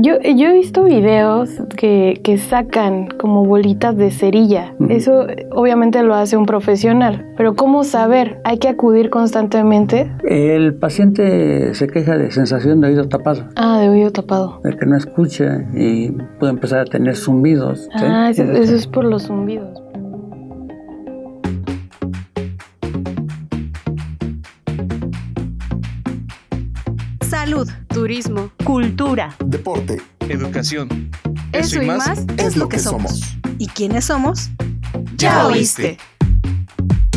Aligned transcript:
Yo, 0.00 0.20
yo 0.20 0.48
he 0.48 0.52
visto 0.52 0.84
videos 0.84 1.50
que, 1.76 2.20
que 2.22 2.38
sacan 2.38 3.08
como 3.18 3.44
bolitas 3.44 3.96
de 3.96 4.10
cerilla. 4.10 4.74
Eso 4.88 5.26
obviamente 5.50 6.02
lo 6.02 6.14
hace 6.14 6.36
un 6.36 6.46
profesional. 6.46 7.26
Pero 7.36 7.56
¿cómo 7.56 7.82
saber? 7.82 8.40
¿Hay 8.44 8.58
que 8.58 8.68
acudir 8.68 9.10
constantemente? 9.10 10.10
El 10.24 10.74
paciente 10.76 11.74
se 11.74 11.88
queja 11.88 12.16
de 12.16 12.30
sensación 12.30 12.80
de 12.80 12.88
oído 12.88 13.08
tapado. 13.08 13.48
Ah, 13.56 13.80
de 13.80 13.88
oído 13.88 14.12
tapado. 14.12 14.60
De 14.62 14.76
que 14.76 14.86
no 14.86 14.96
escucha 14.96 15.64
y 15.74 16.10
puede 16.38 16.52
empezar 16.52 16.80
a 16.80 16.84
tener 16.84 17.16
zumbidos. 17.16 17.88
¿sí? 17.96 18.04
Ah, 18.04 18.30
eso, 18.30 18.44
eso 18.44 18.74
es 18.76 18.86
por 18.86 19.04
los 19.04 19.24
zumbidos. 19.24 19.82
Salud, 27.58 27.72
turismo, 27.88 28.52
cultura, 28.64 29.34
deporte, 29.44 30.00
educación. 30.28 31.10
Eso, 31.50 31.82
y 31.82 31.86
más, 31.86 32.24
es 32.36 32.56
lo 32.56 32.68
que 32.68 32.78
somos. 32.78 33.36
¿Y 33.58 33.66
quiénes 33.66 34.04
somos? 34.04 34.50
Ya 35.16 35.44
oíste. 35.44 35.98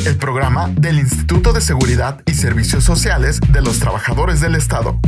El 0.03 0.17
programa 0.17 0.67
del 0.69 0.97
Instituto 0.97 1.53
de 1.53 1.61
Seguridad 1.61 2.23
y 2.25 2.33
Servicios 2.33 2.83
Sociales 2.83 3.39
de 3.51 3.61
los 3.61 3.77
Trabajadores 3.77 4.41
del 4.41 4.55
Estado. 4.55 4.99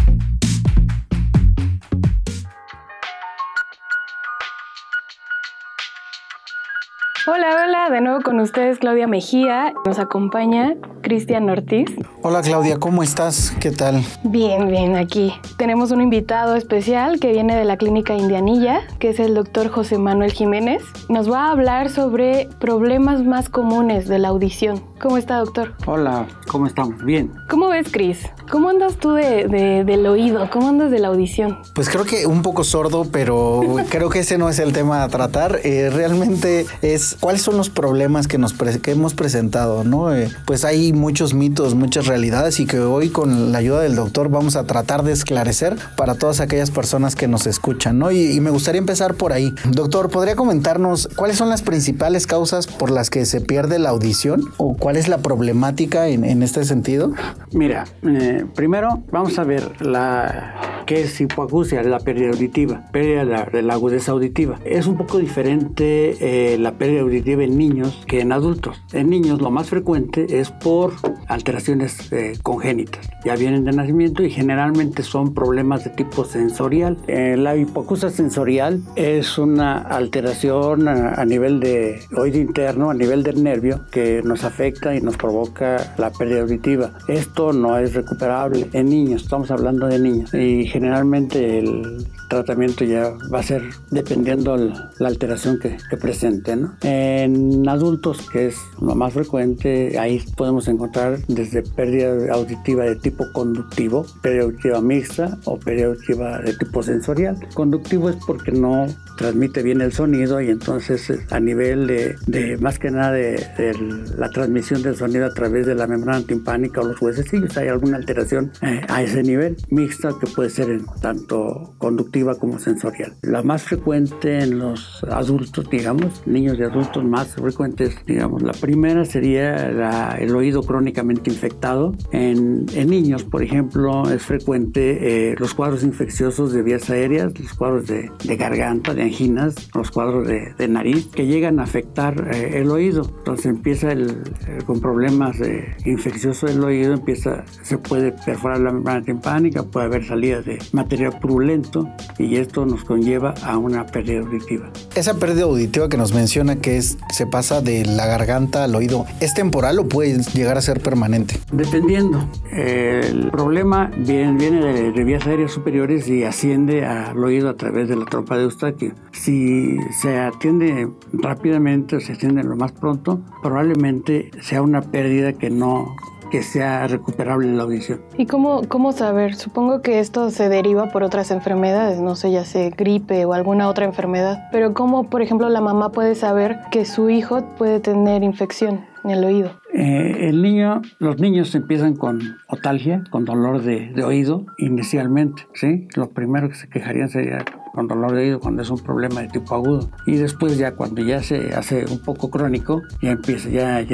Hola, 7.26 7.48
hola, 7.63 7.90
de 7.90 8.02
nuevo 8.02 8.22
con 8.22 8.41
ustedes 8.41 8.80
Claudia 8.80 9.08
Mejía. 9.08 9.73
Nos 9.86 9.98
acompaña 9.98 10.73
Cristian 11.02 11.49
Ortiz. 11.49 11.90
Hola 12.22 12.41
Claudia, 12.41 12.77
¿cómo 12.80 13.02
estás? 13.02 13.54
¿Qué 13.62 13.72
tal? 13.72 14.04
Bien, 14.23 14.68
bien, 14.68 14.98
aquí. 14.98 15.34
Tenemos 15.58 15.91
un 15.91 16.02
invitado 16.02 16.55
especial 16.58 17.22
que 17.22 17.32
viene 17.32 17.55
de 17.55 17.63
la 17.63 17.77
clínica 17.77 18.13
Indianilla, 18.16 18.82
que 18.99 19.10
es 19.10 19.20
el 19.21 19.35
doctor 19.35 19.70
José 19.70 19.98
Manuel 19.99 20.34
Jiménez. 20.34 20.84
Nos 21.07 21.32
va 21.32 21.46
a 21.48 21.52
hablar 21.52 21.90
sobre 21.90 22.49
problemas 22.60 23.24
más 23.24 23.48
comunes 23.48 24.10
de 24.10 24.20
la 24.20 24.27
audición. 24.30 24.84
¿Cómo 25.02 25.18
está, 25.18 25.37
doctor? 25.37 25.76
Hola, 25.85 26.27
¿cómo 26.48 26.65
estamos? 26.68 27.04
Bien. 27.04 27.32
¿Cómo 27.49 27.68
ves, 27.70 27.90
Cris? 27.91 28.20
¿Cómo 28.49 28.70
andas 28.70 28.96
tú 28.98 29.12
de, 29.13 29.48
de- 29.48 29.84
del 29.84 30.05
oído? 30.08 30.49
¿Cómo 30.52 30.70
andas 30.70 30.91
de 30.91 30.99
la 30.99 31.10
audición? 31.10 31.60
Pues 31.76 31.90
creo 31.90 32.05
que 32.05 32.26
un 32.26 32.41
poco 32.41 32.63
sordo, 32.65 33.05
pero 33.12 33.62
creo 33.90 34.10
que 34.10 34.20
ese 34.20 34.37
no 34.37 34.48
es 34.49 34.60
el 34.60 34.71
tema 34.74 35.04
a 35.04 35.10
tratar. 35.10 35.60
Eh, 35.63 35.90
realmente 35.90 36.65
es 36.82 37.12
cuáles 37.19 37.41
son 37.41 37.57
los 37.57 37.69
problemas 37.69 38.27
que, 38.27 38.37
nos 38.37 38.53
que 38.53 38.91
hemos 38.91 39.13
presentado, 39.13 39.83
¿no? 39.83 40.13
Eh, 40.13 40.29
pues 40.45 40.65
hay 40.65 40.93
muchos 40.93 41.33
mitos, 41.33 41.75
muchas 41.75 42.07
realidades 42.07 42.59
y 42.59 42.65
que 42.65 42.79
hoy 42.79 43.09
con 43.09 43.51
la 43.51 43.59
ayuda 43.59 43.81
del 43.81 43.95
doctor 43.95 44.29
vamos 44.29 44.55
a 44.55 44.65
tratar 44.65 45.03
de 45.03 45.11
esclarecer 45.11 45.75
para 45.95 46.15
todas 46.15 46.39
aquellas 46.39 46.71
personas 46.71 47.15
que 47.15 47.27
nos 47.27 47.47
escuchan, 47.47 47.99
¿no? 47.99 48.11
Y, 48.11 48.39
me 48.43 48.49
gustaría 48.49 48.79
empezar 48.79 49.13
por 49.15 49.31
ahí. 49.31 49.53
Doctor, 49.69 50.09
¿podría 50.09 50.35
comentarnos 50.35 51.07
cuáles 51.15 51.37
son 51.37 51.47
las 51.47 51.61
principales 51.61 52.27
causas 52.27 52.67
por 52.67 52.91
las 52.91 53.09
que 53.09 53.25
se 53.25 53.39
pierde 53.39 53.79
la 53.79 53.89
audición 53.89 54.43
o 54.57 54.75
cuál 54.75 54.97
es 54.97 55.07
la 55.07 55.19
problemática 55.19 56.07
en, 56.07 56.25
en 56.25 56.43
este 56.43 56.65
sentido? 56.65 57.13
Mira, 57.53 57.85
eh, 58.03 58.45
primero 58.53 59.03
vamos 59.11 59.39
a 59.39 59.45
ver 59.45 59.81
la 59.81 60.84
qué 60.85 61.01
es 61.01 61.19
hipoacusia, 61.21 61.81
la 61.84 61.99
pérdida 61.99 62.29
auditiva, 62.29 62.84
pérdida 62.91 63.19
de 63.19 63.25
la, 63.25 63.45
de 63.45 63.71
agudeza 63.71 64.11
auditiva. 64.11 64.59
Es 64.66 64.88
un 64.88 64.97
poco 64.97 65.17
diferente 65.17 66.53
eh, 66.53 66.57
la 66.57 66.73
pérdida 66.73 67.01
auditiva 67.03 67.44
en 67.44 67.57
niños 67.57 68.03
que 68.07 68.22
en 68.22 68.31
adultos. 68.31 68.81
En 68.94 69.09
niños 69.09 69.41
lo 69.41 69.51
más 69.51 69.69
frecuente 69.69 70.40
es 70.40 70.51
por 70.51 70.94
alteraciones 71.28 72.12
eh, 72.12 72.34
congénitas. 72.41 73.09
Ya 73.25 73.35
vienen 73.35 73.63
de 73.63 73.72
nacimiento 73.72 74.23
y 74.23 74.29
generalmente 74.29 75.03
son 75.03 75.34
problemas 75.34 75.84
de 75.84 75.91
tipo 75.91 76.25
sensorial. 76.25 76.97
Eh, 77.07 77.35
la 77.38 77.56
hipoacusia 77.56 78.09
sensorial 78.09 78.81
es 78.96 79.38
una 79.38 79.78
alteración 79.78 80.88
a, 80.88 81.13
a 81.13 81.25
nivel 81.25 81.59
de 81.59 82.00
oído 82.18 82.40
interno, 82.40 82.90
a 82.90 82.94
nivel 82.94 83.24
del 83.24 83.44
nervio, 83.44 83.85
que 83.91 84.22
nos 84.24 84.44
afecta 84.44 84.96
y 84.96 85.02
nos 85.02 85.18
provoca 85.18 85.94
la 85.97 86.12
pérdida 86.12 86.41
auditiva. 86.41 86.91
Esto 87.08 87.53
no 87.53 87.78
es 87.78 87.94
recuperable 87.94 88.68
en 88.74 88.90
niños, 88.90 89.24
estamos 89.24 89.52
hablando 89.52 89.88
de 89.88 90.00
niños. 90.00 90.34
Y 90.34 90.66
generalmente 90.66 91.59
el 91.59 92.06
tratamiento 92.30 92.84
ya 92.84 93.12
va 93.34 93.40
a 93.40 93.44
ser 93.44 93.64
dependiendo 93.91 94.58
la 94.58 95.08
alteración 95.08 95.59
que, 95.59 95.78
que 95.90 95.97
presente. 95.97 96.56
¿no? 96.56 96.74
En 96.94 97.68
adultos, 97.68 98.30
que 98.30 98.48
es 98.48 98.58
lo 98.80 98.94
más 98.94 99.14
frecuente, 99.14 99.98
ahí 99.98 100.22
podemos 100.38 100.68
encontrar 100.68 101.18
desde 101.28 101.64
pérdida 101.64 102.31
auditiva 102.31 102.84
de 102.84 102.96
tipo 102.98 103.24
conductivo, 103.34 104.06
pérdida 104.22 104.44
auditiva 104.44 104.81
mixta 104.81 105.38
o 105.46 105.58
pérdida 105.58 105.88
auditiva 105.88 106.40
de 106.40 106.53
tipo 106.53 106.84
sensorial. 106.84 107.36
Conductivo 107.56 108.09
es 108.09 108.18
porque 108.28 108.52
no 108.52 108.86
transmite 109.18 109.64
bien 109.64 109.82
el 109.82 109.94
sonido 109.94 110.42
y 110.42 110.50
entonces 110.50 111.09
eh, 111.09 111.20
a 111.30 111.40
nivel 111.40 111.88
de, 111.88 112.16
de 112.28 112.58
más 112.58 112.80
que 112.80 112.92
nada 112.92 113.12
de, 113.12 113.34
de 113.58 113.74
la 114.18 114.30
transmisión 114.30 114.82
del 114.82 114.96
sonido 114.96 115.26
a 115.26 115.34
través 115.34 115.66
de 115.66 115.76
la 115.76 115.88
membrana 115.88 116.26
timpánica 116.26 116.82
o 116.82 116.86
los 116.86 117.02
huesecillos 117.02 117.56
hay 117.58 117.68
alguna 117.68 117.98
alteración 117.98 118.52
eh, 118.62 118.82
a 118.88 119.03
ese 119.03 119.24
nivel 119.24 119.58
mixta 119.70 120.09
que 120.20 120.28
puede 120.28 120.50
ser 120.50 120.70
en 120.70 120.86
tanto 121.02 121.76
conductiva 121.78 122.36
como 122.36 122.59
sensorial 122.59 123.14
la 123.22 123.44
más 123.44 123.64
frecuente 123.64 124.40
en 124.40 124.59
los 124.59 125.03
adultos 125.09 125.70
digamos 125.70 126.26
niños 126.26 126.58
y 126.59 126.64
adultos 126.64 126.83
más 127.06 127.36
frecuentes 127.36 127.96
digamos. 128.06 128.42
La 128.42 128.54
primera 128.54 129.06
sería 129.06 129.70
la- 129.72 130.18
el 130.20 130.36
oído 130.36 130.64
crónicamente 130.64 131.30
infectado. 131.30 131.94
En, 132.12 132.66
en 132.76 132.90
niños 132.90 133.24
por 133.24 133.44
ejemplo 133.44 134.10
es 134.12 134.24
frecuente 134.24 135.32
eh, 135.32 135.36
los 135.38 135.54
cuadros 135.54 135.84
infecciosos 135.84 136.54
de 136.54 136.62
vías 136.64 136.90
aéreas 136.90 137.38
los 137.40 137.54
cuadros 137.54 137.88
de, 137.88 138.10
de 138.24 138.36
garganta 138.38 138.94
de 138.94 139.04
anginas 139.04 139.56
los 139.76 139.92
cuadros 139.92 140.28
de, 140.28 140.54
de 140.58 140.68
nariz 140.68 141.08
que 141.08 141.26
llegan 141.28 141.60
a 141.60 141.64
afectar 141.64 142.30
eh, 142.34 142.60
el 142.62 142.70
oído. 142.72 143.04
Entonces 143.20 143.46
empieza 143.48 143.92
el, 143.92 144.02
el- 144.48 144.64
con 144.66 144.80
problemas 144.80 145.40
de 145.40 145.76
infeccioso 145.86 146.48
del 146.48 146.64
oído 146.64 146.94
empieza 146.94 147.44
se 147.64 147.78
puede 147.78 148.12
perforar 148.12 148.60
la 148.60 148.72
membrana 148.72 149.04
timpánica 149.04 149.64
puede 149.64 149.86
haber 149.88 150.06
salidas 150.06 150.46
de 150.46 150.60
material 150.72 151.20
purulento 151.20 151.90
y 152.20 152.36
esto 152.38 152.66
nos 152.66 152.84
conlleva 152.84 153.34
a 153.44 153.58
una 153.58 153.86
pérdida 153.86 154.20
auditiva. 154.22 154.72
Esa 154.96 155.16
pérdida 155.20 155.44
auditiva 155.44 155.90
que 155.90 155.98
nos 155.98 156.14
menciona 156.14 156.56
que 156.58 156.72
es 156.78 156.97
se 157.11 157.25
pasa 157.28 157.61
de 157.61 157.85
la 157.85 158.06
garganta 158.06 158.63
al 158.63 158.75
oído, 158.75 159.06
¿es 159.19 159.34
temporal 159.34 159.79
o 159.79 159.88
puede 159.88 160.17
llegar 160.34 160.57
a 160.57 160.61
ser 160.61 160.81
permanente? 160.81 161.39
Dependiendo. 161.51 162.28
El 162.51 163.29
problema 163.31 163.91
viene, 163.97 164.38
viene 164.38 164.66
de, 164.66 164.91
de 164.91 165.03
vías 165.03 165.25
aéreas 165.25 165.51
superiores 165.51 166.07
y 166.07 166.23
asciende 166.23 166.85
al 166.85 167.23
oído 167.23 167.50
a 167.50 167.56
través 167.56 167.89
de 167.89 167.95
la 167.95 168.06
trompa 168.06 168.38
de 168.38 168.44
Eustaquio. 168.44 168.94
Si 169.11 169.78
se 170.01 170.19
atiende 170.19 170.89
rápidamente 171.11 171.95
o 171.95 172.00
se 172.00 172.13
atiende 172.13 172.44
lo 172.44 172.56
más 172.56 172.72
pronto, 172.72 173.22
probablemente 173.41 174.31
sea 174.41 174.61
una 174.61 174.81
pérdida 174.81 175.34
que 175.34 175.50
no 175.50 175.95
que 176.34 176.42
sea 176.42 176.88
recuperable 176.88 177.54
la 177.54 177.62
audición. 177.62 178.02
¿Y 178.18 178.26
cómo, 178.26 178.64
cómo 178.68 178.92
saber? 178.92 179.36
Supongo 179.36 179.84
que 179.84 180.00
esto 180.00 180.32
se 180.32 180.50
deriva 180.50 180.88
por 180.88 181.04
otras 181.04 181.30
enfermedades, 181.30 182.02
no 182.02 182.16
sé, 182.16 182.32
ya 182.32 182.44
sea 182.44 182.72
gripe 182.72 183.24
o 183.26 183.34
alguna 183.34 183.70
otra 183.70 183.86
enfermedad. 183.86 184.50
Pero 184.52 184.74
¿cómo, 184.74 185.12
por 185.12 185.22
ejemplo, 185.22 185.48
la 185.50 185.62
mamá 185.62 185.92
puede 185.92 186.16
saber 186.16 186.58
que 186.72 186.86
su 186.86 187.12
hijo 187.12 187.44
puede 187.56 187.80
tener 187.80 188.24
infección 188.24 188.84
en 189.04 189.12
el 189.12 189.24
oído? 189.24 189.52
Eh, 189.76 190.30
el 190.30 190.42
niño, 190.42 190.82
los 190.98 191.20
niños 191.20 191.54
empiezan 191.54 191.96
con 191.96 192.20
otalgia, 192.48 193.04
con 193.12 193.26
dolor 193.26 193.62
de, 193.62 193.92
de 193.94 194.04
oído 194.04 194.48
inicialmente, 194.58 195.44
¿sí? 195.54 195.88
Lo 195.94 196.10
primero 196.10 196.50
que 196.50 196.56
se 196.56 196.68
quejarían 196.68 197.10
sería 197.10 197.46
con 197.73 197.88
dolor 197.88 198.13
de 198.13 198.22
oído 198.22 198.39
cuando 198.39 198.61
es 198.61 198.69
un 198.69 198.79
problema 198.79 199.22
de 199.22 199.29
tipo 199.29 199.56
agudo. 199.56 199.89
Y 200.06 200.16
después 200.16 200.57
ya 200.57 200.75
cuando 200.75 201.01
ya 201.01 201.23
se 201.23 201.53
hace 201.56 201.85
un 201.89 202.00
poco 202.00 202.29
crónico, 202.29 202.84
ya 203.01 203.11
empieza, 203.11 203.50
ya, 203.50 203.85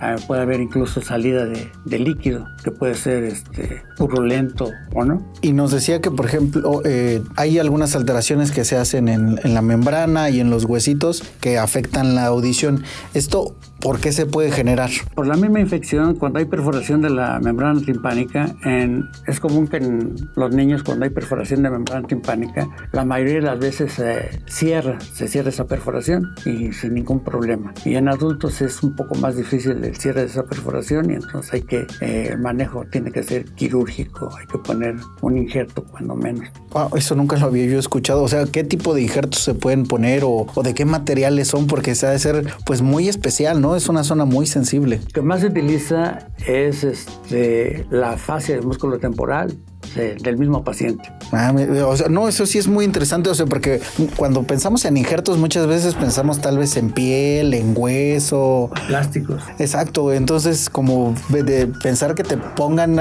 ah, 0.00 0.16
puede 0.26 0.42
haber 0.42 0.60
incluso 0.60 1.02
salida 1.02 1.44
de, 1.44 1.98
líquido, 1.98 2.46
que 2.64 2.70
puede 2.70 2.94
ser 2.94 3.24
este, 3.24 3.82
purulento 3.96 4.70
o 4.94 5.04
no. 5.04 5.22
Y 5.42 5.52
nos 5.52 5.72
decía 5.72 6.00
que, 6.00 6.10
por 6.10 6.26
ejemplo, 6.26 6.80
eh, 6.84 7.22
hay 7.36 7.58
algunas 7.58 7.94
alteraciones 7.94 8.50
que 8.50 8.64
se 8.64 8.76
hacen 8.76 9.08
en, 9.08 9.38
en 9.42 9.54
la 9.54 9.62
membrana 9.62 10.30
y 10.30 10.40
en 10.40 10.48
los 10.48 10.64
huesitos 10.64 11.22
que 11.40 11.58
afectan 11.58 12.14
la 12.14 12.26
audición. 12.26 12.84
¿Esto 13.12 13.56
por 13.80 14.00
qué 14.00 14.12
se 14.12 14.26
puede 14.26 14.50
generar? 14.50 14.90
Por 15.14 15.26
la 15.26 15.36
misma 15.36 15.60
infección, 15.60 16.14
cuando 16.16 16.38
hay 16.38 16.44
perforación 16.46 17.02
de 17.02 17.10
la 17.10 17.38
membrana 17.40 17.80
timpánica, 17.80 18.54
en- 18.64 19.04
es 19.26 19.40
común 19.40 19.66
que 19.68 19.76
en 19.78 20.14
los 20.36 20.54
niños 20.54 20.82
cuando 20.82 21.04
hay 21.04 21.10
perforación 21.10 21.62
de 21.62 21.70
membrana 21.70 22.06
timpánica, 22.06 22.68
la 22.92 23.04
mayoría 23.04 23.34
de 23.34 23.42
las 23.42 23.58
veces 23.58 23.92
se 23.92 24.30
cierra, 24.46 24.98
se 25.00 25.28
cierra 25.28 25.50
esa 25.50 25.66
perforación 25.66 26.34
y 26.44 26.72
sin 26.72 26.94
ningún 26.94 27.20
problema. 27.22 27.72
Y 27.84 27.94
en 27.96 28.08
adultos 28.08 28.60
es 28.60 28.82
un 28.82 28.96
poco 28.96 29.14
más 29.16 29.36
difícil 29.36 29.84
el 29.84 29.96
cierre 29.96 30.22
de 30.22 30.26
esa 30.26 30.44
perforación 30.44 31.10
y 31.10 31.14
entonces 31.14 31.52
hay 31.52 31.62
que, 31.62 31.86
eh, 32.00 32.28
el 32.32 32.38
manejo 32.38 32.84
tiene 32.90 33.10
que 33.12 33.22
ser 33.22 33.44
quirúrgico, 33.54 34.34
hay 34.38 34.46
que 34.46 34.58
poner 34.58 34.96
un 35.20 35.38
injerto 35.38 35.84
cuando 35.84 36.14
menos. 36.14 36.48
Wow, 36.72 36.96
eso 36.96 37.14
nunca 37.14 37.36
lo 37.36 37.46
había 37.46 37.66
yo 37.66 37.78
escuchado. 37.78 38.22
O 38.22 38.28
sea, 38.28 38.44
¿qué 38.46 38.64
tipo 38.64 38.94
de 38.94 39.02
injertos 39.02 39.40
se 39.42 39.54
pueden 39.54 39.84
poner 39.86 40.24
o, 40.24 40.46
o 40.54 40.62
de 40.62 40.74
qué 40.74 40.84
materiales 40.84 41.48
son? 41.48 41.66
Porque 41.66 41.94
se 41.94 42.06
ha 42.06 42.10
de 42.10 42.18
ser 42.18 42.46
pues 42.66 42.82
muy 42.82 43.08
especial, 43.08 43.60
¿no? 43.60 43.67
Es 43.76 43.88
una 43.88 44.04
zona 44.04 44.24
muy 44.24 44.46
sensible. 44.46 45.00
Lo 45.04 45.12
que 45.12 45.22
más 45.22 45.40
se 45.40 45.46
utiliza 45.46 46.28
es 46.46 46.84
este, 46.84 47.86
la 47.90 48.16
fascia 48.16 48.56
del 48.56 48.64
músculo 48.64 48.98
temporal 48.98 49.58
del 49.94 50.36
mismo 50.36 50.64
paciente. 50.64 51.10
Ah, 51.32 51.52
o 51.86 51.96
sea, 51.96 52.08
no, 52.08 52.28
eso 52.28 52.46
sí 52.46 52.58
es 52.58 52.68
muy 52.68 52.84
interesante, 52.84 53.30
o 53.30 53.34
sea, 53.34 53.46
porque 53.46 53.80
cuando 54.16 54.42
pensamos 54.44 54.84
en 54.84 54.96
injertos 54.96 55.38
muchas 55.38 55.66
veces 55.66 55.94
pensamos 55.94 56.40
tal 56.40 56.58
vez 56.58 56.76
en 56.76 56.90
piel, 56.90 57.54
en 57.54 57.74
hueso. 57.76 58.70
Plásticos. 58.86 59.42
Exacto, 59.58 60.12
entonces 60.12 60.70
como 60.70 61.14
de 61.30 61.66
pensar 61.82 62.14
que 62.14 62.22
te 62.22 62.36
pongan 62.36 62.98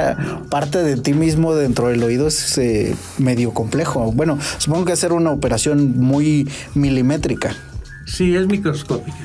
parte 0.50 0.81
de 0.84 0.98
ti 0.98 1.14
mismo 1.14 1.56
dentro 1.56 1.90
del 1.90 2.04
oído 2.04 2.28
es 2.28 2.58
eh, 2.58 2.96
medio 3.18 3.54
complejo. 3.54 4.12
Bueno, 4.12 4.38
supongo 4.58 4.86
que 4.86 4.94
hacer 4.94 5.14
una 5.14 5.31
operación 5.31 6.00
muy 6.00 6.50
milimétrica. 6.74 7.56
Sí, 8.06 8.36
es 8.36 8.48
microscópica, 8.48 9.18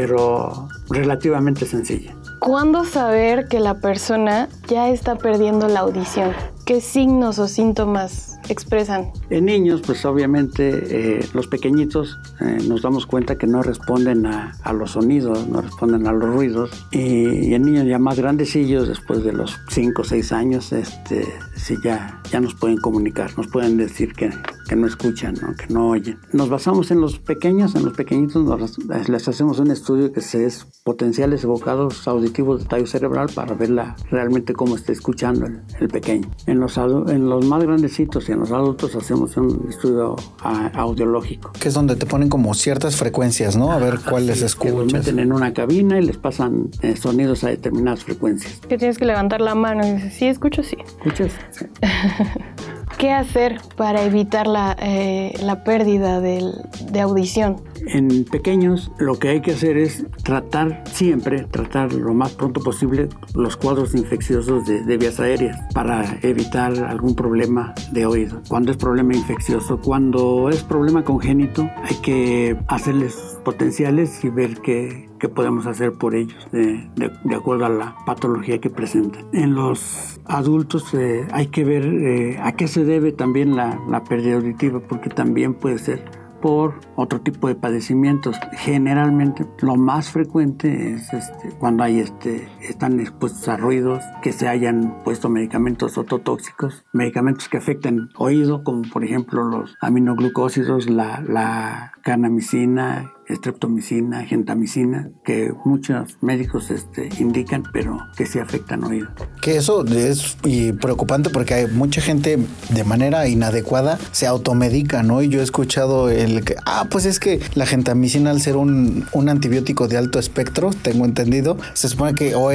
pero 0.00 0.68
relativamente 0.90 1.66
sencilla. 1.66 2.14
¿Cuándo 2.38 2.84
saber 2.84 3.48
que 3.48 3.58
la 3.58 3.80
persona 3.80 4.48
ya 4.68 4.90
está 4.90 5.16
perdiendo 5.16 5.66
la 5.66 5.80
audición? 5.80 6.30
¿Qué 6.64 6.80
signos 6.80 7.40
o 7.40 7.48
síntomas 7.48 8.38
expresan? 8.48 9.10
En 9.28 9.46
niños, 9.46 9.82
pues 9.84 10.04
obviamente 10.04 11.18
eh, 11.18 11.28
los 11.34 11.48
pequeñitos 11.48 12.16
eh, 12.40 12.58
nos 12.68 12.82
damos 12.82 13.06
cuenta 13.06 13.38
que 13.38 13.48
no 13.48 13.60
responden 13.60 14.24
a, 14.26 14.54
los 14.72 14.92
sonidos, 14.92 15.48
no 15.48 15.62
responden 15.62 16.06
a 16.06 16.12
los 16.12 16.32
ruidos. 16.32 16.86
Y, 16.92 17.54
en 17.54 17.62
niños 17.62 17.86
ya 17.86 17.98
más 17.98 18.18
grandecillos, 18.18 18.86
después 18.86 19.24
de 19.24 19.32
los 19.32 19.58
5 19.70 20.02
o 20.02 20.04
6 20.04 20.30
años, 20.30 20.72
este, 20.72 21.26
sí 21.56 21.74
ya, 21.82 22.22
ya 22.30 22.40
nos 22.40 22.54
pueden 22.54 22.76
comunicar, 22.76 23.36
nos 23.36 23.48
pueden 23.48 23.76
decir 23.76 24.12
que, 24.12 24.30
que 24.68 24.76
no 24.76 24.86
escuchan, 24.86 25.34
que 25.34 25.72
no 25.72 25.88
oyen. 25.90 26.18
Nos 26.32 26.48
basamos 26.48 26.90
en 26.90 27.00
los 27.00 27.18
pequeños, 27.18 27.74
en 27.74 27.84
los 27.84 27.94
pequeñitos 27.94 28.78
les 29.08 29.28
hacemos 29.28 29.58
un 29.58 29.70
estudio 29.70 30.12
que 30.12 30.20
se 30.20 30.44
es 30.44 30.66
potenciales 30.84 31.42
evocados 31.44 32.06
auditivos 32.06 32.62
de 32.62 32.68
tallo 32.68 32.86
cerebral 32.86 33.28
para 33.34 33.54
ver 33.54 33.70
realmente 34.10 34.52
cómo 34.52 34.76
está 34.76 34.92
escuchando 34.92 35.46
el, 35.80 35.88
pequeño. 35.88 36.30
En 36.46 36.60
los, 36.60 36.76
en 36.76 37.28
los 37.28 37.44
más 37.46 37.62
grandecitos 37.62 38.28
y 38.28 38.32
en 38.32 38.40
los 38.40 38.52
adultos 38.52 38.94
hacemos 38.94 39.36
un 39.36 39.66
estudio 39.68 40.16
audiológico. 40.42 41.52
Que 41.58 41.68
es 41.68 41.74
donde 41.74 41.96
te 41.96 42.06
ponen 42.06 42.28
como 42.28 42.54
ciertas 42.54 42.96
frecuencias, 42.96 43.56
¿no? 43.56 43.72
A 43.72 43.78
ver 43.78 43.98
cuáles 44.08 44.42
escuchas. 44.42 44.72
Que 44.72 44.78
los 44.78 44.92
meten 44.92 45.18
en 45.18 45.32
una 45.32 45.52
cabina 45.52 45.98
y 45.98 46.04
les 46.04 46.18
pasan 46.18 46.70
eh, 46.82 46.96
sonidos 46.96 47.44
a 47.44 47.48
determinadas 47.48 48.04
frecuencias. 48.04 48.60
Que 48.68 48.76
tienes 48.76 48.98
que 48.98 49.06
levantar 49.06 49.40
la 49.40 49.54
mano 49.54 49.86
y 49.86 49.92
dices, 49.92 50.14
sí, 50.14 50.26
escucho, 50.26 50.62
sí. 50.62 50.76
¿Escuchas? 51.04 51.32
Sí. 51.50 51.66
¿Qué 52.98 53.12
hacer 53.12 53.60
para 53.76 54.02
evitar 54.02 54.48
la, 54.48 54.76
eh, 54.80 55.32
pérdida 55.64 56.20
de 56.20 57.00
audición? 57.00 57.62
En 57.86 58.24
pequeños 58.24 58.90
lo 58.98 59.18
que 59.18 59.28
hay 59.28 59.40
que 59.40 59.52
hacer 59.52 59.76
es 59.76 60.04
tratar 60.22 60.82
siempre, 60.86 61.44
tratar 61.44 61.92
lo 61.92 62.12
más 62.12 62.32
pronto 62.32 62.60
posible 62.60 63.08
los 63.34 63.56
cuadros 63.56 63.94
infecciosos 63.94 64.66
de, 64.66 64.96
vías 64.98 65.20
aéreas 65.20 65.58
para 65.72 66.18
evitar 66.22 66.76
algún 66.84 67.14
problema 67.14 67.74
de 67.92 68.04
oído. 68.04 68.42
Cuando 68.48 68.72
es 68.72 68.76
problema 68.76 69.14
infeccioso, 69.14 69.80
cuando 69.80 70.50
es 70.50 70.62
problema 70.64 71.04
congénito, 71.04 71.70
hay 71.82 71.96
que 71.96 72.58
hacerles 72.66 73.38
potenciales 73.44 74.24
y 74.24 74.28
ver 74.28 74.58
qué, 74.60 75.08
podemos 75.34 75.66
hacer 75.66 75.92
por 75.92 76.14
ellos 76.14 76.48
de, 76.52 76.90
acuerdo 77.34 77.66
a 77.66 77.68
la 77.68 77.96
patología 78.06 78.60
que 78.60 78.70
presentan. 78.70 79.26
En 79.32 79.54
los 79.54 80.17
adultos 80.28 80.92
eh, 80.94 81.26
hay 81.32 81.48
que 81.48 81.64
ver 81.64 81.84
eh, 81.84 82.38
a 82.40 82.52
qué 82.52 82.68
se 82.68 82.84
debe 82.84 83.12
también 83.12 83.56
la, 83.56 83.80
la 83.88 84.04
pérdida 84.04 84.36
auditiva, 84.36 84.80
porque 84.80 85.10
también 85.10 85.54
puede 85.54 85.78
ser 85.78 86.04
por 86.40 86.74
otro 86.96 87.20
tipo 87.20 87.48
de 87.48 87.54
padecimientos. 87.54 88.36
Generalmente 88.52 89.46
lo 89.60 89.76
más 89.76 90.10
frecuente 90.10 90.92
es 90.92 91.12
este, 91.12 91.50
cuando 91.58 91.82
hay 91.82 92.00
este, 92.00 92.48
están 92.60 93.00
expuestos 93.00 93.48
a 93.48 93.56
ruidos, 93.56 94.02
que 94.22 94.32
se 94.32 94.48
hayan 94.48 95.02
puesto 95.04 95.28
medicamentos 95.28 95.98
ototóxicos, 95.98 96.84
medicamentos 96.92 97.48
que 97.48 97.56
afectan 97.56 98.10
oído, 98.16 98.62
como 98.62 98.82
por 98.82 99.04
ejemplo 99.04 99.44
los 99.44 99.76
aminoglucósidos, 99.80 100.88
la, 100.88 101.22
la 101.26 101.92
canamicina, 102.02 103.12
estreptomicina, 103.28 104.24
gentamicina, 104.24 105.10
que 105.24 105.52
muchos 105.64 106.16
médicos 106.20 106.70
este, 106.70 107.08
indican, 107.18 107.62
pero 107.72 107.98
que 108.16 108.26
sí 108.26 108.38
afectan 108.38 108.84
oído. 108.84 109.08
Que 109.42 109.56
eso 109.56 109.84
es 109.84 110.36
preocupante 110.80 111.30
porque 111.30 111.54
hay 111.54 111.66
mucha 111.66 112.00
gente 112.00 112.38
de 112.70 112.84
manera 112.84 113.28
inadecuada 113.28 113.98
se 114.12 114.26
automedica, 114.26 115.02
¿no? 115.02 115.22
Y 115.22 115.28
yo 115.28 115.40
he 115.40 115.44
escuchado 115.44 116.10
el 116.10 116.44
que, 116.44 116.56
ah, 116.64 116.86
pues 116.90 117.04
es 117.04 117.20
que 117.20 117.40
la 117.54 117.66
gentamicina 117.66 118.30
al 118.30 118.40
ser 118.40 118.56
un, 118.56 119.06
un 119.12 119.28
antibiótico 119.28 119.88
de 119.88 119.98
alto 119.98 120.18
espectro, 120.18 120.70
tengo 120.82 121.04
entendido, 121.04 121.58
se 121.74 121.88
supone 121.88 122.14
que 122.14 122.34
o, 122.34 122.50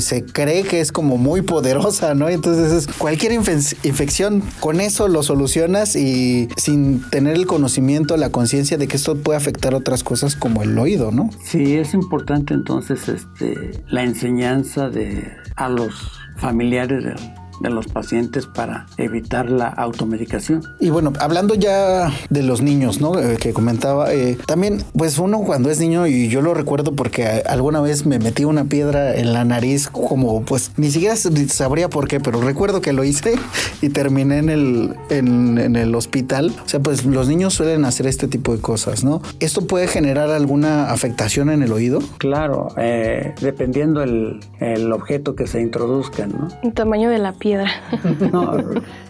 se 0.00 0.24
cree 0.24 0.62
que 0.62 0.80
es 0.80 0.92
como 0.92 1.18
muy 1.18 1.42
poderosa, 1.42 2.14
¿no? 2.14 2.28
Entonces 2.28 2.72
es 2.72 2.94
cualquier 2.96 3.32
infección, 3.32 4.42
con 4.60 4.80
eso 4.80 5.08
lo 5.08 5.22
solucionas 5.22 5.96
y 5.96 6.48
sin 6.56 7.02
tener 7.10 7.34
el 7.34 7.46
conocimiento, 7.46 8.16
la 8.16 8.30
conciencia 8.30 8.78
de 8.78 8.88
que 8.88 8.96
esto 8.96 9.16
puede 9.16 9.36
afectar 9.36 9.74
otras 9.74 10.02
cosas 10.02 10.13
cosas 10.14 10.36
como 10.36 10.62
el 10.62 10.78
oído, 10.78 11.10
¿no? 11.10 11.28
Sí, 11.42 11.74
es 11.74 11.92
importante 11.92 12.54
entonces 12.54 13.08
este, 13.08 13.82
la 13.88 14.04
enseñanza 14.04 14.88
de, 14.88 15.28
a 15.56 15.68
los 15.68 15.92
familiares 16.36 17.02
de 17.02 17.16
de 17.60 17.70
los 17.70 17.86
pacientes 17.86 18.46
para 18.46 18.86
evitar 18.96 19.50
la 19.50 19.68
automedicación. 19.68 20.62
Y 20.80 20.90
bueno, 20.90 21.12
hablando 21.20 21.54
ya 21.54 22.10
de 22.30 22.42
los 22.42 22.62
niños, 22.62 23.00
¿no? 23.00 23.18
Eh, 23.18 23.36
que 23.38 23.52
comentaba, 23.52 24.12
eh, 24.12 24.36
también, 24.46 24.82
pues 24.96 25.18
uno 25.18 25.40
cuando 25.40 25.70
es 25.70 25.80
niño, 25.80 26.06
y 26.06 26.28
yo 26.28 26.42
lo 26.42 26.54
recuerdo 26.54 26.92
porque 26.92 27.42
alguna 27.46 27.80
vez 27.80 28.06
me 28.06 28.18
metí 28.18 28.44
una 28.44 28.64
piedra 28.64 29.14
en 29.14 29.32
la 29.32 29.44
nariz, 29.44 29.88
como 29.88 30.42
pues 30.42 30.72
ni 30.76 30.90
siquiera 30.90 31.16
sabría 31.16 31.88
por 31.88 32.08
qué, 32.08 32.20
pero 32.20 32.40
recuerdo 32.40 32.80
que 32.80 32.92
lo 32.92 33.04
hice 33.04 33.34
y 33.82 33.88
terminé 33.90 34.38
en 34.38 34.48
el, 34.50 34.94
en, 35.10 35.76
el 35.76 35.94
hospital. 35.94 36.52
O 36.64 36.68
sea, 36.68 36.80
pues 36.80 37.04
los 37.04 37.28
niños 37.28 37.54
suelen 37.54 37.84
hacer 37.84 38.06
este 38.06 38.28
tipo 38.28 38.54
de 38.54 38.60
cosas, 38.60 39.04
¿no? 39.04 39.22
¿Esto 39.40 39.66
puede 39.66 39.86
generar 39.86 40.30
alguna 40.30 40.90
afectación 40.90 41.50
en 41.50 41.62
el 41.62 41.72
oído? 41.72 42.00
Claro, 42.18 42.68
eh, 42.76 43.34
dependiendo 43.40 44.02
el, 44.02 44.40
el 44.60 44.92
objeto 44.92 45.34
que 45.34 45.46
se 45.46 45.60
introduzca, 45.60 46.26
¿no? 46.26 46.48
El 46.62 46.72
tamaño 46.72 47.10
de 47.10 47.18
la 47.18 47.32
piedra 47.32 47.43
no, 48.32 48.58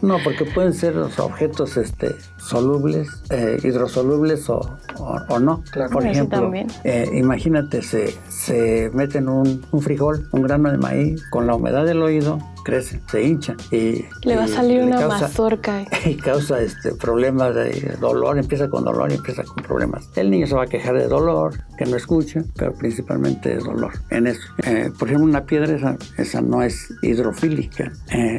no, 0.02 0.18
porque 0.24 0.44
pueden 0.44 0.74
ser 0.74 0.96
los 0.96 1.18
objetos 1.18 1.76
este, 1.76 2.14
solubles, 2.44 3.08
eh, 3.30 3.58
hidrosolubles 3.62 4.48
o, 4.50 4.60
o, 4.98 5.38
no. 5.38 5.62
Por 5.90 6.06
ejemplo, 6.06 6.50
eh, 6.84 7.10
imagínate, 7.14 7.82
se, 7.82 8.14
se 8.28 8.90
meten 8.92 9.28
un, 9.28 9.64
un 9.70 9.82
frijol, 9.82 10.28
un 10.32 10.42
grano 10.42 10.70
de 10.70 10.78
maíz, 10.78 11.22
con 11.30 11.46
la 11.46 11.54
humedad 11.54 11.84
del 11.84 12.02
oído, 12.02 12.38
crece, 12.64 13.00
se 13.10 13.22
hincha 13.22 13.54
y 13.70 14.04
le 14.24 14.36
va 14.36 14.44
a 14.44 14.48
salir 14.48 14.82
una 14.82 15.06
mazorca 15.06 15.84
y 16.04 16.16
causa 16.16 16.60
este 16.60 16.94
problemas 16.94 17.54
de 17.54 17.96
dolor, 18.00 18.38
empieza 18.38 18.68
con 18.68 18.84
dolor 18.84 19.10
y 19.10 19.14
empieza 19.14 19.44
con 19.44 19.62
problemas. 19.62 20.08
El 20.16 20.30
niño 20.30 20.46
se 20.46 20.54
va 20.54 20.64
a 20.64 20.66
quejar 20.66 20.98
de 20.98 21.06
dolor, 21.06 21.54
que 21.78 21.86
no 21.86 21.96
escucha, 21.96 22.42
pero 22.56 22.74
principalmente 22.74 23.50
de 23.50 23.56
dolor. 23.56 23.92
En 24.10 24.26
eso, 24.26 24.42
eh, 24.64 24.90
por 24.98 25.08
ejemplo, 25.08 25.28
una 25.28 25.44
piedra 25.44 25.74
esa, 25.74 25.96
esa 26.18 26.40
no 26.40 26.62
es 26.62 26.92
hidrofílica 27.02 27.92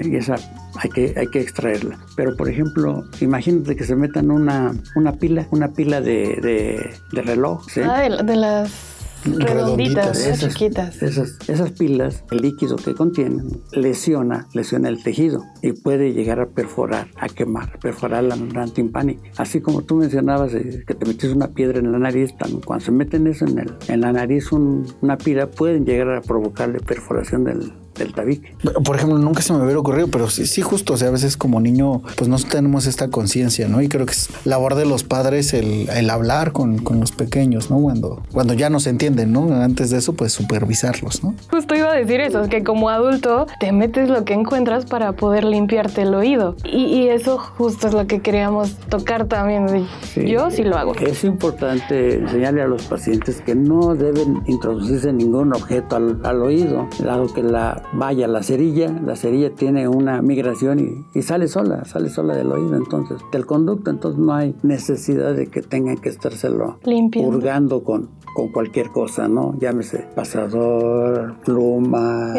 y 0.03 0.15
esa 0.15 0.35
hay 0.77 0.89
que, 0.89 1.13
hay 1.17 1.27
que 1.27 1.39
extraerla. 1.39 1.99
Pero 2.15 2.35
por 2.35 2.49
ejemplo, 2.49 3.03
imagínate 3.21 3.75
que 3.75 3.83
se 3.83 3.95
metan 3.95 4.31
una, 4.31 4.73
una 4.95 5.13
pila, 5.13 5.47
una 5.51 5.73
pila 5.73 6.01
de, 6.01 6.93
de, 7.11 7.21
reloj. 7.21 7.65
Ah, 7.83 8.01
de 8.01 8.35
las 8.35 8.95
redonditas, 9.25 10.25
esas, 10.25 10.53
chiquitas. 10.53 11.01
Esas, 11.01 11.37
esas 11.47 11.71
pilas, 11.71 12.23
el 12.31 12.41
líquido 12.41 12.75
que 12.75 12.93
contienen, 12.93 13.61
lesiona, 13.71 14.47
lesiona 14.53 14.89
el 14.89 15.01
tejido 15.01 15.43
y 15.61 15.73
puede 15.73 16.13
llegar 16.13 16.39
a 16.39 16.47
perforar, 16.47 17.07
a 17.17 17.27
quemar, 17.27 17.79
perforar 17.79 18.23
la 18.23 18.35
membrana 18.35 18.71
timpánica. 18.71 19.21
Así 19.37 19.61
como 19.61 19.81
tú 19.81 19.95
mencionabas 19.95 20.53
eh, 20.53 20.83
que 20.85 20.93
te 20.93 21.05
metes 21.05 21.31
una 21.33 21.47
piedra 21.49 21.79
en 21.79 21.91
la 21.91 21.99
nariz, 21.99 22.33
cuando 22.65 22.85
se 22.85 22.91
meten 22.91 23.27
eso 23.27 23.45
en, 23.45 23.59
el, 23.59 23.73
en 23.87 24.01
la 24.01 24.11
nariz 24.11 24.51
una 24.51 25.17
pila, 25.17 25.47
pueden 25.47 25.85
llegar 25.85 26.09
a 26.11 26.21
provocarle 26.21 26.79
perforación 26.79 27.45
del, 27.45 27.73
del 27.97 28.13
tabique. 28.13 28.55
Por 28.83 28.95
ejemplo, 28.95 29.17
nunca 29.17 29.41
se 29.41 29.53
me 29.53 29.61
hubiera 29.63 29.79
ocurrido, 29.79 30.07
pero 30.07 30.29
sí, 30.29 30.45
sí 30.45 30.61
justo, 30.61 30.93
o 30.93 30.97
sea, 30.97 31.09
a 31.09 31.11
veces 31.11 31.37
como 31.37 31.59
niño, 31.59 32.01
pues 32.15 32.29
no 32.29 32.37
tenemos 32.37 32.85
esta 32.85 33.09
conciencia, 33.09 33.67
¿no? 33.67 33.81
Y 33.81 33.89
creo 33.89 34.05
que 34.05 34.13
es 34.13 34.29
labor 34.43 34.75
de 34.75 34.85
los 34.85 35.03
padres 35.03 35.53
el, 35.53 35.89
el 35.89 36.09
hablar 36.09 36.51
con, 36.51 36.79
con, 36.79 36.99
los 36.99 37.11
pequeños, 37.11 37.69
¿no? 37.69 37.79
Cuando, 37.79 38.23
cuando 38.31 38.53
ya 38.53 38.69
no 38.69 38.79
se 38.79 38.89
entienden, 38.89 39.31
¿no? 39.31 39.53
Antes 39.61 39.89
de 39.89 39.97
eso, 39.97 40.13
pues 40.13 40.31
supervisarlos, 40.31 41.23
¿no? 41.23 41.35
Justo 41.51 41.75
iba 41.75 41.91
a 41.91 41.95
decir 41.95 42.19
eso, 42.21 42.47
que 42.49 42.63
como 42.63 42.89
adulto 42.89 43.47
te 43.59 43.71
metes 43.71 44.09
lo 44.09 44.25
que 44.25 44.33
encuentras 44.33 44.85
para 44.85 45.13
poder 45.13 45.43
limpiarte 45.43 46.03
el 46.03 46.13
oído. 46.13 46.55
Y, 46.63 46.85
y 46.85 47.09
eso 47.09 47.37
justo 47.37 47.87
es 47.87 47.93
lo 47.93 48.07
que 48.07 48.19
queríamos 48.19 48.75
tocar 48.89 49.27
también. 49.27 49.87
Yo 50.15 50.49
sí 50.51 50.63
lo 50.63 50.77
hago. 50.77 50.95
Es 50.95 51.23
importante 51.23 52.15
enseñarle 52.15 52.61
a 52.61 52.67
los 52.67 52.83
pacientes 52.83 53.41
que 53.41 53.55
no 53.55 53.95
deben 53.95 54.41
introducirse 54.47 55.11
ningún 55.13 55.53
objeto 55.53 55.95
al, 55.95 56.19
al 56.23 56.41
oído, 56.41 56.87
dado 56.99 57.31
que 57.33 57.43
la 57.43 57.81
vaya 57.93 58.27
la 58.27 58.43
cerilla, 58.43 58.89
la 58.89 59.15
cerilla 59.15 59.51
tiene 59.53 59.87
una 59.87 60.21
migración 60.21 61.05
y, 61.13 61.21
sale 61.21 61.47
sola, 61.47 61.85
sale 61.85 62.09
sola 62.09 62.35
del 62.35 62.51
oído, 62.51 62.75
entonces, 62.75 63.17
del 63.31 63.45
conducto, 63.45 63.89
entonces 63.89 64.19
no 64.19 64.33
hay 64.33 64.55
necesidad 64.63 65.33
de 65.33 65.47
que 65.47 65.61
tengan 65.61 65.97
que 65.97 66.09
estárselo 66.09 66.79
purgando 67.11 67.83
con, 67.83 68.09
con 68.35 68.49
cualquier 68.51 68.89
cosa, 68.89 69.27
¿no? 69.27 69.57
Llámese 69.59 70.07
pasador, 70.15 71.35
pluma, 71.45 72.33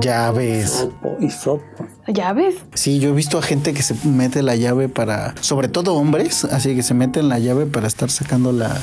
llaves, 0.00 0.88
hisopo. 1.20 1.64
¿Llaves? 2.06 2.56
Sí, 2.74 2.98
yo 2.98 3.10
he 3.10 3.12
visto 3.12 3.38
a 3.38 3.42
gente 3.42 3.72
que 3.72 3.82
se 3.82 3.94
mete 4.08 4.42
la 4.42 4.56
llave 4.56 4.88
para, 4.88 5.34
sobre 5.40 5.68
todo 5.68 5.94
hombres, 5.94 6.44
así 6.44 6.74
que 6.74 6.82
se 6.82 6.94
meten 6.94 7.28
la 7.28 7.38
llave 7.38 7.66
para 7.66 7.86
estar 7.86 8.10
sacando 8.10 8.52
la, 8.52 8.80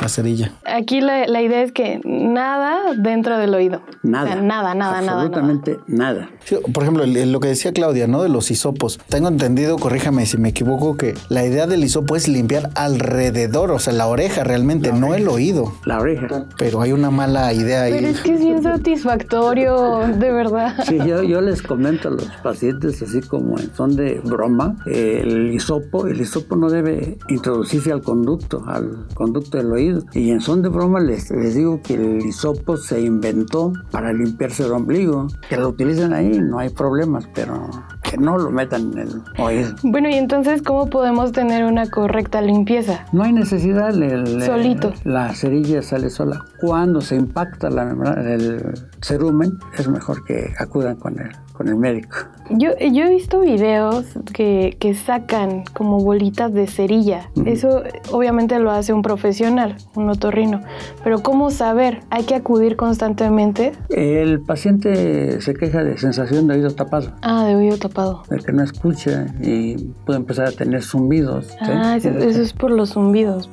la 0.00 0.08
cerilla. 0.08 0.52
Aquí 0.64 1.00
la, 1.00 1.26
la, 1.26 1.42
idea 1.42 1.62
es 1.62 1.72
que 1.72 2.00
nada 2.04 2.94
dentro 2.96 3.38
del 3.38 3.54
oído. 3.54 3.82
Nada. 4.02 4.36
nada, 4.36 4.74
nada, 4.74 4.98
absolutamente 4.98 5.78
nada. 5.86 6.30
por 6.72 6.82
ejemplo, 6.82 7.04
lo 7.06 7.40
que 7.40 7.48
decía 7.48 7.72
Claudia, 7.72 8.06
¿no? 8.06 8.22
De 8.22 8.28
los 8.28 8.50
hisopos. 8.50 8.98
Tengo 9.08 9.28
entendido, 9.28 9.78
corríjame 9.78 10.26
si 10.26 10.38
me 10.38 10.50
equivoco, 10.50 10.96
que 10.96 11.14
la 11.28 11.44
idea 11.44 11.66
del 11.66 11.84
hisopo 11.84 12.16
es 12.16 12.28
limpiar 12.28 12.70
alrededor, 12.74 13.70
o 13.70 13.78
sea, 13.78 13.92
la 13.92 14.06
oreja 14.06 14.44
realmente, 14.44 14.92
no 14.92 15.14
el 15.14 15.28
oído. 15.28 15.72
La 15.84 16.00
oreja. 16.00 16.46
Pero 16.58 16.80
hay 16.80 16.92
una 16.92 17.10
mala 17.10 17.52
idea 17.52 17.82
ahí. 17.82 17.92
Pero 17.92 18.08
es 18.08 18.20
que 18.20 18.34
es 18.34 18.40
bien 18.40 18.62
satisfactorio, 18.62 19.98
de 20.18 20.32
verdad. 20.32 20.74
Sí, 20.86 20.98
yo, 21.06 21.22
yo 21.22 21.40
les 21.40 21.62
comento 21.62 22.08
a 22.08 22.12
los 22.12 22.26
pacientes, 22.42 23.02
así 23.02 23.20
como 23.20 23.58
en 23.58 23.70
son 23.74 23.96
de 23.96 24.20
broma, 24.24 24.76
el 24.86 25.52
hisopo, 25.52 26.06
el 26.06 26.20
hisopo 26.20 26.56
no 26.56 26.70
debe 26.70 27.18
introducirse 27.28 27.92
al 27.92 28.02
conducto, 28.02 28.64
al 28.66 29.06
conducto 29.14 29.58
del 29.58 29.72
oído 29.72 29.89
y 30.12 30.30
en 30.30 30.40
son 30.40 30.62
de 30.62 30.68
broma 30.68 31.00
les, 31.00 31.30
les 31.30 31.54
digo 31.54 31.80
que 31.82 31.94
el 31.94 32.24
hisopo 32.24 32.76
se 32.76 33.00
inventó 33.00 33.72
para 33.90 34.12
limpiarse 34.12 34.64
el 34.64 34.72
ombligo. 34.72 35.26
Que 35.48 35.56
lo 35.56 35.68
utilicen 35.68 36.12
ahí, 36.12 36.40
no 36.40 36.58
hay 36.58 36.70
problemas, 36.70 37.28
pero 37.34 37.68
que 38.02 38.16
no 38.16 38.38
lo 38.38 38.50
metan 38.50 38.92
en 38.92 38.98
el 38.98 39.22
oído. 39.38 39.74
Bueno, 39.82 40.08
y 40.08 40.14
entonces, 40.14 40.62
¿cómo 40.62 40.88
podemos 40.88 41.32
tener 41.32 41.64
una 41.64 41.88
correcta 41.88 42.40
limpieza? 42.40 43.04
No 43.12 43.22
hay 43.22 43.32
necesidad. 43.32 43.90
El, 43.90 44.42
Solito. 44.42 44.92
la 45.04 45.34
cerilla 45.34 45.82
sale 45.82 46.10
sola. 46.10 46.44
Cuando 46.60 47.00
se 47.00 47.16
impacta 47.16 47.70
la 47.70 47.84
membrana, 47.84 48.32
el 48.32 48.74
cerumen, 49.02 49.58
es 49.78 49.88
mejor 49.88 50.24
que 50.24 50.52
acudan 50.58 50.96
con 50.96 51.18
él 51.18 51.30
con 51.60 51.68
el 51.68 51.76
médico. 51.76 52.16
Yo, 52.48 52.70
yo 52.78 53.04
he 53.04 53.10
visto 53.10 53.40
videos 53.40 54.06
que, 54.32 54.78
que 54.80 54.94
sacan 54.94 55.64
como 55.74 56.00
bolitas 56.00 56.54
de 56.54 56.66
cerilla. 56.66 57.28
Eso 57.44 57.82
obviamente 58.10 58.58
lo 58.58 58.70
hace 58.70 58.94
un 58.94 59.02
profesional, 59.02 59.76
un 59.94 60.08
otorrino. 60.08 60.62
Pero 61.04 61.22
¿cómo 61.22 61.50
saber? 61.50 62.00
¿Hay 62.08 62.24
que 62.24 62.34
acudir 62.34 62.76
constantemente? 62.76 63.72
El 63.90 64.40
paciente 64.40 65.42
se 65.42 65.52
queja 65.52 65.84
de 65.84 65.98
sensación 65.98 66.46
de 66.46 66.54
oído 66.54 66.70
tapado. 66.70 67.12
Ah, 67.20 67.44
de 67.44 67.56
oído 67.56 67.76
tapado. 67.76 67.89
De 68.28 68.38
que 68.38 68.52
no 68.52 68.62
escucha 68.62 69.26
y 69.42 69.76
puede 70.06 70.18
empezar 70.18 70.46
a 70.48 70.52
tener 70.52 70.82
zumbidos. 70.82 71.48
Ah, 71.60 71.96
eso 71.96 72.08
es 72.10 72.52
por 72.52 72.70
los 72.70 72.94
zumbidos. 72.94 73.48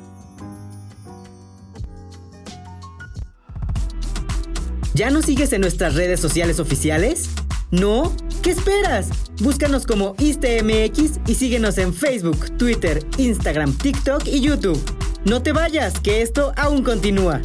¿Ya 4.94 5.10
nos 5.10 5.26
sigues 5.26 5.52
en 5.52 5.60
nuestras 5.60 5.94
redes 5.94 6.18
sociales 6.18 6.58
oficiales? 6.58 7.30
¿No? 7.70 8.12
¿Qué 8.42 8.50
esperas? 8.50 9.10
Búscanos 9.40 9.86
como 9.86 10.16
ISTMX 10.18 11.20
y 11.26 11.34
síguenos 11.34 11.78
en 11.78 11.94
Facebook, 11.94 12.56
Twitter, 12.56 13.06
Instagram, 13.16 13.76
TikTok 13.76 14.26
y 14.26 14.40
YouTube. 14.40 14.80
No 15.24 15.42
te 15.42 15.52
vayas, 15.52 16.00
que 16.00 16.22
esto 16.22 16.52
aún 16.56 16.82
continúa. 16.82 17.40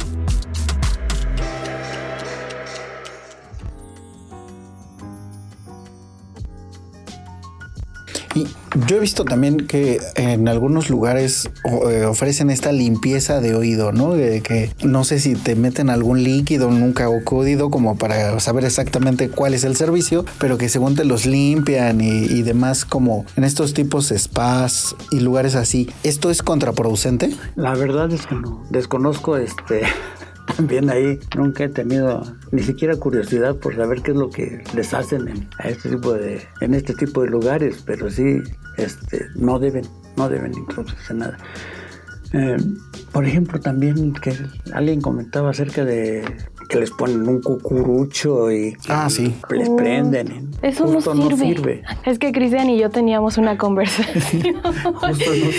Yo 8.86 8.96
he 8.96 9.00
visto 9.00 9.24
también 9.24 9.66
que 9.66 10.00
en 10.16 10.48
algunos 10.48 10.90
lugares 10.90 11.50
eh, 11.64 12.04
ofrecen 12.04 12.50
esta 12.50 12.72
limpieza 12.72 13.40
de 13.40 13.54
oído, 13.54 13.92
¿no? 13.92 14.14
De 14.14 14.42
que 14.42 14.72
no 14.84 15.04
sé 15.04 15.20
si 15.20 15.34
te 15.34 15.54
meten 15.54 15.90
algún 15.90 16.22
líquido 16.24 16.70
nunca 16.70 17.08
o 17.08 17.22
código 17.24 17.70
como 17.70 17.96
para 17.96 18.38
saber 18.40 18.64
exactamente 18.64 19.28
cuál 19.28 19.54
es 19.54 19.64
el 19.64 19.76
servicio, 19.76 20.24
pero 20.38 20.58
que 20.58 20.68
según 20.68 20.96
te 20.96 21.04
los 21.04 21.26
limpian 21.26 22.00
y, 22.00 22.42
demás 22.44 22.84
como 22.84 23.24
en 23.36 23.44
estos 23.44 23.72
tipos 23.72 24.10
de 24.10 24.18
spas 24.18 24.94
y 25.10 25.20
lugares 25.20 25.54
así. 25.54 25.88
¿Esto 26.02 26.30
es 26.30 26.42
contraproducente? 26.42 27.34
La 27.56 27.74
verdad 27.74 28.12
es 28.12 28.26
que 28.26 28.34
no. 28.34 28.62
Desconozco 28.68 29.38
este 29.38 29.82
también 30.56 30.90
ahí 30.90 31.18
nunca 31.36 31.64
he 31.64 31.68
tenido 31.68 32.22
ni 32.52 32.62
siquiera 32.62 32.96
curiosidad 32.96 33.56
por 33.56 33.76
saber 33.76 34.02
qué 34.02 34.10
es 34.10 34.16
lo 34.16 34.28
que 34.30 34.62
les 34.74 34.92
hacen 34.92 35.28
en, 35.28 35.48
este 35.64 35.88
este 36.60 36.94
tipo 36.94 37.22
de 37.22 37.28
lugares 37.28 37.82
pero 37.86 38.10
sí 38.10 38.42
este 38.76 39.26
no 39.36 39.58
deben 39.58 39.84
no 40.16 40.28
deben 40.28 40.54
introducirse 40.54 41.14
nada 41.14 41.36
eh, 42.32 42.56
por 43.12 43.24
ejemplo 43.24 43.60
también 43.60 44.12
que 44.14 44.36
alguien 44.72 45.00
comentaba 45.00 45.50
acerca 45.50 45.84
de 45.84 46.24
que 46.68 46.80
les 46.80 46.90
ponen 46.90 47.28
un 47.28 47.40
cucurucho 47.40 48.50
y 48.50 48.76
ah, 48.88 49.08
sí. 49.08 49.34
les 49.50 49.68
prenden. 49.70 50.50
Eso 50.62 50.86
no 50.86 51.00
sirve. 51.00 51.82
Es 52.04 52.18
que 52.18 52.32
Cristian 52.32 52.70
y 52.70 52.78
yo 52.78 52.90
teníamos 52.90 53.38
una 53.38 53.56
conversación. 53.64 54.56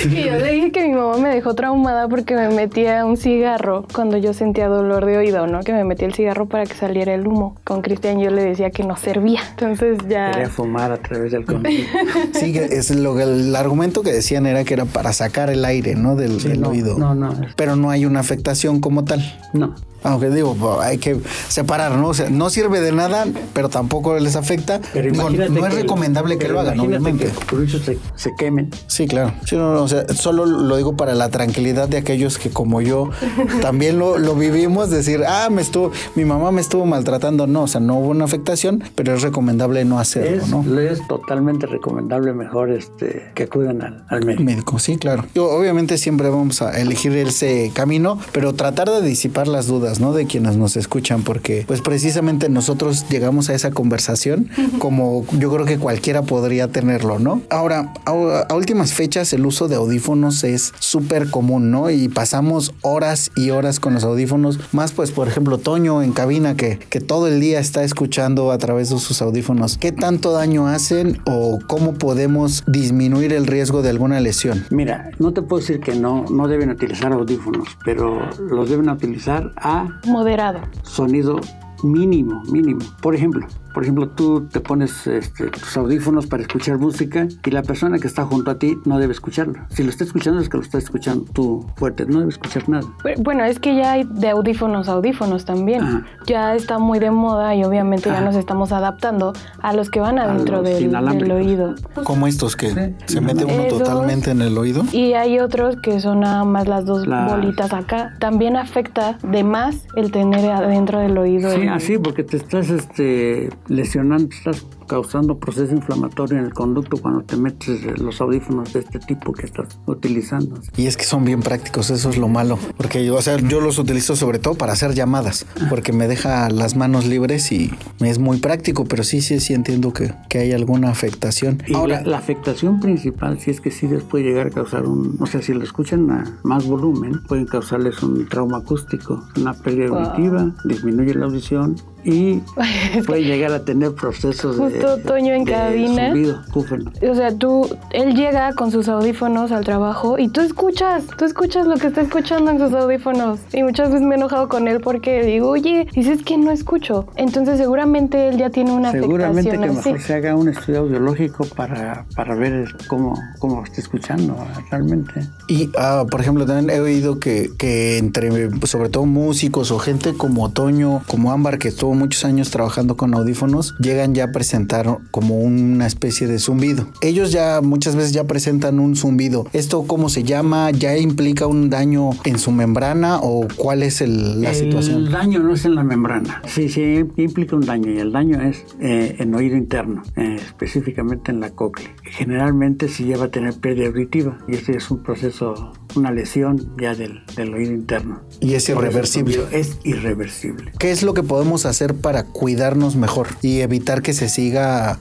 Y 0.06 0.24
yo 0.24 0.36
le 0.38 0.52
dije 0.52 0.72
que 0.72 0.88
mi 0.88 0.94
mamá 0.94 1.18
me 1.18 1.30
dejó 1.30 1.56
traumada 1.56 2.08
porque 2.08 2.36
me 2.36 2.50
metía 2.50 3.06
un 3.06 3.18
cigarro 3.18 3.86
cuando 3.94 4.18
yo 4.18 4.34
sentía 4.34 4.68
dolor 4.68 5.06
de 5.06 5.18
oído, 5.18 5.48
¿no? 5.48 5.62
Que 5.62 5.74
me 5.74 5.84
metía 5.84 6.08
el 6.08 6.14
cigarro 6.14 6.48
para 6.48 6.66
que 6.66 6.74
saliera 6.74 7.14
el 7.14 7.28
humo. 7.28 7.56
Con 7.64 7.82
Cristian 7.82 8.20
yo 8.20 8.30
le 8.30 8.44
decía 8.44 8.72
que 8.72 8.84
no 8.84 8.96
servía. 8.98 9.42
Entonces 9.52 9.98
ya... 10.08 10.32
Quería 10.32 10.50
fumar 10.50 10.92
a 10.92 10.98
través 10.98 11.32
del 11.32 11.46
Sí, 12.34 12.58
es 12.58 12.96
lo, 12.96 13.20
el 13.20 13.56
argumento 13.56 14.02
que 14.02 14.12
decían 14.12 14.46
era 14.46 14.64
que 14.64 14.74
era 14.74 14.86
para 14.86 15.14
sacar 15.14 15.50
el 15.50 15.66
aire, 15.66 15.96
¿no? 15.96 16.16
Del, 16.16 16.64
oído. 16.66 16.98
No, 16.98 17.16
no. 17.16 17.34
Pero 17.56 17.76
no 17.76 17.90
hay 17.90 18.06
una 18.06 18.20
afectación 18.20 18.80
como 18.80 19.06
tal. 19.06 19.22
No. 19.54 19.76
Aunque 20.06 20.30
digo, 20.30 20.80
hay 20.82 21.00
que 21.00 21.20
separar, 21.48 21.94
¿no? 21.94 22.10
O 22.10 22.14
sea, 22.14 22.30
no 22.30 22.52
sirve 22.52 22.80
de 22.80 22.92
nada, 22.92 23.26
pero 23.54 23.70
tampoco 23.70 24.20
les 24.20 24.36
afecta. 24.36 24.80
Pero 24.94 25.12
no 25.14 25.68
es 25.68 25.74
recomendable 25.74 26.38
que 26.38 26.48
lo 26.48 26.60
hagan, 26.60 26.80
obviamente. 26.80 27.32
Que 27.50 27.68
se, 27.68 27.98
se, 28.16 28.36
quemen. 28.38 28.70
Sí, 28.88 29.08
claro. 29.08 29.34
o 29.82 29.88
sea, 29.88 30.08
solo 30.14 30.46
lo 30.46 30.78
digo 30.78 30.96
para 30.96 31.14
la 31.16 31.30
tranquilidad 31.30 31.88
de 31.88 31.98
aquellos 31.98 32.38
que 32.38 32.50
como 32.50 32.82
yo 32.82 33.10
también 33.62 34.00
lo, 34.00 34.18
lo 34.18 34.36
vivimos, 34.36 34.90
decir, 34.90 35.24
ah, 35.28 35.50
me 35.50 35.62
estuvo, 35.62 35.92
mi 36.16 36.26
mamá 36.26 36.52
me 36.52 36.62
estuvo 36.62 36.86
maltratando. 36.86 37.48
No, 37.48 37.64
o 37.64 37.68
sea, 37.68 37.82
no 37.82 37.98
hubo 38.00 38.10
una 38.10 38.26
afectación, 38.26 38.84
pero 38.96 39.14
es 39.14 39.22
recomendable 39.22 39.86
no 39.86 40.00
hacerlo, 40.00 40.44
es, 40.44 40.50
¿no? 40.50 40.80
Es 40.80 41.06
totalmente 41.08 41.68
recomendable 41.68 42.34
mejor 42.34 42.70
este 42.72 43.32
que 43.34 43.44
acudan 43.44 43.82
al, 43.82 44.06
al 44.10 44.26
médico. 44.26 44.44
Médico, 44.44 44.80
sí, 44.80 44.98
claro. 44.98 45.26
obviamente 45.36 45.98
siempre 45.98 46.30
vamos 46.30 46.62
a 46.62 46.80
elegir 46.80 47.16
ese 47.16 47.72
camino, 47.74 48.20
pero 48.32 48.54
tratar 48.54 48.90
de 48.90 49.02
disipar 49.02 49.48
las 49.48 49.68
dudas 49.68 49.96
¿no? 50.00 50.14
De 50.14 50.26
quienes 50.26 50.58
nos 50.58 50.78
escuchan, 50.78 51.24
porque 51.24 51.64
pues 51.68 51.82
precisamente 51.82 52.50
nosotros 52.50 53.06
llegamos 53.10 53.50
a 53.50 53.54
esa 53.54 53.72
conversación 53.72 54.50
como 54.80 55.26
yo 55.38 55.52
creo 55.52 55.66
que 55.66 55.78
cualquiera 55.78 56.24
podría 56.24 56.68
tenerlo, 56.68 57.20
¿no? 57.20 57.42
Ahora, 57.50 57.94
a, 58.06 58.54
últimas 58.54 58.94
fechas 58.94 59.34
el 59.34 59.46
uso 59.46 59.68
de 59.68 59.76
audífonos 59.76 60.44
es 60.44 60.74
súper 60.80 61.30
común, 61.30 61.72
¿no? 61.72 61.90
Y 61.90 62.08
pasamos 62.08 62.74
horas 62.82 63.32
y 63.36 63.50
horas 63.50 63.80
con 63.80 63.94
los 63.94 64.04
audífonos, 64.04 64.60
más 64.74 64.92
pues 64.92 65.12
por 65.12 65.28
ejemplo 65.28 65.58
Toño 65.58 66.02
en 66.02 66.12
cabina 66.12 66.56
que, 66.56 66.80
que 66.90 67.00
todo 67.00 67.28
el 67.28 67.40
día 67.40 67.60
está 67.60 67.84
escuchando 67.84 68.52
a 68.52 68.58
través 68.58 68.90
de 68.90 69.00
sus 69.00 69.22
audífonos. 69.22 69.78
¿Qué 69.78 69.92
tanto 69.92 70.32
daño 70.32 70.68
hacen 70.68 71.20
o 71.26 71.60
cómo 71.68 71.94
podemos 71.94 72.64
disminuir 72.68 73.34
el 73.34 73.48
riesgo 73.48 73.82
de 73.82 73.90
alguna 73.90 74.20
lesión? 74.20 74.66
Mira, 74.70 75.12
no 75.20 75.34
te 75.34 75.42
puedo 75.42 75.62
decir 75.62 75.80
que 75.80 75.96
no, 75.96 76.26
no 76.30 76.48
deben 76.48 76.70
utilizar 76.70 77.12
audífonos, 77.14 77.68
pero 77.84 78.20
los 78.40 78.70
deben 78.70 78.90
utilizar 78.90 79.52
a 79.58 79.88
Moderado. 80.06 80.60
Sonido 80.84 81.40
mínimo, 81.84 82.44
mínimo. 82.52 82.82
Por 83.02 83.16
ejemplo, 83.16 83.48
por 83.76 83.84
ejemplo, 83.84 84.08
tú 84.08 84.48
te 84.48 84.62
pones 84.62 85.06
este, 85.06 85.48
tus 85.48 85.76
audífonos 85.76 86.28
para 86.28 86.42
escuchar 86.42 86.78
música 86.78 87.28
y 87.46 87.52
la 87.52 87.62
persona 87.62 88.00
que 88.00 88.08
está 88.08 88.24
junto 88.24 88.50
a 88.50 88.58
ti 88.58 88.78
no 88.86 89.00
debe 89.00 89.12
escucharlo. 89.12 89.56
Si 89.68 89.84
lo 89.84 89.90
está 89.90 90.06
escuchando 90.06 90.40
es 90.40 90.48
que 90.48 90.56
lo 90.56 90.64
está 90.64 90.78
escuchando 90.78 91.26
tú 91.34 91.66
fuerte, 91.76 92.06
no 92.06 92.20
debe 92.20 92.30
escuchar 92.30 92.70
nada. 92.70 92.88
Bueno, 93.18 93.44
es 93.44 93.60
que 93.60 93.76
ya 93.76 93.92
hay 93.92 94.06
de 94.06 94.30
audífonos 94.30 94.88
a 94.88 94.94
audífonos 94.94 95.44
también. 95.44 96.06
Ya 96.26 96.56
está 96.56 96.80
muy 96.80 97.00
de 97.00 97.12
moda 97.12 97.54
y 97.54 97.66
obviamente 97.66 98.08
ya 98.08 98.22
nos 98.22 98.38
estamos 98.38 98.72
adaptando 98.72 99.34
a 99.62 99.74
los 99.74 99.90
que 99.90 100.00
van 100.00 100.20
adentro 100.20 100.62
del, 100.62 100.96
oído. 101.30 101.76
Como 102.06 102.28
estos 102.28 102.56
que 102.56 102.96
se 103.08 103.20
mete 103.20 103.44
uno 103.44 103.66
totalmente 103.68 104.32
en 104.32 104.42
el 104.42 104.58
oído. 104.58 104.86
Y 104.94 105.16
hay 105.16 105.40
otros 105.40 105.76
que 105.84 106.00
son 106.00 106.22
nada 106.22 106.46
más 106.46 106.70
las 106.70 106.86
dos 106.86 107.06
bolitas 107.06 107.74
acá. 107.74 108.14
También 108.20 108.56
afecta 108.56 109.18
de 109.22 109.44
más 109.44 109.86
el 109.98 110.12
tener 110.12 110.50
adentro 110.50 111.00
del 111.00 111.18
oído. 111.18 111.54
Sí, 111.54 111.68
así 111.68 111.98
porque 111.98 112.24
te 112.24 112.38
estás 112.38 112.70
este 112.70 113.50
lesionando, 113.68 114.30
estás 114.32 114.66
causando 114.86 115.38
proceso 115.38 115.74
inflamatorio 115.74 116.38
en 116.38 116.46
el 116.46 116.54
conducto 116.54 116.98
cuando 116.98 117.24
te 117.24 117.36
metes 117.38 118.00
los 118.00 118.22
audífonos 118.22 118.74
de 118.74 118.80
este 118.80 119.00
tipo 119.00 119.34
que 119.34 119.46
estás 119.46 119.80
utilizando. 119.86 120.60
Y 120.78 120.88
es 120.88 120.98
que 120.98 121.04
son 121.04 121.26
bien 121.26 121.42
prácticos, 121.42 121.90
eso 121.90 122.10
es 122.10 122.18
lo 122.18 122.28
malo, 122.28 122.58
porque 122.78 123.06
yo, 123.06 123.16
o 123.16 123.22
sea, 123.22 123.38
yo 123.38 123.62
los 123.62 123.80
utilizo 123.80 124.16
sobre 124.16 124.40
todo 124.40 124.56
para 124.56 124.74
hacer 124.74 124.94
llamadas, 124.94 125.46
porque 125.70 125.94
me 125.94 126.08
deja 126.08 126.50
las 126.50 126.76
manos 126.76 127.06
libres 127.06 127.52
y 127.52 127.72
es 128.00 128.20
muy 128.20 128.38
práctico, 128.40 128.86
pero 128.86 129.04
sí, 129.04 129.22
sí, 129.22 129.40
sí 129.40 129.54
entiendo 129.54 129.94
que, 129.94 130.14
que 130.30 130.40
hay 130.40 130.52
alguna 130.52 130.90
afectación. 130.90 131.62
Y 131.68 131.76
Ahora, 131.76 132.02
la, 132.02 132.18
afectación 132.18 132.80
principal, 132.80 133.40
si 133.40 133.52
es 133.52 133.62
que 133.62 133.72
sí 133.72 133.88
les 133.88 134.04
puede 134.04 134.24
llegar 134.24 134.48
a 134.48 134.50
causar 134.50 134.86
un, 134.86 135.18
o 135.20 135.26
sea, 135.26 135.42
si 135.42 135.54
lo 135.54 135.64
escuchan 135.64 136.10
a 136.10 136.40
más 136.44 136.66
volumen, 136.66 137.22
pueden 137.28 137.46
causarles 137.46 138.02
un 138.04 138.28
trauma 138.28 138.58
acústico, 138.58 139.24
una 139.38 139.54
pérdida 139.54 139.88
auditiva, 139.88 140.52
disminuye 140.64 141.14
la 141.14 141.26
audición 141.26 141.76
y 142.04 142.42
puede 143.08 143.24
llegar 143.24 143.52
a 143.52 143.66
tener 143.66 143.94
procesos 143.94 144.58
Justo 144.76 144.98
de, 144.98 145.04
Toño 145.04 145.34
en 145.34 145.46
cabina. 145.46 146.14
o 146.54 147.16
sea, 147.16 147.34
tú, 147.36 147.70
él 147.92 148.16
llega 148.16 148.54
con 148.54 148.72
sus 148.72 148.88
audífonos 148.88 149.52
al 149.52 149.64
trabajo 149.64 150.18
y 150.20 150.30
tú 150.30 150.42
escuchas, 150.42 151.04
tú 151.18 151.26
escuchas 151.26 151.68
lo 151.68 151.76
que 151.76 151.88
está 151.88 152.02
escuchando 152.02 152.52
en 152.52 152.60
sus 152.60 152.74
audífonos. 152.74 153.40
Y 153.54 153.64
muchas 153.64 153.90
veces 153.90 154.06
me 154.06 154.16
he 154.16 154.18
enojado 154.18 154.48
con 154.50 154.68
él 154.68 154.82
porque 154.82 155.24
digo, 155.24 155.50
oye, 155.50 155.88
dices 155.94 156.24
que 156.24 156.38
no 156.38 156.52
escucho. 156.52 157.08
Entonces 157.16 157.58
seguramente 157.58 158.30
él 158.30 158.38
ya 158.38 158.50
tiene 158.50 158.72
una 158.72 158.92
seguramente 158.92 159.50
afectación. 159.50 159.84
que 159.84 159.90
mejor 159.90 160.02
se 160.02 160.14
haga 160.14 160.36
un 160.36 160.50
estudio 160.50 160.80
audiológico 160.80 161.46
para, 161.56 162.06
para 162.16 162.36
ver 162.36 162.76
cómo, 162.88 163.20
cómo 163.40 163.64
está 163.64 163.82
escuchando 163.82 164.36
realmente. 164.70 165.28
Y, 165.48 165.70
ah, 165.78 166.06
por 166.10 166.22
ejemplo, 166.22 166.46
también 166.46 166.70
he 166.70 166.82
oído 166.82 167.20
que, 167.20 167.52
que 167.58 167.98
entre, 167.98 168.50
sobre 168.68 168.90
todo 168.90 169.06
músicos 169.06 169.72
o 169.72 169.80
gente 169.80 170.14
como 170.14 170.50
Toño, 170.52 171.02
como 171.08 171.32
Ámbar, 171.32 171.60
que 171.60 171.68
estuvo 171.68 171.94
muchos 171.94 172.26
años 172.26 172.52
trabajando 172.52 172.98
con 172.98 173.14
audífonos, 173.14 173.76
llegan 173.80 174.14
ya 174.16 174.26
a 174.26 174.32
presentar 174.66 174.98
como 175.12 175.40
una 175.40 175.86
especie 175.88 176.28
de 176.28 176.40
zumbido. 176.40 176.88
Ellos 177.02 177.32
ya 177.32 177.62
muchas 177.62 177.96
veces 177.96 178.12
ya 178.12 178.26
presentan 178.26 178.80
un 178.80 178.96
zumbido. 178.96 179.46
¿Esto 179.54 179.86
cómo 179.88 180.10
se 180.10 180.24
llama? 180.24 180.72
¿Ya 180.72 180.98
implica 180.98 181.48
un 181.48 181.70
daño 181.70 182.12
en 182.24 182.40
su 182.40 182.52
membrana 182.52 183.20
o 183.22 183.48
cuál 183.56 183.84
es 183.84 184.02
la 184.02 184.54
situación? 184.54 185.06
El 185.06 185.12
daño 185.12 185.40
no 185.40 185.54
es 185.54 185.66
en 185.66 185.76
la 185.76 185.84
membrana. 185.84 186.42
Sí, 186.48 186.70
sí, 186.70 187.06
implica 187.18 187.56
un 187.56 187.66
daño 187.66 187.92
y 187.92 188.00
el 188.00 188.12
daño 188.12 188.42
es 188.42 188.66
eh, 188.80 189.16
en 189.20 189.34
oído 189.36 189.56
interno, 189.56 190.04
eh, 190.16 190.38
específicamente 190.40 191.32
en 191.32 191.40
la 191.40 191.52
cóclea. 191.52 191.94
Generalmente 192.04 192.90
se 192.90 193.04
lleva 193.04 193.26
a 193.26 193.30
tener 193.30 193.54
pérdida 193.56 193.88
auditiva 193.88 194.38
y 194.48 194.56
este 194.56 194.78
es 194.78 194.90
un 194.90 195.04
proceso, 195.04 195.74
una 195.96 196.12
lesión 196.12 196.76
ya 196.80 196.96
del, 196.96 197.24
del 197.36 197.54
oído 197.54 197.72
interno. 197.72 198.22
Y 198.40 198.54
es 198.54 198.68
irreversible. 198.70 199.40
Es 199.52 199.78
irreversible. 199.84 200.72
¿Qué 200.80 200.92
es 200.92 201.04
lo 201.04 201.14
que 201.14 201.24
podemos 201.24 201.66
hacer 201.66 201.94
para 201.96 202.24
cuidarnos 202.24 202.96
mejor 202.96 203.28
y 203.42 203.60
evitar 203.60 204.02
que 204.02 204.14
se 204.14 204.30
siga 204.30 204.55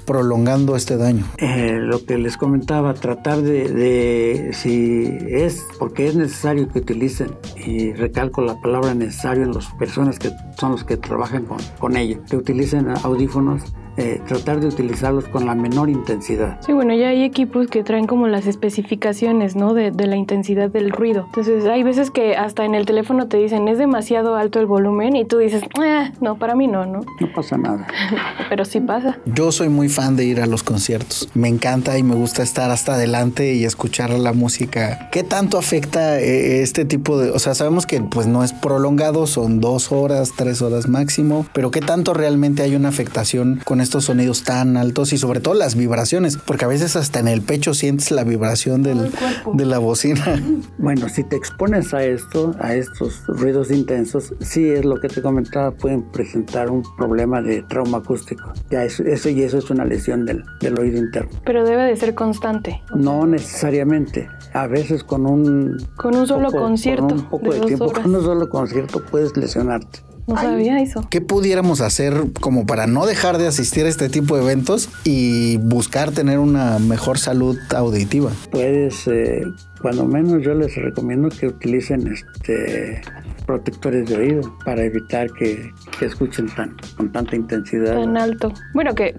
prolongando 0.05 0.77
este 0.77 0.97
daño? 0.97 1.25
Eh, 1.39 1.79
lo 1.81 2.05
que 2.05 2.19
les 2.19 2.37
comentaba, 2.37 2.95
tratar 2.95 3.43
de, 3.43 4.51
si 4.53 5.17
es 5.29 5.65
porque 5.79 6.07
es 6.07 6.17
necesario 6.17 6.69
que 6.69 6.81
utilicen, 6.81 7.37
y 7.57 7.93
recalco 7.93 8.43
la 8.43 8.61
palabra 8.61 8.95
necesario 8.95 9.45
en 9.45 9.53
las 9.53 9.67
personas 9.75 10.19
que 10.19 10.31
son 10.59 10.73
los 10.73 10.85
que 10.85 10.97
trabajan 10.97 11.45
con, 11.45 11.59
con 11.79 11.97
ello, 11.97 12.21
que 12.29 12.37
utilicen 12.37 12.89
audífonos 13.03 13.63
eh, 13.97 14.21
tratar 14.27 14.61
de 14.61 14.67
utilizarlos 14.67 15.27
con 15.29 15.47
la 15.47 15.55
menor 15.55 15.89
intensidad. 15.89 16.61
Sí, 16.65 16.73
bueno, 16.73 16.95
ya 16.95 17.09
hay 17.09 17.23
equipos 17.23 17.69
que 17.69 17.85
traen 17.85 18.07
como 18.07 18.27
las 18.29 18.47
especificaciones, 18.47 19.57
¿no? 19.57 19.75
De, 19.75 19.91
de, 19.91 20.07
la 20.07 20.17
intensidad 20.17 20.71
del 20.71 20.91
ruido. 20.91 21.25
Entonces, 21.27 21.65
hay 21.67 21.83
veces 21.83 22.11
que 22.11 22.37
hasta 22.37 22.65
en 22.65 22.75
el 22.75 22.87
teléfono 22.87 23.29
te 23.29 23.37
dicen 23.37 23.69
es 23.69 23.79
demasiado 23.79 24.37
alto 24.37 24.61
el 24.61 24.67
volumen 24.67 25.17
y 25.17 25.25
tú 25.25 25.39
dices, 25.39 25.63
eh, 25.83 26.13
no, 26.21 26.37
para 26.37 26.55
mí 26.55 26.67
no, 26.67 26.87
¿no? 26.87 27.01
No 27.21 27.33
pasa 27.35 27.57
nada. 27.57 27.87
Pero 28.49 28.65
sí 28.65 28.81
pasa. 28.81 29.19
Yo 29.27 29.53
soy 29.53 29.69
muy 29.69 29.89
fan 29.89 30.17
de 30.17 30.25
ir 30.25 30.41
a 30.41 30.47
los 30.47 30.63
conciertos. 30.63 31.29
Me 31.35 31.49
encanta 31.49 31.99
y 31.99 32.03
me 32.03 32.15
gusta 32.15 32.43
estar 32.43 32.71
hasta 32.71 32.95
adelante 32.95 33.55
y 33.55 33.65
escuchar 33.65 34.11
la 34.11 34.33
música. 34.33 35.09
¿Qué 35.13 35.23
tanto 35.23 35.59
afecta 35.59 36.21
eh, 36.21 36.63
este 36.63 36.85
tipo 36.85 37.19
de, 37.19 37.31
o 37.31 37.39
sea, 37.39 37.55
sabemos 37.55 37.87
que 37.87 38.01
pues 38.01 38.27
no 38.27 38.45
es 38.45 38.53
prolongado, 38.53 39.27
son 39.27 39.61
dos 39.61 39.93
horas, 39.93 40.33
tres 40.37 40.63
horas 40.63 40.89
máximo, 40.89 41.47
pero 41.53 41.71
qué 41.71 41.81
tanto 41.81 42.15
realmente 42.15 42.63
hay 42.63 42.75
una 42.75 42.89
afectación 42.89 43.61
con 43.65 43.81
estos 43.85 44.05
sonidos 44.05 44.43
tan 44.43 44.77
altos 44.77 45.13
y 45.13 45.19
sobre 45.19 45.41
todo 45.41 45.55
las 45.55 45.77
vibraciones, 45.77 46.37
porque 46.37 46.65
a 46.65 46.69
veces 46.69 46.97
hasta 46.97 47.21
en 47.21 47.29
el 47.29 47.43
pecho 47.43 47.75
sientes 47.75 48.11
la 48.11 48.25
vibración 48.25 48.83
del, 48.83 49.11
de 49.53 49.65
la 49.65 49.79
bocina. 49.79 50.25
Bueno, 50.79 51.09
si 51.09 51.25
te 51.25 51.37
expones 51.37 51.95
a 51.95 52.05
esto, 52.05 52.55
a 52.61 52.75
estos 52.75 53.27
ruidos 53.27 53.71
intensos, 53.71 54.35
sí 54.41 54.69
es 54.69 54.85
lo 54.85 55.01
que 55.01 55.09
te 55.09 55.23
comentaba, 55.23 55.71
pueden 55.71 56.03
presentar 56.11 56.71
un 56.71 56.83
problema 56.97 57.41
de 57.41 57.63
trauma 57.63 57.99
acústico. 57.99 58.53
Ya 58.71 58.85
eso, 58.85 59.03
eso 59.05 59.29
y 59.31 59.43
eso 59.43 59.59
es 59.59 59.71
una 59.71 59.85
lesión 59.85 60.27
del, 60.27 60.45
del 60.61 60.79
oído 60.79 60.99
interno. 60.99 61.31
Pero 61.45 61.65
debe 61.65 61.85
de 61.85 61.97
ser 61.97 62.15
constante. 62.15 62.83
No 62.95 63.27
necesariamente. 63.27 64.29
A 64.53 64.67
veces 64.67 65.05
con 65.05 65.27
un... 65.27 65.77
Con 65.97 66.17
un 66.17 66.27
solo 66.27 66.51
concierto. 66.51 67.07
Con 67.09 67.19
un 67.19 67.31
poco 67.31 67.53
de, 67.53 67.61
de 67.61 67.67
tiempo, 67.67 67.87
horas. 67.87 68.03
con 68.03 68.15
un 68.15 68.23
solo 68.23 68.49
concierto 68.49 69.03
puedes 69.05 69.37
lesionarte. 69.37 70.01
No 70.27 70.37
sabía 70.37 70.81
eso. 70.81 71.07
¿Qué 71.11 71.21
pudiéramos 71.21 71.81
hacer 71.81 72.15
como 72.41 72.67
para 72.67 72.87
no 72.87 73.07
dejar 73.07 73.39
de 73.39 73.47
asistir 73.47 73.85
a 73.85 73.89
este 73.89 74.09
tipo 74.09 74.37
de 74.37 74.43
eventos 74.43 74.89
y 75.05 75.59
buscar 75.59 76.13
tener 76.13 76.39
una 76.39 76.79
mejor 76.79 77.19
salud 77.19 77.59
auditiva? 77.75 78.31
Puedes, 78.51 79.07
eh, 79.07 79.43
cuando 79.83 80.07
menos 80.07 80.43
yo 80.43 80.55
les 80.55 80.75
recomiendo 80.77 81.29
que 81.29 81.49
utilicen 81.49 82.07
este 82.07 83.03
protectores 83.47 84.09
de 84.09 84.17
oído 84.17 84.59
para 84.65 84.83
evitar 84.85 85.31
que, 85.33 85.71
que 85.99 86.07
escuchen 86.07 86.47
tan, 86.55 86.75
con 86.97 87.13
tanta 87.13 87.37
intensidad. 87.37 87.95
Tan 87.95 88.17
alto. 88.17 88.53
Bueno, 88.73 88.95
que 88.95 89.17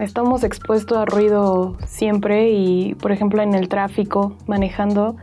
estamos 0.00 0.44
expuestos 0.44 0.96
a 0.96 1.04
ruido 1.04 1.76
siempre 1.86 2.50
y, 2.50 2.94
por 2.94 3.12
ejemplo, 3.12 3.42
en 3.42 3.54
el 3.54 3.68
tráfico, 3.68 4.36
manejando, 4.46 5.16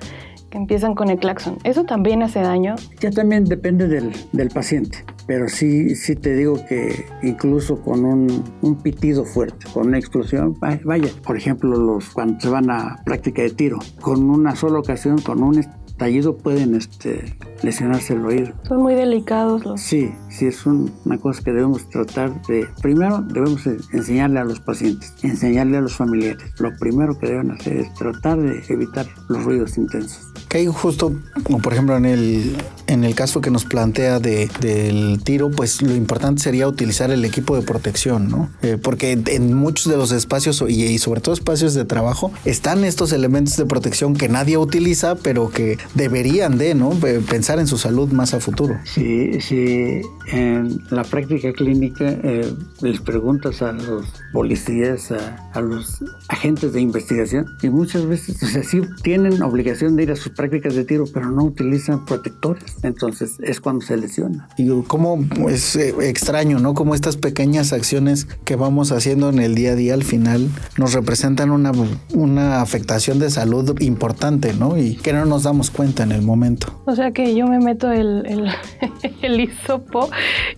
empiezan 0.56 0.96
con 0.96 1.10
el 1.10 1.20
claxon. 1.20 1.58
¿Eso 1.64 1.84
también 1.84 2.24
hace 2.24 2.40
daño? 2.40 2.76
Ya 3.00 3.12
también 3.12 3.46
depende 3.46 3.88
del, 3.88 4.12
del 4.32 4.50
paciente, 4.50 5.06
pero 5.28 5.50
sí, 5.50 5.96
sí 5.96 6.16
te 6.16 6.36
digo 6.36 6.66
que 6.68 7.06
incluso 7.24 7.82
con 7.82 8.06
un, 8.06 8.44
un, 8.62 8.76
pitido 8.82 9.26
fuerte, 9.26 9.66
con 9.74 9.88
una 9.88 9.98
explosión, 9.98 10.58
vaya, 10.60 11.10
por 11.24 11.38
ejemplo, 11.38 11.76
los 11.78 12.10
cuando 12.10 12.40
se 12.40 12.50
van 12.50 12.70
a 12.70 13.02
práctica 13.06 13.42
de 13.42 13.50
tiro, 13.50 13.80
con 14.02 14.30
una 14.30 14.56
sola 14.56 14.80
ocasión, 14.80 15.20
con 15.20 15.44
un 15.44 15.60
estallido 15.96 16.36
pueden 16.36 16.76
este, 16.76 17.38
lesionarse 17.64 18.14
el 18.14 18.26
oído. 18.26 18.54
Son 18.68 18.82
muy 18.82 18.96
delicados 18.96 19.66
los. 19.66 19.80
Sí, 19.80 20.12
sí, 20.30 20.46
es 20.48 20.66
un, 20.66 20.92
una 21.06 21.18
cosa 21.18 21.42
que 21.42 21.52
debemos 21.52 21.90
tratar 21.90 22.42
de. 22.48 22.68
Primero, 22.82 23.22
debemos 23.22 23.66
enseñarle 23.66 24.40
a 24.40 24.44
los 24.44 24.60
pacientes, 24.60 25.14
enseñarle 25.24 25.78
a 25.78 25.82
los 25.82 25.96
familiares. 25.96 26.52
Lo 26.60 26.76
primero 26.78 27.18
que 27.18 27.28
deben 27.28 27.52
hacer 27.52 27.78
es 27.78 27.94
tratar 27.94 28.42
de 28.42 28.62
evitar 28.68 29.06
los 29.30 29.44
ruidos 29.46 29.78
intensos. 29.78 30.34
Que 30.56 30.68
justo, 30.68 31.12
como 31.44 31.60
por 31.60 31.74
ejemplo 31.74 31.98
en 31.98 32.06
el, 32.06 32.56
en 32.88 33.04
el 33.04 33.14
caso 33.14 33.42
que 33.42 33.52
nos 33.52 33.66
plantea 33.66 34.22
de, 34.22 34.50
del 34.62 35.22
tiro, 35.22 35.52
pues 35.52 35.82
lo 35.82 35.94
importante 35.94 36.42
sería 36.42 36.66
utilizar 36.66 37.12
el 37.12 37.26
equipo 37.26 37.58
de 37.58 37.62
protección, 37.62 38.30
¿no? 38.30 38.50
Eh, 38.62 38.78
porque 38.82 39.20
en 39.28 39.54
muchos 39.54 39.92
de 39.92 39.98
los 39.98 40.14
espacios 40.14 40.64
y, 40.66 40.86
y 40.86 40.98
sobre 40.98 41.20
todo 41.20 41.34
espacios 41.34 41.74
de 41.74 41.84
trabajo 41.84 42.32
están 42.46 42.86
estos 42.86 43.12
elementos 43.12 43.58
de 43.58 43.66
protección 43.66 44.14
que 44.16 44.30
nadie 44.30 44.58
utiliza, 44.58 45.16
pero 45.16 45.50
que 45.50 45.78
deberían 45.94 46.58
de, 46.58 46.74
¿no? 46.74 46.92
Pensar 47.30 47.60
en 47.60 47.68
su 47.68 47.78
salud 47.78 48.14
más 48.14 48.34
a 48.34 48.40
futuro. 48.40 48.78
Sí, 48.86 49.42
sí. 49.42 50.00
En 50.32 50.82
la 50.90 51.04
práctica 51.04 51.52
clínica 51.52 52.06
eh, 52.08 52.50
les 52.80 53.02
preguntas 53.02 53.62
a 53.62 53.74
los 53.74 54.06
policías, 54.32 55.12
a, 55.12 55.50
a, 55.52 55.60
los 55.60 56.02
agentes 56.30 56.72
de 56.72 56.80
investigación, 56.80 57.46
y 57.62 57.70
muchas 57.70 58.06
veces, 58.08 58.42
o 58.42 58.48
sea, 58.48 58.64
sí 58.64 58.80
tienen 59.04 59.44
obligación 59.44 59.98
de 59.98 60.04
ir 60.04 60.12
a 60.12 60.16
sus 60.16 60.30
prácticas 60.30 60.45
de 60.50 60.86
tiro, 60.86 61.06
pero 61.14 61.30
no 61.30 61.44
utilizan 61.44 62.06
protectores. 62.06 62.64
Entonces 62.84 63.38
es 63.44 63.60
cuando 63.60 63.86
se 63.86 63.98
lesiona. 63.98 64.48
Y 64.58 64.70
cómo 64.84 65.20
es 65.50 65.76
eh, 65.76 65.94
extraño, 66.02 66.60
¿no? 66.60 66.74
Como 66.74 66.96
estas 66.96 67.18
pequeñas 67.18 67.74
acciones 67.74 68.28
que 68.46 68.56
vamos 68.56 68.92
haciendo 68.92 69.30
en 69.30 69.40
el 69.40 69.56
día 69.56 69.72
a 69.72 69.76
día 69.76 69.94
al 69.94 70.04
final 70.04 70.50
nos 70.78 70.94
representan 70.94 71.52
una, 71.52 71.72
una 72.14 72.62
afectación 72.62 73.20
de 73.20 73.30
salud 73.30 73.80
importante, 73.82 74.54
¿no? 74.54 74.78
Y 74.78 74.96
que 74.96 75.14
no 75.14 75.26
nos 75.26 75.44
damos 75.44 75.72
cuenta 75.72 76.04
en 76.04 76.12
el 76.12 76.22
momento. 76.22 76.82
O 76.86 76.96
sea 76.96 77.12
que 77.12 77.36
yo 77.36 77.48
me 77.48 77.60
meto 77.60 77.92
el, 77.92 78.26
el, 78.26 78.50
el 79.22 79.40
hisopo 79.40 80.10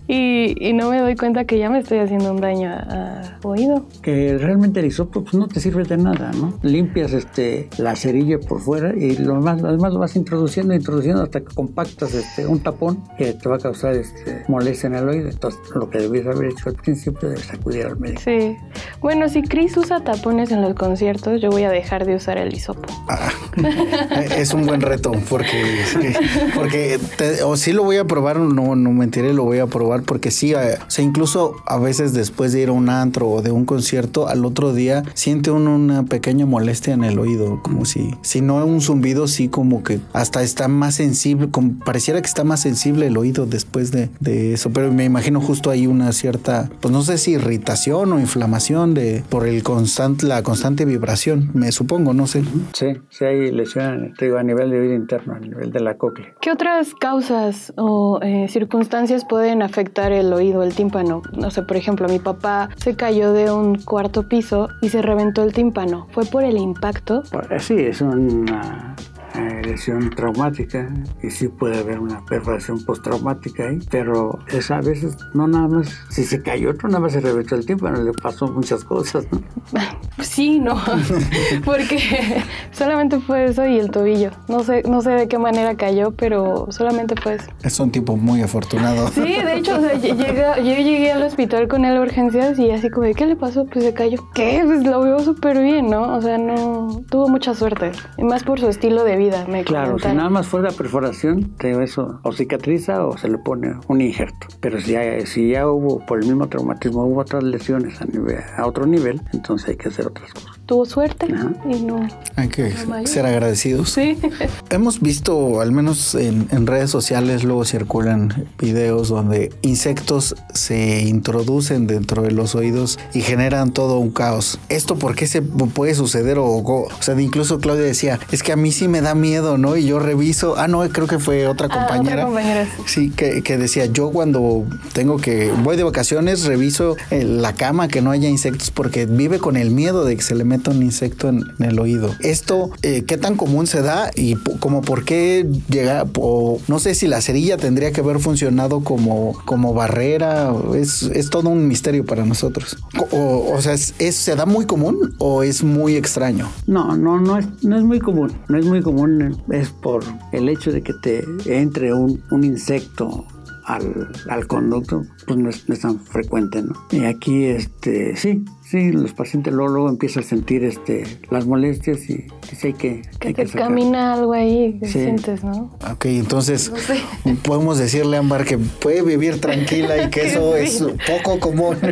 y, 0.06 0.54
y, 0.66 0.72
no 0.72 0.90
me 0.90 1.00
doy 1.00 1.16
cuenta 1.16 1.44
que 1.44 1.58
ya 1.58 1.70
me 1.70 1.78
estoy 1.78 1.98
haciendo 1.98 2.32
un 2.32 2.40
daño 2.40 2.70
a, 2.70 2.78
a 2.78 3.38
oído. 3.42 3.86
Que 4.02 4.36
realmente 4.38 4.80
el 4.80 4.86
hisopo 4.86 5.22
pues, 5.22 5.34
no 5.34 5.48
te 5.48 5.60
sirve 5.60 5.84
de 5.84 5.96
nada, 5.96 6.30
¿no? 6.32 6.58
Limpias 6.62 7.12
este, 7.12 7.68
la 7.78 7.96
cerilla 7.96 8.38
por 8.38 8.60
fuera 8.60 8.94
y 8.96 9.16
lo 9.16 9.36
más, 9.36 9.60
además 9.78 9.92
lo 9.92 10.00
vas 10.00 10.16
introduciendo, 10.16 10.74
introduciendo 10.74 11.22
hasta 11.22 11.40
que 11.40 11.54
compactas 11.54 12.12
este, 12.12 12.46
un 12.46 12.60
tapón 12.60 13.04
que 13.16 13.32
te 13.32 13.48
va 13.48 13.56
a 13.56 13.58
causar 13.58 13.94
este, 13.94 14.44
molestia 14.48 14.88
en 14.88 14.94
el 14.96 15.08
oído. 15.08 15.28
Entonces, 15.28 15.60
lo 15.74 15.88
que 15.88 15.98
debes 15.98 16.26
haber 16.26 16.50
hecho 16.50 16.68
al 16.68 16.74
principio 16.74 17.30
es 17.30 17.48
acudir 17.52 17.86
al 17.86 17.98
médico. 17.98 18.20
Sí. 18.24 18.56
Bueno, 19.00 19.28
si 19.28 19.42
Chris 19.42 19.76
usa 19.76 20.02
tapones 20.02 20.50
en 20.50 20.62
los 20.62 20.74
conciertos, 20.74 21.40
yo 21.40 21.50
voy 21.50 21.62
a 21.62 21.70
dejar 21.70 22.04
de 22.06 22.16
usar 22.16 22.38
el 22.38 22.52
hisopo. 22.52 22.88
Ah, 23.08 23.30
es 24.36 24.52
un 24.52 24.66
buen 24.66 24.80
reto 24.80 25.12
porque, 25.28 26.16
porque 26.54 26.98
o 27.44 27.56
sí 27.56 27.72
lo 27.72 27.84
voy 27.84 27.98
a 27.98 28.04
probar, 28.04 28.38
no, 28.40 28.74
no 28.74 28.90
mentiré, 28.90 29.32
lo 29.32 29.44
voy 29.44 29.58
a 29.58 29.66
probar 29.66 30.02
porque 30.02 30.32
sí, 30.32 30.54
eh, 30.54 30.78
o 30.86 30.90
sea, 30.90 31.04
incluso 31.04 31.54
a 31.66 31.78
veces 31.78 32.12
después 32.12 32.52
de 32.52 32.62
ir 32.62 32.68
a 32.68 32.72
un 32.72 32.88
antro 32.88 33.28
o 33.28 33.42
de 33.42 33.52
un 33.52 33.64
concierto, 33.64 34.28
al 34.28 34.44
otro 34.44 34.72
día 34.72 35.04
siente 35.14 35.52
uno 35.52 35.76
una 35.76 36.02
pequeña 36.02 36.46
molestia 36.46 36.94
en 36.94 37.04
el 37.04 37.18
oído, 37.18 37.60
como 37.62 37.84
si, 37.84 38.14
si 38.22 38.40
no 38.40 38.64
un 38.64 38.80
zumbido, 38.80 39.28
sí 39.28 39.48
como 39.58 39.82
que 39.82 39.98
hasta 40.12 40.44
está 40.44 40.68
más 40.68 40.94
sensible, 40.94 41.48
como 41.50 41.80
pareciera 41.84 42.20
que 42.20 42.28
está 42.28 42.44
más 42.44 42.60
sensible 42.60 43.08
el 43.08 43.16
oído 43.16 43.44
después 43.44 43.90
de, 43.90 44.08
de 44.20 44.52
eso, 44.52 44.70
pero 44.72 44.92
me 44.92 45.04
imagino 45.04 45.40
justo 45.40 45.70
ahí 45.70 45.88
una 45.88 46.12
cierta, 46.12 46.70
pues 46.80 46.94
no 46.94 47.02
sé 47.02 47.18
si 47.18 47.32
irritación 47.32 48.12
o 48.12 48.20
inflamación 48.20 48.94
de 48.94 49.24
por 49.28 49.48
el 49.48 49.64
constante, 49.64 50.26
la 50.26 50.44
constante 50.44 50.84
vibración, 50.84 51.50
me 51.54 51.72
supongo, 51.72 52.14
no 52.14 52.28
sé. 52.28 52.44
Sí, 52.72 52.98
sí 53.10 53.24
hay 53.24 53.50
lesión 53.50 54.14
a 54.38 54.42
nivel 54.44 54.70
de 54.70 54.78
oído 54.78 54.94
interno, 54.94 55.34
a 55.34 55.40
nivel 55.40 55.72
de 55.72 55.80
la 55.80 55.96
cóclea. 55.96 56.34
¿Qué 56.40 56.52
otras 56.52 56.94
causas 56.94 57.72
o 57.76 58.20
eh, 58.22 58.46
circunstancias 58.48 59.24
pueden 59.24 59.62
afectar 59.62 60.12
el 60.12 60.32
oído, 60.32 60.62
el 60.62 60.72
tímpano? 60.72 61.22
No 61.36 61.50
sé, 61.50 61.64
por 61.64 61.76
ejemplo, 61.76 62.06
mi 62.06 62.20
papá 62.20 62.68
se 62.76 62.94
cayó 62.94 63.32
de 63.32 63.50
un 63.50 63.76
cuarto 63.78 64.28
piso 64.28 64.68
y 64.82 64.90
se 64.90 65.02
reventó 65.02 65.42
el 65.42 65.52
tímpano. 65.52 66.06
¿Fue 66.12 66.24
por 66.26 66.44
el 66.44 66.58
impacto? 66.58 67.24
Pues, 67.32 67.64
sí, 67.64 67.74
es 67.74 68.00
una 68.00 68.94
eh, 69.34 69.47
lesión 69.62 70.10
traumática 70.10 70.88
y 71.22 71.30
sí 71.30 71.48
puede 71.48 71.78
haber 71.78 71.98
una 71.98 72.24
perforación 72.24 72.84
postraumática 72.84 73.68
ahí, 73.68 73.78
pero 73.90 74.38
es 74.48 74.70
a 74.70 74.80
veces 74.80 75.16
no 75.34 75.48
nada 75.48 75.68
más, 75.68 75.88
si 76.10 76.24
se 76.24 76.42
cayó 76.42 76.70
otro, 76.70 76.88
nada 76.88 77.00
más 77.00 77.12
se 77.12 77.20
reventó 77.20 77.54
el 77.54 77.66
tímpano, 77.66 78.02
le 78.02 78.12
pasó 78.12 78.48
muchas 78.48 78.84
cosas, 78.84 79.26
¿no? 79.30 79.40
Sí, 80.20 80.58
no, 80.58 80.76
porque 81.64 82.42
solamente 82.72 83.20
fue 83.20 83.44
eso 83.44 83.64
y 83.66 83.78
el 83.78 83.90
tobillo. 83.90 84.30
No 84.48 84.64
sé, 84.64 84.82
no 84.82 85.00
sé 85.00 85.10
de 85.10 85.28
qué 85.28 85.38
manera 85.38 85.76
cayó, 85.76 86.10
pero 86.10 86.66
solamente 86.70 87.14
fue 87.20 87.34
eso. 87.34 87.46
Es 87.62 87.78
un 87.78 87.90
tipo 87.90 88.16
muy 88.16 88.42
afortunado. 88.42 89.08
Sí, 89.08 89.20
de 89.20 89.54
hecho, 89.54 89.76
o 89.76 89.80
sea, 89.80 89.94
yo 89.94 90.62
llegué 90.62 91.12
al 91.12 91.22
hospital 91.22 91.68
con 91.68 91.84
él 91.84 91.96
a 91.96 92.00
urgencias 92.00 92.58
y 92.58 92.70
así 92.70 92.90
como, 92.90 93.12
¿qué 93.14 93.26
le 93.26 93.36
pasó? 93.36 93.66
Pues 93.66 93.84
se 93.84 93.94
cayó. 93.94 94.18
¿Qué? 94.34 94.62
Pues 94.64 94.84
lo 94.84 95.02
vio 95.02 95.20
súper 95.20 95.60
bien, 95.60 95.88
¿no? 95.88 96.16
O 96.16 96.20
sea, 96.20 96.36
no, 96.38 97.00
tuvo 97.10 97.28
mucha 97.28 97.54
suerte. 97.54 97.92
Y 98.16 98.24
más 98.24 98.42
por 98.42 98.58
su 98.58 98.68
estilo 98.68 99.04
de 99.04 99.16
vida, 99.16 99.46
me 99.48 99.57
Claro, 99.64 99.98
si 99.98 100.08
nada 100.08 100.30
más 100.30 100.46
fuera 100.46 100.70
perforación, 100.70 101.54
eso 101.60 102.20
o 102.22 102.32
cicatriza 102.32 103.04
o 103.04 103.16
se 103.16 103.28
le 103.28 103.38
pone 103.38 103.74
un 103.88 104.00
injerto. 104.00 104.48
Pero 104.60 104.80
si 104.80 104.92
ya, 104.92 105.24
si 105.26 105.50
ya 105.50 105.68
hubo, 105.68 106.04
por 106.06 106.20
el 106.20 106.26
mismo 106.26 106.48
traumatismo, 106.48 107.04
hubo 107.04 107.20
otras 107.20 107.42
lesiones 107.42 108.00
a, 108.00 108.04
nivel, 108.06 108.38
a 108.56 108.66
otro 108.66 108.86
nivel, 108.86 109.20
entonces 109.32 109.70
hay 109.70 109.76
que 109.76 109.88
hacer 109.88 110.06
otras 110.06 110.32
cosas. 110.32 110.57
Tuvo 110.68 110.84
suerte 110.84 111.26
y 111.64 111.80
no. 111.80 112.06
Hay 112.36 112.48
que 112.48 112.74
ser 113.06 113.24
agradecidos. 113.24 113.88
Sí. 113.88 114.18
Hemos 114.68 115.00
visto, 115.00 115.62
al 115.62 115.72
menos 115.72 116.14
en, 116.14 116.46
en 116.50 116.66
redes 116.66 116.90
sociales, 116.90 117.42
luego 117.42 117.64
circulan 117.64 118.46
videos 118.58 119.08
donde 119.08 119.50
insectos 119.62 120.36
se 120.52 121.00
introducen 121.00 121.86
dentro 121.86 122.20
de 122.20 122.32
los 122.32 122.54
oídos 122.54 122.98
y 123.14 123.22
generan 123.22 123.72
todo 123.72 123.98
un 123.98 124.10
caos. 124.10 124.58
¿Esto 124.68 124.98
por 124.98 125.14
qué 125.14 125.26
se 125.26 125.40
puede 125.40 125.94
suceder? 125.94 126.36
O, 126.36 126.58
o 126.58 126.88
sea, 127.00 127.18
incluso 127.18 127.60
Claudia 127.60 127.84
decía, 127.84 128.20
es 128.30 128.42
que 128.42 128.52
a 128.52 128.56
mí 128.56 128.70
sí 128.70 128.88
me 128.88 129.00
da 129.00 129.14
miedo, 129.14 129.56
¿no? 129.56 129.74
Y 129.74 129.86
yo 129.86 129.98
reviso, 130.00 130.58
ah, 130.58 130.68
no, 130.68 130.86
creo 130.90 131.06
que 131.06 131.18
fue 131.18 131.46
otra 131.46 131.70
compañera. 131.70 132.24
Ah, 132.24 132.26
otra 132.26 132.42
compañera. 132.42 132.68
Sí, 132.84 133.08
que, 133.08 133.42
que, 133.42 133.56
decía, 133.56 133.86
yo 133.86 134.10
cuando 134.10 134.66
tengo 134.92 135.16
que, 135.16 135.50
voy 135.62 135.78
de 135.78 135.84
vacaciones, 135.84 136.44
reviso 136.44 136.98
eh, 137.10 137.24
la 137.24 137.54
cama, 137.54 137.88
que 137.88 138.02
no 138.02 138.10
haya 138.10 138.28
insectos, 138.28 138.70
porque 138.70 139.06
vive 139.06 139.38
con 139.38 139.56
el 139.56 139.70
miedo 139.70 140.04
de 140.04 140.14
que 140.14 140.22
se 140.22 140.34
le 140.34 140.44
meta 140.44 140.57
un 140.66 140.82
insecto 140.82 141.28
en, 141.28 141.44
el 141.58 141.78
oído. 141.78 142.14
Esto, 142.20 142.70
eh, 142.82 143.04
¿qué 143.06 143.16
tan 143.16 143.36
común 143.36 143.66
se 143.66 143.82
da? 143.82 144.10
Y 144.14 144.34
como 144.60 144.82
por 144.82 145.04
qué 145.04 145.46
llega, 145.68 146.06
o 146.18 146.60
no 146.68 146.78
sé 146.78 146.94
si 146.94 147.06
la 147.06 147.20
cerilla 147.20 147.56
tendría 147.56 147.92
que 147.92 148.00
haber 148.00 148.18
funcionado 148.20 148.80
como, 148.80 149.34
como 149.44 149.74
barrera, 149.74 150.52
es, 150.74 151.02
es 151.02 151.30
todo 151.30 151.48
un 151.48 151.66
misterio 151.68 152.04
para 152.04 152.24
nosotros. 152.24 152.76
O, 153.10 153.60
sea, 153.60 153.74
¿es, 153.74 153.94
¿se 154.16 154.36
da 154.36 154.46
muy 154.46 154.66
común 154.66 155.14
o 155.18 155.42
es 155.42 155.62
muy 155.62 155.96
extraño? 155.96 156.50
No, 156.66 156.96
no, 156.96 157.20
no 157.20 157.38
es, 157.38 157.46
no 157.62 157.76
es 157.76 157.82
muy 157.82 158.00
común, 158.00 158.32
no 158.48 158.58
es 158.58 158.64
muy 158.64 158.82
común 158.82 159.42
es 159.50 159.70
por 159.70 160.04
el 160.32 160.48
hecho 160.48 160.72
de 160.72 160.82
que 160.82 160.92
te 160.94 161.24
entre 161.46 161.92
un, 161.94 162.22
un 162.30 162.44
insecto 162.44 163.24
al, 163.68 164.08
al, 164.30 164.46
conducto, 164.46 165.04
pues 165.26 165.38
no 165.38 165.50
es, 165.50 165.80
tan 165.80 166.00
frecuente, 166.00 166.62
¿no? 166.62 166.74
Y 166.90 167.04
aquí, 167.04 167.44
este, 167.44 168.16
sí, 168.16 168.42
sí, 168.62 168.92
los 168.92 169.12
pacientes 169.12 169.52
luego, 169.52 169.72
luego 169.72 169.88
empiezan 169.90 170.24
a 170.24 170.26
sentir 170.26 170.64
este, 170.64 171.04
las 171.30 171.46
molestias 171.46 172.08
y 172.08 172.26
dice 172.50 172.68
hay 172.68 172.72
que... 172.72 173.02
Que 173.20 173.34
te 173.34 173.46
camina 173.46 174.14
algo 174.14 174.32
ahí 174.32 174.78
que 174.80 174.88
sientes, 174.88 175.44
¿no? 175.44 175.76
Ok, 175.90 176.06
entonces 176.06 176.72
podemos 177.44 177.78
decirle 177.78 178.16
a 178.16 178.20
Ambar 178.20 178.46
que 178.46 178.56
puede 178.56 179.02
vivir 179.02 179.38
tranquila 179.38 180.02
y 180.02 180.08
que 180.08 180.22
eso 180.28 180.56
es 180.56 180.82
poco 181.06 181.38
común. 181.38 181.76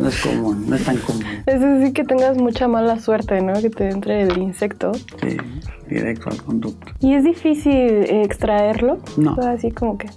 No 0.00 0.08
es, 0.08 0.20
común, 0.20 0.68
no 0.68 0.76
es 0.76 0.84
tan 0.84 0.96
común. 0.98 1.24
Es 1.46 1.60
decir, 1.60 1.92
que 1.92 2.04
tengas 2.04 2.36
mucha 2.36 2.66
mala 2.66 2.98
suerte, 2.98 3.40
¿no? 3.40 3.52
Que 3.60 3.70
te 3.70 3.88
entre 3.88 4.22
el 4.22 4.38
insecto. 4.38 4.92
Sí, 4.94 5.36
directo 5.88 6.30
al 6.30 6.42
conducto. 6.42 6.92
¿Y 7.00 7.14
es 7.14 7.24
difícil 7.24 8.04
extraerlo? 8.08 8.98
No. 9.16 9.34
así 9.34 9.70
como 9.70 9.98
que... 9.98 10.08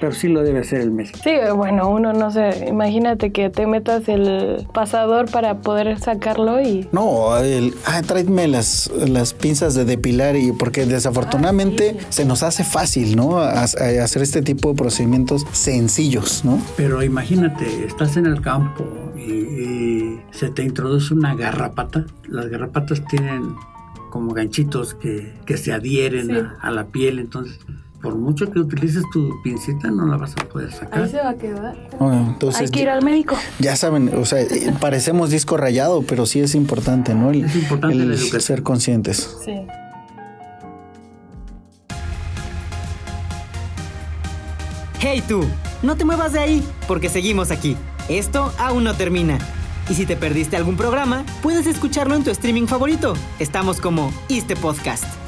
Pero 0.00 0.12
sí 0.12 0.28
lo 0.28 0.42
debe 0.42 0.60
hacer 0.60 0.80
el 0.80 0.90
médico. 0.90 1.18
Sí, 1.22 1.30
bueno, 1.54 1.88
uno 1.88 2.12
no 2.12 2.30
sé, 2.30 2.66
imagínate 2.68 3.32
que 3.32 3.50
te 3.50 3.66
metas 3.66 4.08
el 4.08 4.66
pasador 4.72 5.30
para 5.30 5.58
poder 5.58 5.98
sacarlo 5.98 6.60
y... 6.60 6.88
No, 6.92 7.36
el, 7.38 7.74
ah, 7.86 8.02
tráeme 8.02 8.48
las, 8.48 8.90
las 9.08 9.34
pinzas 9.34 9.74
de 9.74 9.84
depilar 9.84 10.36
y 10.36 10.52
porque 10.52 10.86
desafortunadamente 10.86 11.96
ah, 11.98 12.06
se 12.08 12.24
nos 12.24 12.42
hace 12.42 12.64
fácil, 12.64 13.16
¿no? 13.16 13.38
hacer 13.38 14.22
este 14.22 14.42
tipo 14.42 14.70
de 14.70 14.74
procedimientos 14.74 15.46
sencillos, 15.52 16.44
¿no? 16.44 16.60
Pero 16.76 17.02
imagínate, 17.02 17.84
estás 17.84 18.16
en 18.16 18.26
el 18.26 18.40
campo 18.40 18.84
y, 19.16 20.20
se 20.32 20.48
te 20.48 20.62
introduce 20.62 21.12
una 21.12 21.34
garrapata. 21.34 22.06
Las 22.26 22.48
garrapatas 22.48 23.04
tienen 23.06 23.54
como 24.10 24.32
ganchitos 24.32 24.94
que, 24.94 25.34
que 25.44 25.58
se 25.58 25.72
adhieren 25.72 26.34
a, 26.34 26.58
a 26.62 26.70
la 26.70 26.86
piel, 26.86 27.18
entonces 27.18 27.58
por 28.02 28.16
mucho 28.16 28.50
que 28.50 28.58
utilices 28.58 29.04
tu 29.12 29.40
pincita, 29.42 29.90
no 29.90 30.06
la 30.06 30.16
vas 30.16 30.34
a 30.36 30.48
poder 30.48 30.72
sacar. 30.72 31.04
Ahí 31.04 31.08
se 31.08 31.18
va 31.18 31.30
a 31.30 31.34
quedar. 31.34 31.76
entonces, 32.00 32.60
Hay 32.60 32.68
que 32.68 32.82
ir 32.82 32.88
al 32.88 33.04
médico. 33.04 33.36
Ya 33.60 33.76
saben, 33.76 34.10
o 34.14 34.24
sea, 34.24 34.40
eh, 34.40 34.74
parecemos 34.80 35.30
disco 35.30 35.56
rayado, 35.56 36.02
pero 36.02 36.26
sí 36.26 36.40
es 36.40 36.54
importante, 36.54 37.14
¿no? 37.14 37.30
es 37.30 37.54
importante 37.54 37.96
el, 37.96 38.18
ser 38.18 38.62
conscientes. 38.62 39.38
Sí. 39.44 39.52
Hey 44.98 45.22
tú, 45.26 45.44
no 45.82 45.96
te 45.96 46.04
muevas 46.04 46.32
de 46.32 46.40
ahí, 46.40 46.62
porque 46.88 47.08
seguimos 47.08 47.50
aquí. 47.50 47.76
Esto 48.08 48.52
aún 48.58 48.84
no 48.84 48.94
termina. 48.94 49.38
Y 49.88 49.94
si 49.94 50.06
te 50.06 50.16
perdiste 50.16 50.56
algún 50.56 50.76
programa, 50.76 51.24
puedes 51.42 51.66
escucharlo 51.66 52.14
en 52.14 52.24
tu 52.24 52.30
streaming 52.30 52.66
favorito. 52.66 53.14
Estamos 53.38 53.80
como 53.80 54.12
Este 54.28 54.56
Podcast. 54.56 55.21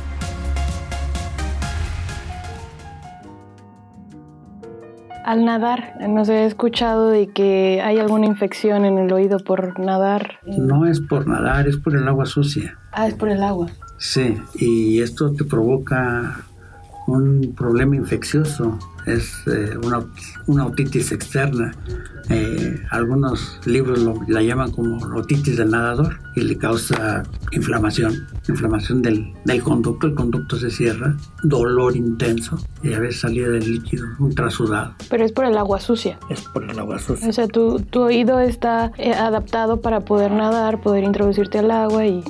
Al 5.25 5.47
nadar, 5.47 5.95
nos 6.07 6.29
he 6.29 6.45
escuchado 6.45 7.09
de 7.09 7.29
que 7.29 7.81
hay 7.83 7.99
alguna 7.99 8.27
infección 8.27 8.85
en 8.85 8.99
el 8.99 9.11
oído 9.11 9.39
por 9.39 9.81
nadar. 9.81 10.39
No 10.45 10.87
es 10.87 11.01
por 11.01 11.27
nadar, 11.27 11.67
es 11.67 11.79
por 11.79 11.97
el 11.97 12.07
agua 12.07 12.27
sucia. 12.27 12.79
Ah, 12.93 13.09
es 13.09 13.15
por 13.15 13.31
el 13.31 13.43
agua. 13.43 13.69
Sí, 13.97 14.37
y 14.55 15.01
esto 15.01 15.33
te 15.33 15.45
provoca 15.45 16.45
un 17.07 17.55
problema 17.57 17.97
infeccioso, 17.97 18.79
es 19.07 19.35
eh, 19.47 19.77
una, 19.83 20.05
una, 20.47 20.67
otitis 20.67 21.13
externa. 21.13 21.75
Eh, 22.31 22.81
algunos 22.91 23.61
libros 23.67 23.99
lo, 23.99 24.19
la 24.29 24.41
llaman 24.41 24.71
como 24.71 24.97
otitis 25.15 25.59
del 25.59 25.71
nadador 25.71 26.19
y 26.35 26.41
le 26.41 26.57
causa 26.57 27.23
inflamación, 27.53 28.27
inflamación 28.49 29.03
del, 29.03 29.33
del 29.45 29.63
conducto, 29.63 30.07
el 30.07 30.15
conducto 30.15 30.57
se 30.57 30.71
cierra, 30.71 31.15
dolor 31.43 31.95
intenso 31.97 32.59
y 32.83 32.95
a 32.95 33.01
veces 33.01 33.21
salida 33.21 33.51
del 33.51 33.71
líquido, 33.71 34.07
un 34.19 34.35
trasudado. 34.35 34.95
Pero 35.11 35.25
es 35.25 35.33
por 35.33 35.45
el 35.45 35.59
agua 35.59 35.81
sucia. 35.81 36.19
Es 36.31 36.41
por 36.43 36.65
el 36.65 36.79
agua 36.79 36.99
sucia. 36.99 37.29
O 37.29 37.33
sea, 37.33 37.47
tu, 37.47 37.81
tu 37.81 38.01
oído 38.01 38.41
está 38.41 38.93
eh, 38.97 39.13
adaptado 39.13 39.83
para 39.83 40.01
poder 40.01 40.31
nadar, 40.33 40.81
poder 40.81 41.05
introducirte 41.05 41.59
al 41.59 41.71
agua 41.71 42.07
y... 42.07 42.25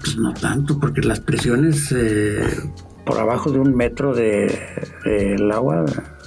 Pues 0.00 0.18
no 0.18 0.34
tanto, 0.34 0.78
porque 0.80 1.00
las 1.00 1.20
presiones 1.20 1.94
por 3.04 3.18
abajo 3.18 3.50
de 3.50 3.58
un 3.58 3.74
metro 3.74 4.14
del 4.14 4.48
de, 5.04 5.50
agua 5.52 5.84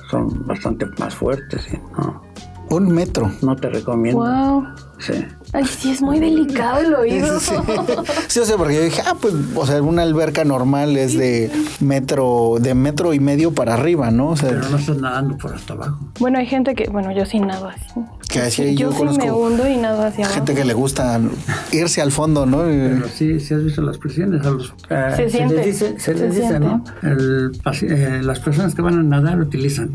son 0.09 0.45
bastante 0.45 0.85
más 0.99 1.15
fuertes. 1.15 1.67
¿no? 1.97 2.21
Un 2.69 2.89
metro. 2.89 3.31
No 3.41 3.55
te 3.55 3.69
recomiendo. 3.69 4.21
Wow. 4.23 4.65
Sí. 4.99 5.13
Ay, 5.53 5.65
sí, 5.65 5.91
es 5.91 6.01
muy 6.01 6.19
delicado 6.19 6.79
el 6.79 6.95
oído. 6.95 7.39
Sí. 7.39 7.53
sí, 8.27 8.39
o 8.39 8.45
sea, 8.45 8.57
porque 8.57 8.75
yo 8.75 8.81
dije, 8.81 9.01
ah, 9.05 9.15
pues, 9.19 9.33
o 9.55 9.65
sea, 9.65 9.81
una 9.81 10.01
alberca 10.01 10.43
normal 10.43 10.97
es 10.97 11.17
de 11.17 11.51
metro, 11.79 12.55
de 12.59 12.73
metro 12.75 13.13
y 13.13 13.19
medio 13.19 13.53
para 13.53 13.73
arriba, 13.73 14.11
¿no? 14.11 14.29
O 14.29 14.37
sea, 14.37 14.49
Pero 14.49 14.69
no 14.69 14.77
estás 14.77 14.97
nadando 14.97 15.37
por 15.37 15.53
hasta 15.53 15.73
abajo. 15.73 15.99
Bueno, 16.19 16.39
hay 16.39 16.45
gente 16.45 16.75
que, 16.75 16.89
bueno, 16.89 17.11
yo 17.11 17.25
sí 17.25 17.39
nado 17.39 17.67
así. 17.67 18.01
que 18.29 18.39
así 18.39 18.75
yo 18.75 18.89
yo, 18.89 18.91
sí 18.91 18.97
conozco 18.99 19.25
me 19.25 19.31
hundo 19.31 19.67
y 19.67 19.77
nado 19.77 20.03
hacia 20.03 20.25
abajo. 20.25 20.35
gente 20.35 20.55
que 20.55 20.65
le 20.65 20.73
gusta 20.73 21.19
irse 21.71 22.01
al 22.01 22.11
fondo, 22.11 22.45
¿no? 22.45 22.63
Pero 22.63 23.07
sí, 23.09 23.39
sí 23.39 23.53
has 23.53 23.63
visto 23.63 23.81
las 23.81 23.97
presiones. 23.97 24.45
A 24.45 24.49
los, 24.49 24.73
eh, 24.89 25.13
Se 25.15 25.29
siente, 25.29 25.55
les 25.55 25.65
dice, 25.65 25.93
se, 25.93 25.99
se 25.99 26.13
les 26.15 26.35
dice, 26.35 26.47
siente. 26.47 26.59
¿no? 26.59 26.83
El 27.03 27.51
eh, 27.81 28.21
las 28.23 28.39
personas 28.39 28.75
que 28.75 28.81
van 28.81 28.97
a 28.99 29.03
nadar 29.03 29.39
utilizan 29.39 29.91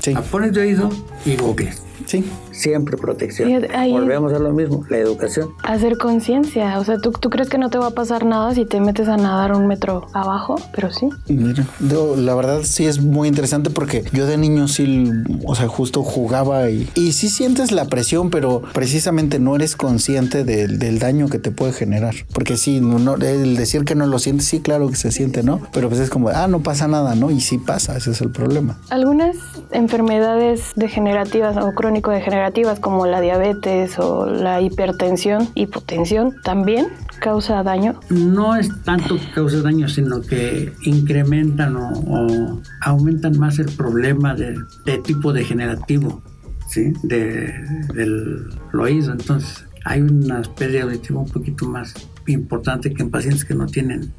Sí. 0.00 0.14
tapones 0.14 0.52
de 0.52 0.60
oído 0.62 0.90
y 1.24 1.36
gogles. 1.36 1.82
Sí. 2.06 2.22
Siempre 2.50 2.96
protección. 2.98 3.64
Ahí- 3.74 3.92
Volvemos 3.92 4.32
a 4.34 4.38
lo 4.38 4.52
mismo, 4.52 4.84
la 4.90 4.98
educación. 4.98 5.50
Hacer 5.62 5.96
conciencia. 5.96 6.78
O 6.78 6.84
sea, 6.84 6.98
¿tú, 6.98 7.12
tú 7.12 7.30
crees 7.30 7.48
que 7.48 7.56
no 7.56 7.70
te 7.70 7.78
va 7.78 7.86
a 7.88 7.90
pasar 7.92 8.24
nada 8.26 8.54
si 8.54 8.64
te 8.66 8.78
metes 8.80 9.08
a 9.08 9.16
nadar 9.16 9.52
un 9.56 9.66
metro 9.66 10.06
abajo, 10.12 10.56
pero 10.74 10.92
sí. 10.92 11.08
Mira, 11.28 11.66
yo, 11.80 12.14
la 12.16 12.34
verdad 12.34 12.60
sí 12.64 12.84
es 12.86 13.00
muy 13.00 13.26
interesante 13.28 13.70
porque 13.70 14.04
yo 14.12 14.26
de 14.26 14.36
niño 14.36 14.68
sí, 14.68 15.10
o 15.46 15.54
sea, 15.54 15.66
justo 15.66 16.02
jugaba 16.02 16.68
y, 16.68 16.88
y 16.94 17.12
sí 17.12 17.28
sientes 17.30 17.72
la 17.72 17.86
presión, 17.86 18.28
pero 18.30 18.62
precisamente 18.74 19.38
no 19.38 19.56
eres 19.56 19.74
consciente 19.74 20.44
del, 20.44 20.78
del 20.78 20.98
daño 20.98 21.28
que 21.28 21.38
te 21.38 21.50
puede 21.52 21.72
generar. 21.72 22.14
Porque 22.34 22.56
sí, 22.58 22.80
no- 22.80 23.14
el 23.16 23.56
decir 23.56 23.84
que 23.84 23.94
no 23.94 24.06
lo 24.06 24.18
sientes, 24.18 24.46
sí, 24.46 24.60
claro 24.60 24.90
que 24.90 24.96
se 24.96 25.10
siente, 25.10 25.42
¿no? 25.42 25.60
Pero 25.72 25.88
pues 25.88 26.00
es 26.00 26.10
como, 26.10 26.28
ah, 26.28 26.48
no 26.48 26.60
pasa 26.62 26.86
nada, 26.86 27.14
¿no? 27.14 27.30
Y 27.30 27.40
sí 27.40 27.56
pasa, 27.58 27.96
ese 27.96 28.10
es 28.10 28.20
el 28.20 28.30
problema. 28.30 28.78
Algunas 28.90 29.36
enfermedades 29.74 30.72
degenerativas 30.76 31.56
o 31.56 31.72
crónico-degenerativas 31.74 32.80
como 32.80 33.06
la 33.06 33.20
diabetes 33.20 33.98
o 33.98 34.26
la 34.26 34.60
hipertensión, 34.60 35.48
hipotensión, 35.54 36.34
también 36.42 36.88
causa 37.20 37.62
daño. 37.62 38.00
No 38.10 38.56
es 38.56 38.68
tanto 38.82 39.16
que 39.16 39.30
cause 39.34 39.62
daño, 39.62 39.88
sino 39.88 40.20
que 40.20 40.72
incrementan 40.84 41.76
o, 41.76 42.60
aumentan 42.82 43.38
más 43.38 43.58
el 43.58 43.70
problema 43.72 44.34
de, 44.34 44.56
de 44.84 44.98
tipo 44.98 45.32
degenerativo, 45.32 46.22
¿sí? 46.68 46.92
De, 47.02 47.52
del 47.94 48.50
oído. 48.72 49.12
Entonces, 49.12 49.64
hay 49.84 50.00
una 50.00 50.42
pérdida 50.42 50.84
auditiva 50.84 51.20
un 51.20 51.28
poquito 51.28 51.66
más 51.66 51.94
importante 52.26 52.92
que 52.92 53.02
en 53.02 53.10
pacientes 53.10 53.44
que 53.44 53.54
no 53.54 53.66
tienen 53.66 54.12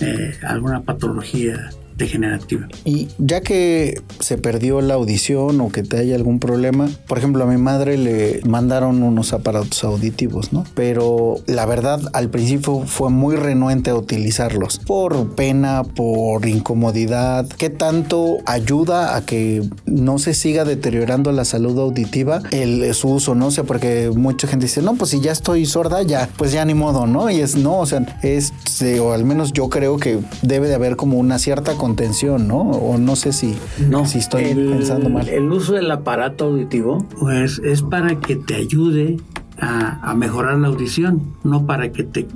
eh, 0.00 0.34
alguna 0.42 0.82
patología 0.82 1.70
degenerativa. 2.00 2.68
Y 2.84 3.08
ya 3.18 3.40
que 3.40 4.00
se 4.18 4.38
perdió 4.38 4.80
la 4.80 4.94
audición 4.94 5.60
o 5.60 5.70
que 5.70 5.82
te 5.82 5.98
haya 5.98 6.16
algún 6.16 6.40
problema, 6.40 6.90
por 7.06 7.18
ejemplo, 7.18 7.44
a 7.44 7.46
mi 7.46 7.56
madre 7.56 7.96
le 7.96 8.40
mandaron 8.44 9.02
unos 9.02 9.32
aparatos 9.32 9.84
auditivos, 9.84 10.52
¿no? 10.52 10.64
Pero 10.74 11.36
la 11.46 11.66
verdad, 11.66 12.00
al 12.12 12.30
principio 12.30 12.82
fue 12.86 13.10
muy 13.10 13.36
renuente 13.36 13.90
a 13.90 13.94
utilizarlos 13.94 14.78
por 14.78 15.34
pena, 15.34 15.84
por 15.84 16.46
incomodidad. 16.46 17.46
¿Qué 17.46 17.70
tanto 17.70 18.38
ayuda 18.46 19.16
a 19.16 19.24
que 19.24 19.62
no 19.86 20.18
se 20.18 20.34
siga 20.34 20.64
deteriorando 20.64 21.32
la 21.32 21.44
salud 21.44 21.78
auditiva 21.78 22.42
el 22.50 22.90
su 22.94 23.10
uso, 23.10 23.34
no? 23.34 23.46
O 23.48 23.50
sea, 23.50 23.64
porque 23.64 24.10
mucha 24.14 24.46
gente 24.46 24.66
dice, 24.66 24.82
no, 24.82 24.94
pues 24.94 25.10
si 25.10 25.20
ya 25.20 25.32
estoy 25.32 25.66
sorda, 25.66 26.02
ya, 26.02 26.28
pues 26.36 26.52
ya 26.52 26.64
ni 26.64 26.74
modo, 26.74 27.06
¿no? 27.06 27.30
Y 27.30 27.40
es 27.40 27.56
no, 27.56 27.78
o 27.78 27.86
sea, 27.86 28.18
es, 28.22 28.52
eh, 28.80 29.00
o 29.00 29.12
al 29.12 29.24
menos 29.24 29.52
yo 29.52 29.68
creo 29.68 29.98
que 29.98 30.18
debe 30.42 30.68
de 30.68 30.74
haber 30.74 30.96
como 30.96 31.18
una 31.18 31.38
cierta 31.38 31.74
contención, 31.94 32.46
¿no? 32.46 32.60
O 32.60 32.98
no 32.98 33.16
sé 33.16 33.32
si, 33.32 33.56
si 34.04 34.18
estoy 34.18 34.44
el- 34.44 34.68
pensando 34.70 35.08
mal. 35.10 35.28
El 35.28 35.50
uso 35.50 35.72
del 35.74 35.90
aparato 35.90 36.44
auditivo 36.46 37.06
pues, 37.18 37.58
es 37.64 37.82
para 37.82 38.20
que 38.20 38.36
te 38.36 38.54
ayude 38.54 39.16
a, 39.58 39.98
a 40.10 40.14
mejorar 40.14 40.58
la 40.58 40.68
audición, 40.68 41.20
no 41.44 41.66
para 41.66 41.90
que 41.92 42.04
te 42.04 42.26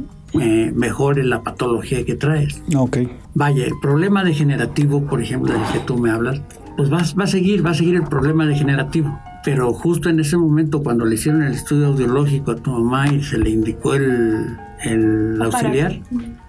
eh, 0.40 0.72
mejore 0.74 1.22
la 1.24 1.42
patología 1.42 2.04
que 2.04 2.16
traes. 2.16 2.62
Ok. 2.76 2.98
Vaya, 3.34 3.64
el 3.64 3.74
problema 3.80 4.24
degenerativo, 4.24 5.04
por 5.06 5.22
ejemplo, 5.22 5.52
del 5.52 5.62
que 5.72 5.78
tú 5.80 5.96
me 5.98 6.10
hablas, 6.10 6.40
pues 6.76 6.92
va, 6.92 6.98
va 7.18 7.24
a 7.24 7.26
seguir, 7.28 7.64
va 7.64 7.70
a 7.70 7.74
seguir 7.74 7.94
el 7.94 8.02
problema 8.04 8.44
degenerativo. 8.46 9.16
Pero 9.44 9.72
justo 9.72 10.08
en 10.08 10.18
ese 10.20 10.36
momento, 10.36 10.82
cuando 10.82 11.04
le 11.04 11.14
hicieron 11.14 11.42
el 11.42 11.52
estudio 11.52 11.86
audiológico 11.88 12.50
a 12.50 12.56
tu 12.56 12.70
mamá 12.72 13.08
y 13.08 13.22
se 13.22 13.38
le 13.38 13.50
indicó 13.50 13.94
el, 13.94 14.56
el 14.82 15.40
auxiliar, 15.40 16.00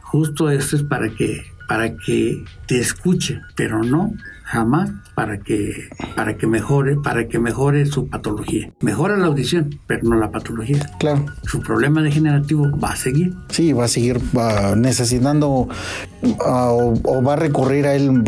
justo 0.01 0.49
esto 0.49 0.75
es 0.77 0.83
para 0.83 1.09
que, 1.09 1.41
para 1.67 1.95
que 1.95 2.43
te 2.67 2.79
escuche, 2.79 3.41
pero 3.55 3.83
no 3.83 4.13
jamás 4.45 4.91
para 5.15 5.39
que, 5.39 5.89
para 6.15 6.37
que 6.37 6.45
mejore, 6.45 6.97
para 6.97 7.27
que 7.27 7.39
mejore 7.39 7.85
su 7.87 8.07
patología. 8.07 8.71
Mejora 8.81 9.17
la 9.17 9.25
audición, 9.25 9.79
pero 9.87 10.03
no 10.03 10.15
la 10.15 10.31
patología. 10.31 10.89
Claro. 10.99 11.25
Su 11.43 11.61
problema 11.61 12.01
degenerativo 12.01 12.69
va 12.77 12.91
a 12.91 12.95
seguir. 12.95 13.33
Sí, 13.49 13.73
va 13.73 13.85
a 13.85 13.87
seguir 13.87 14.19
necesitando 14.77 15.67
ah, 16.45 16.69
o, 16.71 16.93
o 17.03 17.23
va 17.23 17.33
a 17.33 17.35
recurrir 17.37 17.87
a 17.87 17.95
él 17.95 18.23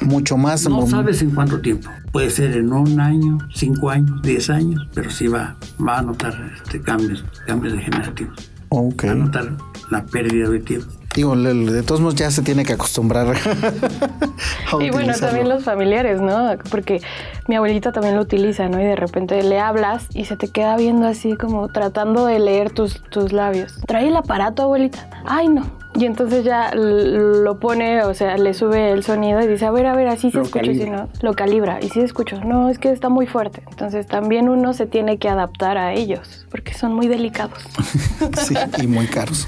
mucho 0.00 0.36
más. 0.36 0.68
No 0.68 0.86
sabes 0.86 1.22
en 1.22 1.30
cuánto 1.30 1.60
tiempo. 1.60 1.88
Puede 2.12 2.30
ser 2.30 2.56
en 2.56 2.72
un 2.72 3.00
año, 3.00 3.38
cinco 3.54 3.90
años, 3.90 4.20
diez 4.22 4.50
años, 4.50 4.86
pero 4.92 5.10
sí 5.10 5.28
va, 5.28 5.56
va 5.86 5.98
a 5.98 6.02
notar 6.02 6.52
este, 6.56 6.80
cambios, 6.80 7.24
cambios 7.46 7.74
degenerativos. 7.74 8.50
Ok. 8.70 9.04
Va 9.06 9.12
a 9.12 9.14
notar 9.14 9.56
la 9.90 10.04
pérdida 10.04 10.46
auditiva. 10.46 10.84
Digo, 11.14 11.36
de 11.36 11.82
todos 11.82 12.00
modos 12.00 12.16
ya 12.16 12.30
se 12.30 12.42
tiene 12.42 12.64
que 12.64 12.72
acostumbrar. 12.72 13.28
a 14.72 14.82
Y 14.82 14.90
bueno, 14.90 15.12
también 15.14 15.48
los 15.48 15.62
familiares, 15.62 16.20
¿no? 16.20 16.56
Porque 16.70 17.00
mi 17.46 17.54
abuelita 17.54 17.92
también 17.92 18.16
lo 18.16 18.22
utiliza, 18.22 18.68
¿no? 18.68 18.80
Y 18.80 18.84
de 18.84 18.96
repente 18.96 19.42
le 19.42 19.60
hablas 19.60 20.06
y 20.12 20.24
se 20.24 20.36
te 20.36 20.48
queda 20.48 20.76
viendo 20.76 21.06
así 21.06 21.34
como 21.36 21.68
tratando 21.68 22.26
de 22.26 22.38
leer 22.40 22.70
tus, 22.70 23.02
tus 23.10 23.32
labios. 23.32 23.80
Trae 23.86 24.08
el 24.08 24.16
aparato, 24.16 24.62
abuelita. 24.62 25.08
Ay, 25.24 25.48
no. 25.48 25.84
Y 25.96 26.06
entonces 26.06 26.44
ya 26.44 26.72
lo 26.74 27.60
pone, 27.60 28.02
o 28.02 28.14
sea, 28.14 28.36
le 28.36 28.52
sube 28.52 28.90
el 28.90 29.04
sonido 29.04 29.40
y 29.40 29.46
dice, 29.46 29.64
a 29.64 29.70
ver, 29.70 29.86
a 29.86 29.94
ver, 29.94 30.08
así 30.08 30.32
se 30.32 30.38
Lo 30.38 30.42
escucha, 30.42 30.64
y 30.66 30.74
si 30.74 30.80
calibra. 30.80 31.02
no, 31.02 31.08
lo 31.22 31.34
calibra. 31.34 31.78
Y 31.80 31.88
si 31.88 32.00
escucho, 32.00 32.40
no, 32.40 32.68
es 32.68 32.80
que 32.80 32.90
está 32.90 33.08
muy 33.08 33.28
fuerte. 33.28 33.62
Entonces 33.70 34.08
también 34.08 34.48
uno 34.48 34.72
se 34.72 34.86
tiene 34.86 35.18
que 35.18 35.28
adaptar 35.28 35.78
a 35.78 35.92
ellos, 35.92 36.46
porque 36.50 36.74
son 36.74 36.94
muy 36.94 37.06
delicados. 37.06 37.58
Sí, 38.44 38.54
y 38.82 38.86
muy 38.86 39.06
caros. 39.06 39.46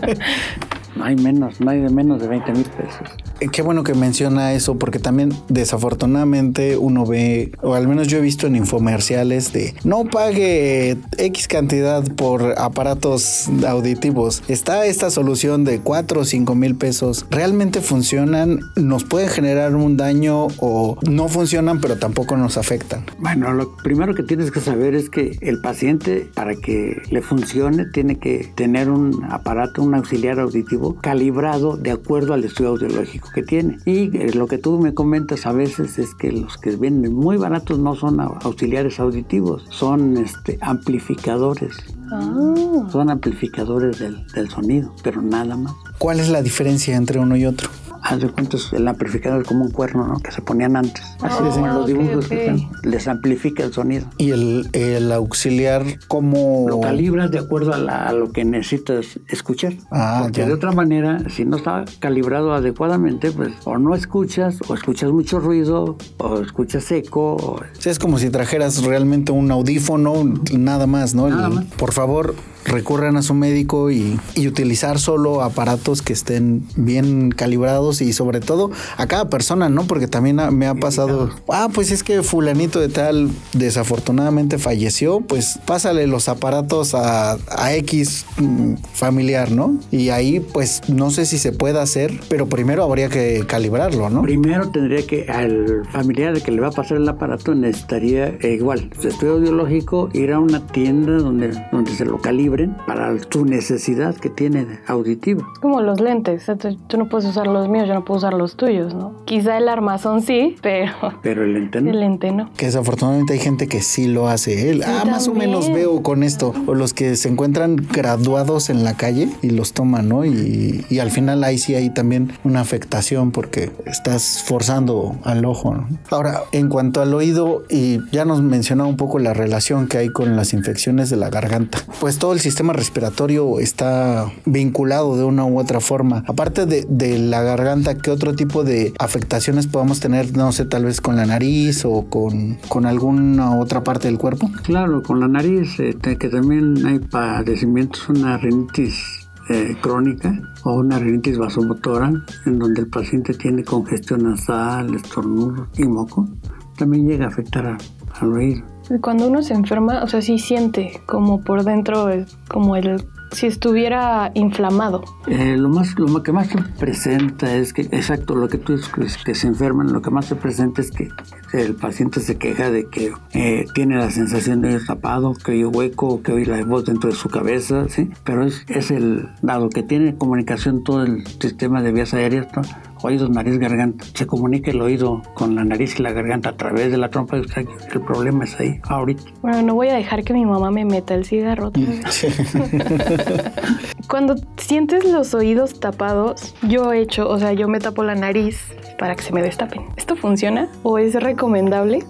No 0.96 1.04
hay 1.04 1.16
menos, 1.16 1.60
no 1.60 1.70
hay 1.70 1.80
de 1.80 1.90
menos 1.90 2.20
de 2.20 2.28
20 2.28 2.52
mil 2.52 2.66
pesos. 2.70 3.08
Eh, 3.40 3.48
Qué 3.54 3.62
bueno 3.62 3.84
que 3.84 3.94
menciona 3.94 4.52
eso, 4.52 4.78
porque 4.78 4.98
también 4.98 5.30
desafortunadamente 5.48 6.76
uno 6.76 7.06
ve, 7.06 7.52
o 7.62 7.74
al 7.74 7.86
menos 7.86 8.08
yo 8.08 8.18
he 8.18 8.20
visto 8.20 8.48
en 8.48 8.56
infomerciales 8.56 9.52
de 9.52 9.74
no 9.84 10.04
pague 10.04 10.96
X 11.18 11.46
cantidad 11.46 12.02
por 12.16 12.58
aparatos 12.58 13.48
auditivos. 13.66 14.42
Está 14.48 14.86
esta 14.86 15.10
solución 15.10 15.62
de 15.64 15.78
4 15.78 16.20
o 16.20 16.24
5 16.24 16.54
mil 16.54 16.74
pesos. 16.74 17.26
¿Realmente 17.30 17.80
funcionan? 17.80 18.60
¿Nos 18.76 19.04
pueden 19.04 19.28
generar 19.28 19.76
un 19.76 19.96
daño 19.96 20.48
o 20.58 20.98
no 21.08 21.28
funcionan, 21.28 21.80
pero 21.80 21.96
tampoco 21.96 22.36
nos 22.36 22.56
afectan? 22.56 23.04
Bueno, 23.18 23.52
lo 23.52 23.76
primero 23.76 24.14
que 24.14 24.24
tienes 24.24 24.50
que 24.50 24.60
saber 24.60 24.94
es 24.94 25.10
que 25.10 25.38
el 25.40 25.60
paciente, 25.60 26.28
para 26.34 26.54
que 26.56 27.02
le 27.10 27.22
funcione, 27.22 27.86
tiene 27.86 28.18
que 28.18 28.50
tener 28.56 28.90
un 28.90 29.24
aparato, 29.30 29.82
un 29.82 29.94
auxiliar 29.94 30.40
auditivo 30.40 30.96
calibrado 31.00 31.76
de 31.76 31.92
acuerdo 31.92 32.34
al 32.34 32.42
estudio 32.42 32.70
audiológico 32.70 33.23
que 33.30 33.42
tiene. 33.42 33.78
Y 33.84 34.16
eh, 34.16 34.30
lo 34.34 34.46
que 34.46 34.58
tú 34.58 34.78
me 34.78 34.94
comentas 34.94 35.46
a 35.46 35.52
veces 35.52 35.98
es 35.98 36.14
que 36.14 36.32
los 36.32 36.56
que 36.58 36.76
vienen 36.76 37.12
muy 37.14 37.36
baratos 37.36 37.78
no 37.78 37.94
son 37.94 38.18
au- 38.18 38.38
auxiliares 38.42 39.00
auditivos, 39.00 39.64
son 39.70 40.16
este, 40.16 40.58
amplificadores. 40.60 41.76
Ah. 42.12 42.86
Son 42.90 43.10
amplificadores 43.10 43.98
del, 43.98 44.26
del 44.34 44.48
sonido, 44.50 44.92
pero 45.02 45.22
nada 45.22 45.56
más. 45.56 45.74
¿Cuál 45.98 46.20
es 46.20 46.28
la 46.28 46.42
diferencia 46.42 46.96
entre 46.96 47.18
uno 47.18 47.36
y 47.36 47.46
otro? 47.46 47.70
Haz 48.06 48.20
de 48.20 48.28
cuenta, 48.28 48.58
el 48.72 48.86
amplificador 48.86 49.40
es 49.40 49.48
como 49.48 49.64
un 49.64 49.70
cuerno, 49.70 50.06
¿no? 50.06 50.18
Que 50.20 50.30
se 50.30 50.42
ponían 50.42 50.76
antes. 50.76 51.02
Así 51.22 51.38
Oh, 51.40 51.48
como 51.50 51.66
los 51.68 51.86
dibujos 51.86 52.26
que 52.28 52.34
ok. 52.34 52.40
están, 52.58 52.70
les 52.82 53.08
amplifica 53.08 53.64
el 53.64 53.72
sonido. 53.72 54.04
Y 54.18 54.30
el, 54.30 54.68
el 54.74 55.10
auxiliar, 55.10 55.84
¿cómo? 56.06 56.66
Lo 56.68 56.80
calibras 56.82 57.30
de 57.30 57.38
acuerdo 57.38 57.72
a, 57.72 57.78
la- 57.78 58.04
a 58.06 58.12
lo 58.12 58.30
que 58.30 58.44
necesitas 58.44 59.18
escuchar. 59.28 59.72
Ah, 59.90 60.20
Porque 60.24 60.42
ya. 60.42 60.46
de 60.46 60.52
otra 60.52 60.72
manera, 60.72 61.18
si 61.30 61.46
no 61.46 61.56
está 61.56 61.86
calibrado 61.98 62.52
adecuadamente, 62.52 63.32
pues 63.32 63.52
o 63.64 63.78
no 63.78 63.94
escuchas, 63.94 64.58
o 64.68 64.74
escuchas 64.74 65.10
mucho 65.10 65.40
ruido, 65.40 65.96
o 66.18 66.40
escuchas 66.40 66.84
seco. 66.84 67.36
o- 67.36 67.60
Sí, 67.78 67.88
es 67.88 67.98
como 67.98 68.18
si 68.18 68.28
trajeras 68.28 68.84
realmente 68.84 69.32
un 69.32 69.50
audífono, 69.50 70.12
nada 70.52 70.86
más, 70.86 71.14
¿no? 71.14 71.28
Nada 71.30 71.48
El- 71.48 71.54
más. 71.54 71.64
Por 71.76 71.92
favor, 71.92 72.34
recurran 72.64 73.16
a 73.16 73.22
su 73.22 73.34
médico 73.34 73.90
y, 73.90 74.18
y 74.34 74.48
utilizar 74.48 74.98
solo 74.98 75.42
aparatos 75.42 76.02
que 76.02 76.12
estén 76.12 76.64
bien 76.76 77.30
calibrados 77.30 78.00
y 78.00 78.12
sobre 78.12 78.40
todo 78.40 78.70
a 78.96 79.06
cada 79.06 79.28
persona, 79.28 79.68
¿no? 79.68 79.86
Porque 79.86 80.08
también 80.08 80.40
me 80.52 80.66
ha 80.66 80.74
pasado, 80.74 81.30
ah, 81.48 81.68
pues 81.72 81.90
es 81.90 82.02
que 82.02 82.22
fulanito 82.22 82.80
de 82.80 82.88
tal 82.88 83.30
desafortunadamente 83.52 84.58
falleció, 84.58 85.20
pues 85.20 85.58
pásale 85.66 86.06
los 86.06 86.28
aparatos 86.28 86.94
a, 86.94 87.36
a 87.48 87.74
X 87.74 88.26
mm, 88.38 88.74
familiar, 88.92 89.50
¿no? 89.50 89.76
Y 89.90 90.10
ahí 90.10 90.40
pues 90.40 90.82
no 90.88 91.10
sé 91.10 91.26
si 91.26 91.38
se 91.38 91.52
puede 91.52 91.80
hacer, 91.80 92.20
pero 92.28 92.46
primero 92.48 92.82
habría 92.84 93.08
que 93.08 93.44
calibrarlo, 93.46 94.10
¿no? 94.10 94.22
Primero 94.22 94.70
tendría 94.70 95.06
que 95.06 95.26
al 95.28 95.86
familiar 95.92 96.40
que 96.42 96.50
le 96.50 96.60
va 96.60 96.68
a 96.68 96.72
pasar 96.72 96.96
el 96.96 97.08
aparato 97.08 97.54
necesitaría 97.54 98.28
eh, 98.40 98.54
igual, 98.58 98.90
estudio 99.02 99.34
audiológico, 99.34 100.08
ir 100.12 100.32
a 100.32 100.38
una 100.38 100.66
tienda 100.66 101.12
donde, 101.18 101.50
donde 101.72 101.92
se 101.92 102.04
lo 102.04 102.20
calibren 102.54 102.76
para 102.86 103.14
su 103.30 103.44
necesidad 103.44 104.14
que 104.16 104.30
tiene 104.30 104.80
auditiva. 104.86 105.44
Como 105.60 105.80
los 105.80 106.00
lentes, 106.00 106.46
tú 106.86 106.98
no 106.98 107.08
puedes 107.08 107.28
usar 107.28 107.46
los 107.46 107.68
míos, 107.68 107.88
yo 107.88 107.94
no 107.94 108.04
puedo 108.04 108.18
usar 108.18 108.34
los 108.34 108.56
tuyos, 108.56 108.94
¿no? 108.94 109.14
Quizá 109.24 109.58
el 109.58 109.68
armazón 109.68 110.22
sí, 110.22 110.56
pero... 110.62 110.92
Pero 111.22 111.44
el 111.44 111.54
lente 111.54 111.80
no. 111.80 111.90
El 111.90 112.00
lente 112.00 112.32
no. 112.32 112.50
Que 112.56 112.66
desafortunadamente 112.66 113.34
hay 113.34 113.38
gente 113.38 113.66
que 113.66 113.80
sí 113.80 114.06
lo 114.06 114.28
hace. 114.28 114.70
Él, 114.70 114.82
ah, 114.86 115.04
más 115.06 115.28
o 115.28 115.34
menos 115.34 115.72
veo 115.72 116.02
con 116.02 116.22
esto. 116.22 116.54
O 116.66 116.74
los 116.74 116.94
que 116.94 117.16
se 117.16 117.28
encuentran 117.28 117.76
graduados 117.76 118.70
en 118.70 118.84
la 118.84 118.94
calle 118.94 119.28
y 119.42 119.50
los 119.50 119.72
toman, 119.72 120.08
¿no? 120.08 120.24
Y, 120.24 120.84
y 120.88 120.98
al 120.98 121.10
final 121.10 121.44
ahí 121.44 121.58
sí 121.58 121.74
hay 121.74 121.90
también 121.90 122.32
una 122.44 122.60
afectación 122.60 123.32
porque 123.32 123.70
estás 123.86 124.44
forzando 124.46 125.16
al 125.24 125.44
ojo. 125.44 125.74
¿no? 125.74 125.88
Ahora, 126.10 126.42
en 126.52 126.68
cuanto 126.68 127.00
al 127.00 127.14
oído, 127.14 127.64
y 127.68 128.00
ya 128.12 128.24
nos 128.24 128.42
mencionaba 128.42 128.88
un 128.88 128.96
poco 128.96 129.18
la 129.18 129.34
relación 129.34 129.88
que 129.88 129.98
hay 129.98 130.08
con 130.08 130.36
las 130.36 130.52
infecciones 130.52 131.10
de 131.10 131.16
la 131.16 131.30
garganta. 131.30 131.78
Pues 132.00 132.18
todo 132.18 132.32
el 132.32 132.40
sistema 132.44 132.74
respiratorio 132.74 133.58
está 133.58 134.30
vinculado 134.44 135.16
de 135.16 135.24
una 135.24 135.44
u 135.44 135.58
otra 135.58 135.80
forma. 135.80 136.22
Aparte 136.28 136.66
de, 136.66 137.18
la 137.18 137.42
garganta, 137.42 137.96
¿qué 137.96 138.10
otro 138.10 138.34
tipo 138.34 138.64
de 138.64 138.92
afectaciones 138.98 139.66
podemos 139.66 139.98
tener? 139.98 140.36
No 140.36 140.52
sé, 140.52 140.66
tal 140.66 140.84
vez 140.84 141.00
con 141.00 141.16
la 141.16 141.24
nariz 141.24 141.84
o 141.84 142.06
con, 142.08 142.58
alguna 142.86 143.58
otra 143.58 143.82
parte 143.82 144.08
del 144.08 144.18
cuerpo. 144.18 144.50
Claro, 144.62 145.02
con 145.02 145.20
la 145.20 145.28
nariz, 145.28 145.80
eh, 145.80 145.96
que 145.96 146.28
también 146.28 146.86
hay 146.86 146.98
padecimientos, 146.98 148.08
una 148.10 148.36
rinitis 148.36 149.26
eh, 149.48 149.76
crónica 149.80 150.38
o 150.64 150.74
una 150.74 150.98
rinitis 150.98 151.38
vasomotora, 151.38 152.12
en 152.44 152.58
donde 152.58 152.82
el 152.82 152.88
paciente 152.88 153.32
tiene 153.34 153.64
congestión 153.64 154.24
nasal, 154.24 154.94
estornudo 154.94 155.68
y 155.78 155.84
moco, 155.84 156.28
también 156.76 157.08
llega 157.08 157.24
a 157.24 157.28
afectar 157.28 157.78
al 158.20 158.32
oído. 158.32 158.73
Cuando 159.00 159.28
uno 159.28 159.42
se 159.42 159.54
enferma, 159.54 160.02
o 160.02 160.08
sea, 160.08 160.20
sí 160.20 160.38
siente 160.38 161.00
como 161.06 161.40
por 161.40 161.64
dentro, 161.64 162.08
como 162.48 162.76
el 162.76 163.02
si 163.34 163.46
estuviera 163.46 164.30
inflamado. 164.34 165.02
Eh, 165.26 165.56
lo 165.56 165.68
más, 165.68 165.98
lo 165.98 166.22
que 166.22 166.32
más 166.32 166.48
se 166.48 166.58
presenta 166.78 167.54
es 167.54 167.72
que, 167.72 167.82
exacto, 167.82 168.34
lo 168.34 168.48
que 168.48 168.58
tú 168.58 168.76
dices, 168.76 169.18
que 169.24 169.34
se 169.34 169.48
enferman, 169.48 169.92
lo 169.92 170.00
que 170.00 170.10
más 170.10 170.26
se 170.26 170.36
presenta 170.36 170.80
es 170.80 170.90
que 170.90 171.08
el 171.52 171.74
paciente 171.74 172.20
se 172.20 172.36
queja 172.36 172.70
de 172.70 172.88
que 172.88 173.12
eh, 173.32 173.66
tiene 173.74 173.96
la 173.96 174.10
sensación 174.10 174.60
de 174.62 174.78
tapado, 174.80 175.34
que 175.34 175.52
oye 175.52 175.66
hueco, 175.66 176.22
que 176.22 176.32
oye 176.32 176.46
la 176.46 176.64
voz 176.64 176.84
dentro 176.84 177.10
de 177.10 177.16
su 177.16 177.28
cabeza, 177.28 177.88
¿sí? 177.88 178.10
Pero 178.24 178.44
es, 178.44 178.64
es 178.68 178.90
el, 178.90 179.28
dado 179.42 179.68
que 179.68 179.82
tiene 179.82 180.16
comunicación 180.16 180.84
todo 180.84 181.02
el 181.02 181.26
sistema 181.40 181.82
de 181.82 181.92
vías 181.92 182.14
aéreas, 182.14 182.48
¿no? 182.56 182.62
oídos, 183.04 183.30
nariz, 183.30 183.58
garganta. 183.58 184.04
Se 184.14 184.26
comunica 184.26 184.70
el 184.70 184.80
oído 184.80 185.22
con 185.34 185.54
la 185.54 185.64
nariz 185.64 185.98
y 185.98 186.02
la 186.02 186.12
garganta 186.12 186.50
a 186.50 186.56
través 186.56 186.90
de 186.90 186.98
la 186.98 187.10
trompa 187.10 187.36
de 187.36 187.46
El 187.92 188.00
problema 188.00 188.44
es 188.44 188.58
ahí, 188.58 188.80
ahorita. 188.84 189.22
Bueno, 189.42 189.62
no 189.62 189.74
voy 189.74 189.88
a 189.88 189.94
dejar 189.94 190.24
que 190.24 190.32
mi 190.32 190.46
mamá 190.46 190.70
me 190.70 190.84
meta 190.84 191.14
el 191.14 191.24
cigarro. 191.24 191.70
Cuando 194.08 194.36
sientes 194.56 195.04
los 195.04 195.34
oídos 195.34 195.80
tapados, 195.80 196.54
yo 196.62 196.92
he 196.92 197.00
hecho, 197.00 197.28
o 197.28 197.38
sea, 197.38 197.52
yo 197.52 197.68
me 197.68 197.80
tapo 197.80 198.04
la 198.04 198.14
nariz 198.14 198.60
para 198.98 199.14
que 199.16 199.22
se 199.22 199.32
me 199.32 199.42
destapen. 199.42 199.82
¿Esto 199.96 200.16
funciona 200.16 200.68
o 200.82 200.98
es 200.98 201.14
recomendable? 201.14 202.04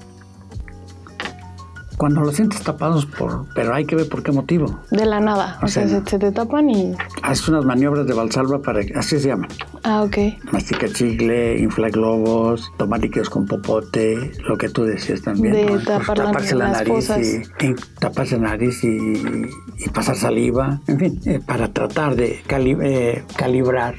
Cuando 1.96 2.22
lo 2.22 2.33
sientes 2.33 2.62
tapados, 2.62 3.07
por, 3.07 3.46
pero 3.55 3.72
hay 3.74 3.85
que 3.85 3.94
ver 3.94 4.09
por 4.09 4.22
qué 4.22 4.33
motivo. 4.33 4.81
De 4.90 5.07
la 5.07 5.20
nada. 5.20 5.59
O, 5.62 5.68
sea, 5.68 5.87
se, 5.88 6.00
te 6.00 6.33
tapan 6.33 6.68
y. 6.68 6.94
Haces 7.22 7.48
unas 7.48 7.64
maniobras 7.64 8.07
de 8.07 8.14
valsalva 8.14 8.61
para. 8.61 8.81
Así 8.96 9.20
se 9.20 9.29
llaman. 9.29 9.48
Ah, 9.87 10.03
ok. 10.03 10.16
Mastica 10.51 10.88
chicle, 10.88 11.59
infla 11.59 11.90
globos, 11.90 12.73
tomar 12.79 13.03
líquidos 13.03 13.29
con 13.29 13.44
popote, 13.44 14.33
lo 14.49 14.57
que 14.57 14.70
tú 14.70 14.85
decías 14.85 15.20
también. 15.20 15.53
De 15.53 15.79
tapar 15.85 16.16
taparse 16.16 16.55
la, 16.55 16.68
nariz 16.68 17.11
y, 17.11 17.75
taparse 18.01 18.38
la 18.38 18.49
nariz 18.49 18.83
y, 18.83 19.88
pasar 19.92 20.16
saliva. 20.16 20.81
En 20.87 20.99
fin, 20.99 21.20
eh, 21.27 21.38
para 21.47 21.68
tratar 21.68 22.16
de 22.16 22.42
eh, 22.49 23.25
calibrar 23.37 23.94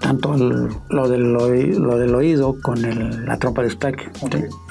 tanto 0.00 0.36
lo, 0.88 1.08
del 1.08 1.36
oído, 1.36 1.80
lo 1.80 1.98
del 1.98 2.14
oído 2.14 2.56
con 2.62 2.80
la 3.26 3.36
trompa 3.38 3.62
de 3.62 3.68
estaque. 3.68 4.08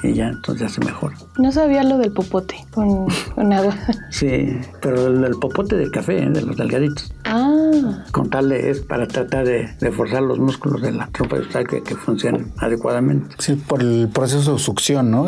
Y 0.02 0.14
ya 0.14 0.28
entonces 0.28 0.62
ya 0.62 0.68
se 0.70 0.80
mejora. 0.82 1.14
No 1.36 1.52
sabía 1.52 1.84
lo 1.84 1.98
del 1.98 2.12
popote 2.12 2.56
con, 2.72 3.06
agua. 3.52 3.76
Sí, 4.10 4.58
pero 4.80 5.08
el, 5.08 5.36
popote 5.38 5.76
del 5.76 5.90
café, 5.90 6.22
¿eh? 6.22 6.30
de 6.30 6.40
los 6.40 6.56
delgaditos. 6.56 7.12
Ah. 7.28 8.04
Con 8.10 8.30
tal 8.30 8.48
de, 8.48 8.70
es 8.70 8.80
para 8.80 9.06
tratar 9.06 9.46
de, 9.46 9.68
forzar 9.92 10.22
los 10.22 10.38
músculos 10.38 10.82
de 10.82 10.92
la 10.92 11.08
trompa 11.08 11.38
de 11.38 11.64
que, 11.64 11.82
que 11.82 11.94
funcionen 11.94 12.52
adecuadamente. 12.56 13.36
Sí, 13.38 13.54
por 13.54 13.82
el 13.82 14.08
proceso 14.12 14.54
de 14.54 14.58
succión, 14.58 15.10
¿no? 15.10 15.26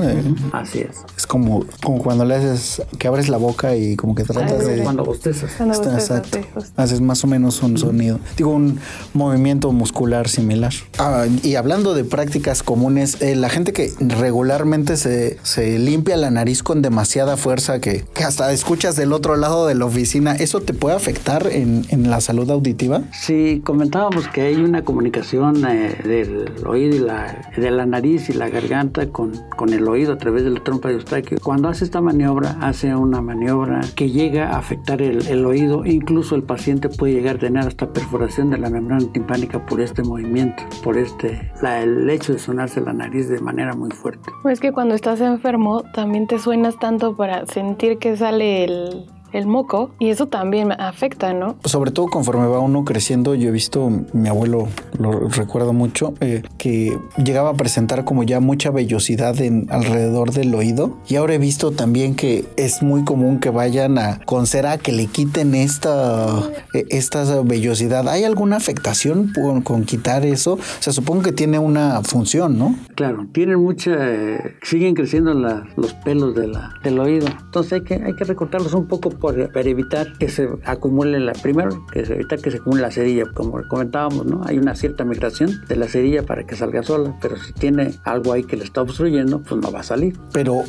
Así 0.53 0.81
es. 0.81 1.05
Es 1.17 1.27
como, 1.27 1.65
como 1.83 2.03
cuando 2.03 2.25
le 2.25 2.37
haces, 2.37 2.83
que 2.99 3.09
abres 3.09 3.29
la 3.29 3.37
boca 3.37 3.77
y 3.77 3.97
como 3.97 4.15
que 4.15 4.25
tratas 4.25 4.67
de... 4.67 4.83
Cuando 4.83 5.05
bostezas. 5.05 5.53
Cuando 5.57 5.75
exacto. 5.93 6.39
Haces 6.77 7.01
más 7.01 7.23
o 7.25 7.27
menos 7.27 7.63
un 7.63 7.77
sonido. 7.77 8.19
Digo, 8.37 8.51
un 8.51 8.81
movimiento 9.13 9.71
muscular 9.73 10.29
similar. 10.29 10.73
Ah, 10.99 11.27
y 11.43 11.55
hablando 11.57 11.95
de 11.95 12.05
prácticas 12.05 12.63
comunes, 12.63 13.21
eh, 13.21 13.37
la 13.37 13.51
gente 13.51 13.73
que 13.73 13.93
regularmente 14.01 14.97
se, 14.97 15.39
se 15.43 15.79
limpia 15.79 16.17
la 16.17 16.31
nariz 16.31 16.63
con 16.63 16.83
demasiada 16.83 17.37
fuerza 17.37 17.81
que, 17.81 18.05
hasta 18.25 18.53
escuchas 18.53 18.97
del 18.97 19.13
otro 19.13 19.37
lado 19.37 19.67
de 19.67 19.75
la 19.75 19.85
oficina, 19.85 20.35
¿eso 20.35 20.61
te 20.61 20.75
puede 20.75 20.97
afectar 20.97 21.47
en, 21.49 21.85
la 21.97 22.21
salud 22.21 22.49
auditiva? 22.51 23.03
Sí, 23.13 23.63
comentábamos 23.65 24.29
que 24.29 24.43
hay 24.43 24.57
una 24.57 24.83
comunicación 24.83 25.65
eh, 25.67 25.97
del 26.05 26.67
oído 26.67 26.97
y 26.97 26.99
la, 27.01 27.51
de 27.57 27.71
la 27.71 27.87
nariz 27.87 28.31
y 28.31 28.35
la 28.35 28.49
garganta 28.49 29.09
con, 29.09 29.33
con 29.57 29.73
el 29.73 29.89
oído 29.89 30.13
a 30.13 30.19
través 30.19 30.45
de 30.45 30.51
la 30.51 30.61
trompa 30.63 30.89
de 30.89 30.95
Eustaquio. 30.95 31.39
Cuando 31.43 31.69
hace 31.69 31.85
esta 31.85 32.01
maniobra, 32.01 32.57
hace 32.61 32.95
una 32.95 33.21
maniobra 33.21 33.81
que 33.97 34.11
llega 34.11 34.51
a 34.51 34.59
afectar 34.59 35.03
el, 35.03 35.27
el 35.27 35.45
oído, 35.45 35.85
incluso 35.85 36.37
el 36.37 36.43
paciente 36.43 36.89
puede 36.89 37.15
llegar 37.15 37.37
a 37.37 37.39
tener 37.41 37.67
hasta 37.67 37.93
perforación 37.93 38.51
de 38.51 38.59
la 38.59 38.71
membrana 38.71 39.07
timpánica 39.13 39.65
por 39.67 39.81
este 39.81 40.03
movimiento, 40.03 40.63
por 40.85 40.97
este, 40.97 41.51
la, 41.63 41.83
el 41.83 42.09
hecho 42.09 42.33
de 42.33 42.39
sonarse 42.39 42.81
la 42.81 42.93
nariz 42.93 43.29
de 43.29 43.41
manera 43.41 43.75
muy 43.75 43.91
fuerte. 43.91 44.31
Es 44.49 44.61
que 44.61 44.73
cuando 44.73 44.95
estás 44.95 45.21
enfermo 45.21 45.83
también 45.93 46.27
te 46.27 46.39
suenas 46.39 46.79
tan 46.79 47.01
para 47.17 47.47
sentir 47.47 47.99
que 47.99 48.17
sale 48.17 48.65
el, 48.65 49.07
el 49.33 49.47
moco 49.47 49.91
y 49.99 50.11
eso 50.11 50.27
también 50.27 50.73
afecta, 50.73 51.33
¿no? 51.33 51.57
Sobre 51.65 51.91
todo 51.91 52.07
conforme 52.07 52.47
va 52.47 52.61
uno 52.61 52.85
creciendo, 52.85 53.35
yo 53.35 53.49
he 53.49 53.53
visto, 53.53 53.91
mi 54.13 54.29
abuelo 54.29 54.69
lo 54.99 55.29
recuerdo 55.29 55.73
mucho, 55.73 56.15
eh, 56.21 56.43
que 56.59 56.99
llegaba 57.23 57.51
a 57.51 57.55
presentar 57.55 58.05
como 58.05 58.23
ya 58.23 58.41
mucha 58.41 58.71
vellosidad 58.71 59.41
en 59.41 59.67
alrededor 59.71 60.33
del 60.33 60.55
oído 60.55 60.99
y 61.09 61.17
ahora 61.17 61.35
he 61.35 61.39
visto 61.39 61.71
también 61.73 62.15
que 62.15 62.45
es 62.57 62.83
muy 62.83 63.05
común 63.05 63.41
que 63.41 63.51
vayan 63.51 63.99
a 63.99 64.21
con 64.25 64.47
cera 64.47 64.79
que 64.79 64.93
le 64.93 65.07
quiten 65.07 65.55
esta, 65.55 66.51
eh, 66.75 66.87
esta 66.91 67.43
vellosidad. 67.43 68.09
¿Hay 68.09 68.25
alguna 68.25 68.57
afectación 68.57 69.33
con, 69.65 69.85
quitar 69.85 70.27
eso? 70.27 70.55
O 70.55 70.59
sea, 70.83 70.93
supongo 70.93 71.23
que 71.23 71.33
tiene 71.33 71.59
una 71.59 72.03
función, 72.03 72.59
¿no? 72.59 72.75
Claro, 72.95 73.27
tienen 73.33 73.61
mucha, 73.61 73.93
eh, 73.97 74.57
siguen 74.63 74.95
creciendo 74.95 75.35
los 75.35 75.95
pelos 76.05 76.35
de 76.35 76.49
la, 76.49 76.75
del 76.83 76.99
oído, 76.99 77.27
entonces 77.29 77.75
hay 77.75 77.83
que, 77.83 77.95
hay 77.95 78.15
que 78.15 78.25
recortarlos 78.25 78.75
un 78.75 78.87
poco 78.87 79.11
para 79.21 79.69
evitar 79.69 80.13
que 80.19 80.29
se 80.29 80.49
acumule 80.65 81.21
la, 81.21 81.33
primero, 81.33 81.87
que 81.93 82.05
se 82.05 82.15
evita 82.15 82.37
que 82.37 82.51
se 82.51 82.59
acumule 82.59 82.83
la 82.83 82.91
cerilla, 82.91 83.25
como 83.33 83.61
comentábamos, 83.69 84.27
¿no? 84.27 84.43
Hay 84.45 84.59
una 84.59 84.75
cierta 84.75 85.05
migración 85.05 85.65
de 85.69 85.77
la 85.77 85.89
cerilla 85.89 86.25
para 86.25 86.45
que 86.45 86.57
salga 86.57 86.83
sola, 86.83 87.17
pero 87.21 87.37
si 87.37 87.53
tiene 87.53 87.95
algo 88.05 88.33
ahí 88.33 88.45
que 88.45 88.57
le 88.57 88.65
está 88.65 88.83
obstruyendo, 88.83 89.41
pues 89.41 89.61
no 89.61 89.71
va 89.71 89.81
a 89.81 89.83
salir. 89.85 90.19
Pero 90.33 90.65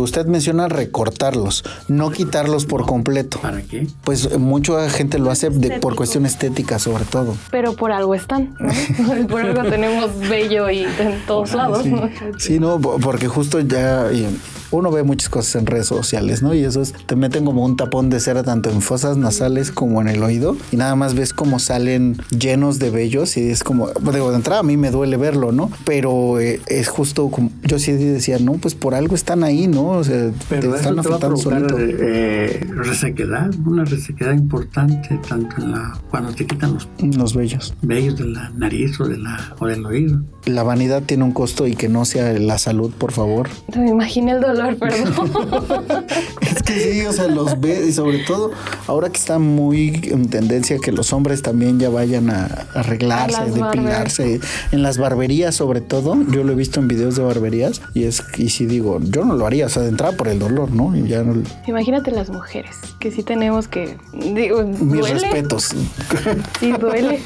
usted 0.00 0.26
menciona 0.26 0.68
recortarlos, 0.68 1.64
no 1.88 2.10
quitarlos 2.10 2.66
por 2.66 2.86
completo. 2.86 3.40
¿Para 3.40 3.62
qué? 3.62 3.86
Pues 4.04 4.38
mucha 4.38 4.88
gente 4.90 5.18
lo 5.18 5.30
hace 5.30 5.50
por 5.80 5.94
cuestión 5.94 6.26
estética 6.26 6.78
sobre 6.78 7.04
todo. 7.04 7.36
Pero 7.50 7.74
por 7.74 7.92
algo 7.92 8.14
están, 8.14 8.54
por 9.28 9.40
algo 9.40 9.62
tenemos 9.64 10.18
bello 10.28 10.70
y 10.70 10.82
en 10.82 11.22
todos 11.26 11.54
lados. 11.54 11.82
Sí. 11.82 11.94
sí, 12.38 12.60
no, 12.60 12.80
porque 12.80 13.28
justo 13.28 13.60
ya 13.60 14.10
uno 14.70 14.90
ve 14.90 15.02
muchas 15.02 15.28
cosas 15.28 15.56
en 15.56 15.66
redes 15.66 15.86
sociales, 15.86 16.42
¿no? 16.42 16.54
Y 16.54 16.64
eso 16.64 16.82
es, 16.82 16.92
te 17.06 17.16
meten 17.16 17.44
como 17.44 17.64
un 17.64 17.76
tapón 17.76 18.10
de 18.10 18.20
cera 18.20 18.42
tanto 18.42 18.70
en 18.70 18.82
fosas 18.82 19.16
nasales 19.16 19.70
como 19.70 20.00
en 20.00 20.08
el 20.08 20.22
oído 20.22 20.56
y 20.72 20.76
nada 20.76 20.94
más 20.96 21.14
ves 21.14 21.32
cómo 21.32 21.58
salen 21.58 22.16
llenos 22.38 22.78
de 22.78 22.90
vellos 22.90 23.36
y 23.36 23.48
es 23.50 23.64
como, 23.64 23.88
digo, 24.12 24.30
de 24.30 24.36
entrada 24.36 24.60
a 24.60 24.64
mí 24.64 24.76
me 24.76 24.90
duele 24.90 25.16
verlo, 25.16 25.52
¿no? 25.52 25.70
Pero 25.84 26.38
eh, 26.40 26.60
es 26.66 26.88
justo 26.88 27.28
como, 27.30 27.50
yo 27.64 27.78
sí 27.78 27.92
decía, 27.92 28.38
no, 28.38 28.52
pues 28.54 28.74
por 28.74 28.94
algo 28.94 29.14
están 29.14 29.44
ahí, 29.44 29.66
¿no? 29.66 29.88
O 29.90 30.04
sea, 30.04 30.30
Pero 30.48 30.70
te 30.72 30.76
están 30.76 30.98
eso 30.98 31.02
te 31.02 31.08
va 31.08 31.14
a 31.14 31.18
afectando 31.18 31.36
provocar 31.42 31.70
solito. 31.70 31.76
eh, 32.02 32.66
resequedad, 32.76 33.50
una 33.66 33.84
resequedad 33.84 34.32
importante 34.34 35.18
tanto 35.28 35.56
en 35.62 35.72
la 35.72 35.98
cuando 36.10 36.32
te 36.34 36.46
quitan 36.46 36.74
los 36.74 36.88
Los 37.16 37.34
vellos. 37.34 37.74
vellos 37.82 38.16
de 38.18 38.24
la 38.26 38.50
nariz 38.50 38.98
o 39.00 39.06
de 39.06 39.18
la 39.18 39.54
o 39.58 39.66
del 39.66 39.84
oído. 39.86 40.20
La 40.46 40.62
vanidad 40.62 41.02
tiene 41.02 41.24
un 41.24 41.32
costo 41.32 41.66
y 41.66 41.74
que 41.74 41.88
no 41.88 42.04
sea 42.04 42.32
la 42.38 42.58
salud, 42.58 42.90
por 42.96 43.12
favor. 43.12 43.48
Me 43.76 43.90
imagina 43.90 44.32
el 44.32 44.40
dolor, 44.40 44.57
perdón. 44.78 46.06
Es 46.40 46.62
que 46.62 46.80
sí, 46.80 47.06
o 47.06 47.12
sea, 47.12 47.28
los 47.28 47.60
ve 47.60 47.86
y 47.88 47.92
sobre 47.92 48.18
todo 48.18 48.50
ahora 48.86 49.10
que 49.10 49.18
está 49.18 49.38
muy 49.38 50.00
en 50.10 50.28
tendencia 50.28 50.78
que 50.78 50.92
los 50.92 51.12
hombres 51.12 51.42
también 51.42 51.78
ya 51.78 51.88
vayan 51.88 52.30
a 52.30 52.66
arreglarse, 52.74 53.40
A 53.40 53.44
depilarse. 53.46 54.40
En 54.72 54.82
las 54.82 54.98
barberías 54.98 55.54
sobre 55.54 55.80
todo, 55.80 56.16
yo 56.30 56.44
lo 56.44 56.52
he 56.52 56.56
visto 56.56 56.80
en 56.80 56.88
videos 56.88 57.16
de 57.16 57.22
barberías 57.22 57.80
y 57.94 58.04
es 58.04 58.22
y 58.36 58.50
si 58.50 58.66
digo, 58.66 59.00
yo 59.02 59.24
no 59.24 59.34
lo 59.34 59.46
haría, 59.46 59.66
o 59.66 59.68
sea, 59.68 59.82
de 59.82 59.88
entrada 59.88 60.16
por 60.16 60.28
el 60.28 60.38
dolor, 60.38 60.70
¿no? 60.70 60.96
Y 60.96 61.08
ya 61.08 61.22
no, 61.22 61.42
Imagínate 61.66 62.10
las 62.10 62.30
mujeres, 62.30 62.76
que 62.98 63.10
sí 63.10 63.22
tenemos 63.22 63.68
que... 63.68 63.96
Digo, 64.12 64.62
mis 64.64 65.00
duele, 65.00 65.14
respetos. 65.14 65.74
sí 66.60 66.72
duele, 66.72 67.20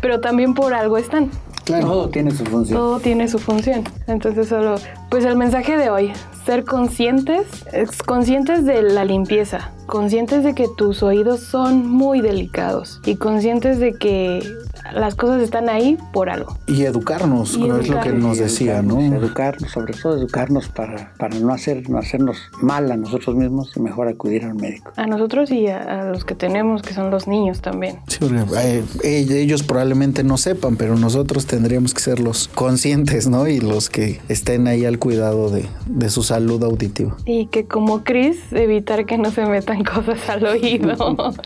pero 0.00 0.20
también 0.20 0.54
por 0.54 0.74
algo 0.74 0.98
están. 0.98 1.30
Claro. 1.66 1.86
Todo 1.88 2.08
tiene 2.10 2.30
su 2.30 2.44
función. 2.44 2.78
Todo 2.78 3.00
tiene 3.00 3.28
su 3.28 3.38
función. 3.40 3.82
Entonces 4.06 4.48
solo, 4.48 4.76
pues 5.10 5.24
el 5.24 5.36
mensaje 5.36 5.76
de 5.76 5.90
hoy, 5.90 6.12
ser 6.44 6.64
conscientes, 6.64 7.66
es 7.72 8.02
conscientes 8.04 8.64
de 8.64 8.82
la 8.82 9.04
limpieza, 9.04 9.72
conscientes 9.86 10.44
de 10.44 10.54
que 10.54 10.68
tus 10.76 11.02
oídos 11.02 11.40
son 11.40 11.88
muy 11.88 12.20
delicados 12.20 13.00
y 13.04 13.16
conscientes 13.16 13.80
de 13.80 13.94
que 13.94 14.48
las 14.92 15.14
cosas 15.14 15.42
están 15.42 15.68
ahí 15.68 15.98
por 16.12 16.30
algo. 16.30 16.56
Y 16.66 16.82
educarnos, 16.82 17.54
Y 17.56 17.60
¿no? 17.60 17.78
es 17.78 17.88
lo 17.88 17.94
que 18.00 18.08
educarnos. 18.08 18.22
nos 18.22 18.38
decía, 18.38 18.82
¿no? 18.82 19.00
Educarnos, 19.00 19.70
sobre 19.70 19.94
todo 19.94 20.16
educarnos 20.16 20.68
para, 20.68 21.12
para 21.18 21.38
no, 21.38 21.52
hacer, 21.52 21.88
no 21.88 21.98
hacernos 21.98 22.38
mal 22.60 22.90
a 22.90 22.96
nosotros 22.96 23.36
mismos 23.36 23.72
y 23.76 23.80
mejor 23.80 24.08
acudir 24.08 24.44
al 24.44 24.54
médico. 24.54 24.92
A 24.96 25.06
nosotros 25.06 25.50
y 25.50 25.68
a, 25.68 26.02
a 26.02 26.04
los 26.10 26.24
que 26.24 26.34
tenemos, 26.34 26.82
que 26.82 26.94
son 26.94 27.10
los 27.10 27.26
niños 27.26 27.60
también. 27.60 28.00
Sí, 28.08 28.18
porque, 28.20 28.44
eh, 28.58 28.84
eh, 29.02 29.26
ellos 29.30 29.62
probablemente 29.62 30.24
no 30.24 30.36
sepan, 30.36 30.76
pero 30.76 30.96
nosotros 30.96 31.46
tendríamos 31.46 31.94
que 31.94 32.00
ser 32.00 32.20
los 32.20 32.48
conscientes, 32.48 33.28
¿no? 33.28 33.46
Y 33.46 33.60
los 33.60 33.90
que 33.90 34.20
estén 34.28 34.66
ahí 34.66 34.84
al 34.84 34.98
cuidado 34.98 35.50
de, 35.50 35.66
de 35.86 36.10
su 36.10 36.22
salud 36.22 36.62
auditiva. 36.62 37.16
Y 37.24 37.46
que 37.46 37.66
como 37.66 38.04
Chris, 38.04 38.38
evitar 38.52 39.06
que 39.06 39.18
no 39.18 39.30
se 39.30 39.44
metan 39.46 39.84
cosas 39.84 40.28
al 40.28 40.44
oído. 40.44 40.96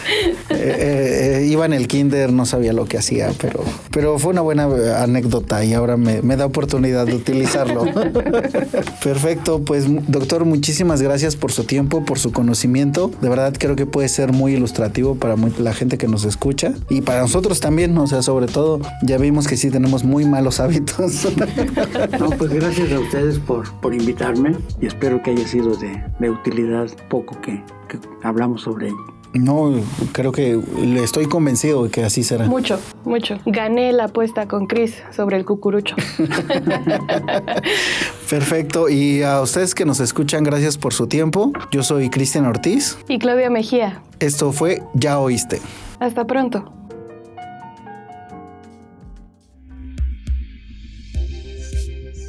Eh, 0.51 0.55
eh, 0.55 1.39
eh, 1.43 1.47
iba 1.47 1.65
en 1.65 1.73
el 1.73 1.87
kinder, 1.87 2.33
no 2.33 2.45
sabía 2.45 2.73
lo 2.73 2.87
que 2.87 2.99
hacía, 2.99 3.30
pero, 3.41 3.61
pero 3.91 4.19
fue 4.19 4.33
una 4.33 4.41
buena 4.43 4.65
eh, 4.69 4.95
anécdota 4.95 5.65
y 5.65 5.75
ahora 5.75 5.97
me, 5.97 6.23
me 6.23 6.37
da 6.37 6.47
oportunidad 6.47 7.07
de 7.07 7.15
utilizarlo. 7.15 7.85
Perfecto, 9.03 9.63
pues 9.65 9.85
doctor, 10.09 10.45
muchísimas 10.45 11.03
gracias 11.03 11.37
por 11.37 11.53
su 11.53 11.65
tiempo, 11.65 12.05
por 12.05 12.19
su 12.19 12.33
conocimiento. 12.33 13.11
De 13.21 13.29
verdad 13.29 13.55
creo 13.59 13.77
que 13.77 13.87
puede 13.87 14.09
ser 14.09 14.33
muy 14.33 14.55
ilustrativo 14.55 15.15
para 15.15 15.37
muy- 15.37 15.53
la 15.59 15.73
gente 15.75 15.99
que 15.99 16.09
nos 16.09 16.25
escucha 16.25 16.73
y 16.89 17.01
para 17.03 17.21
nosotros 17.23 17.61
también, 17.61 17.97
o 17.99 18.07
sea, 18.07 18.23
sobre 18.23 18.47
todo 18.47 18.81
ya 19.03 19.19
vimos 19.19 19.47
que 19.49 19.57
sí 19.57 19.71
tenemos 19.71 20.05
muy 20.05 20.25
malos 20.25 20.61
hábitos. 20.61 21.29
No, 22.19 22.31
pues 22.31 22.53
gracias 22.53 22.93
a 22.93 22.99
ustedes 23.01 23.39
por, 23.39 23.71
por 23.81 23.95
invitarme 23.95 24.57
y 24.81 24.87
espero 24.87 25.23
que 25.23 25.31
haya 25.31 25.47
sido 25.47 25.75
de, 25.77 26.03
de 26.19 26.31
utilidad 26.31 26.89
poco 27.09 27.41
que, 27.41 27.63
que 27.89 27.99
hablamos 28.23 28.63
sobre 28.63 28.89
ello. 28.89 29.20
No, 29.33 29.73
creo 30.13 30.33
que 30.33 30.61
le 30.83 31.05
estoy 31.05 31.27
convencido 31.27 31.85
de 31.85 31.91
que 31.91 32.03
así 32.03 32.25
será. 32.25 32.47
mucho, 32.47 32.81
mucho. 33.05 33.39
Gané 33.47 33.93
la 33.93 34.05
apuesta 34.05 34.49
con 34.49 34.67
Chris 34.67 34.95
sobre 35.15 35.37
el 35.37 35.45
cucurucho. 35.45 35.95
Perfecto, 38.29 38.89
y 38.89 39.23
a 39.23 39.41
ustedes 39.41 39.75
que 39.75 39.85
nos 39.85 40.01
escuchan, 40.01 40.45
gracias 40.45 40.79
por 40.79 40.93
su 40.95 41.07
tiempo. 41.07 41.53
Yo 41.71 41.83
soy 41.83 42.11
Cristian 42.11 42.47
Ortiz. 42.47 42.99
y 43.09 43.19
Claudia 43.19 43.51
Mejía. 43.51 44.03
Esto 44.19 44.53
fue 44.53 44.83
Ya 44.95 45.19
Oíste. 45.19 45.61
Hasta 46.01 46.27
pronto. 46.27 46.73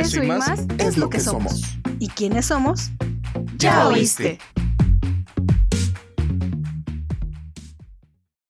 Eso 0.00 0.22
y 0.22 0.26
más 0.26 0.60
es 0.78 0.96
lo 0.96 1.10
que 1.10 1.20
somos. 1.20 1.62
¿Y 1.98 2.08
quiénes 2.08 2.46
somos? 2.46 2.90
Ya 3.56 3.88
oíste. 3.88 4.38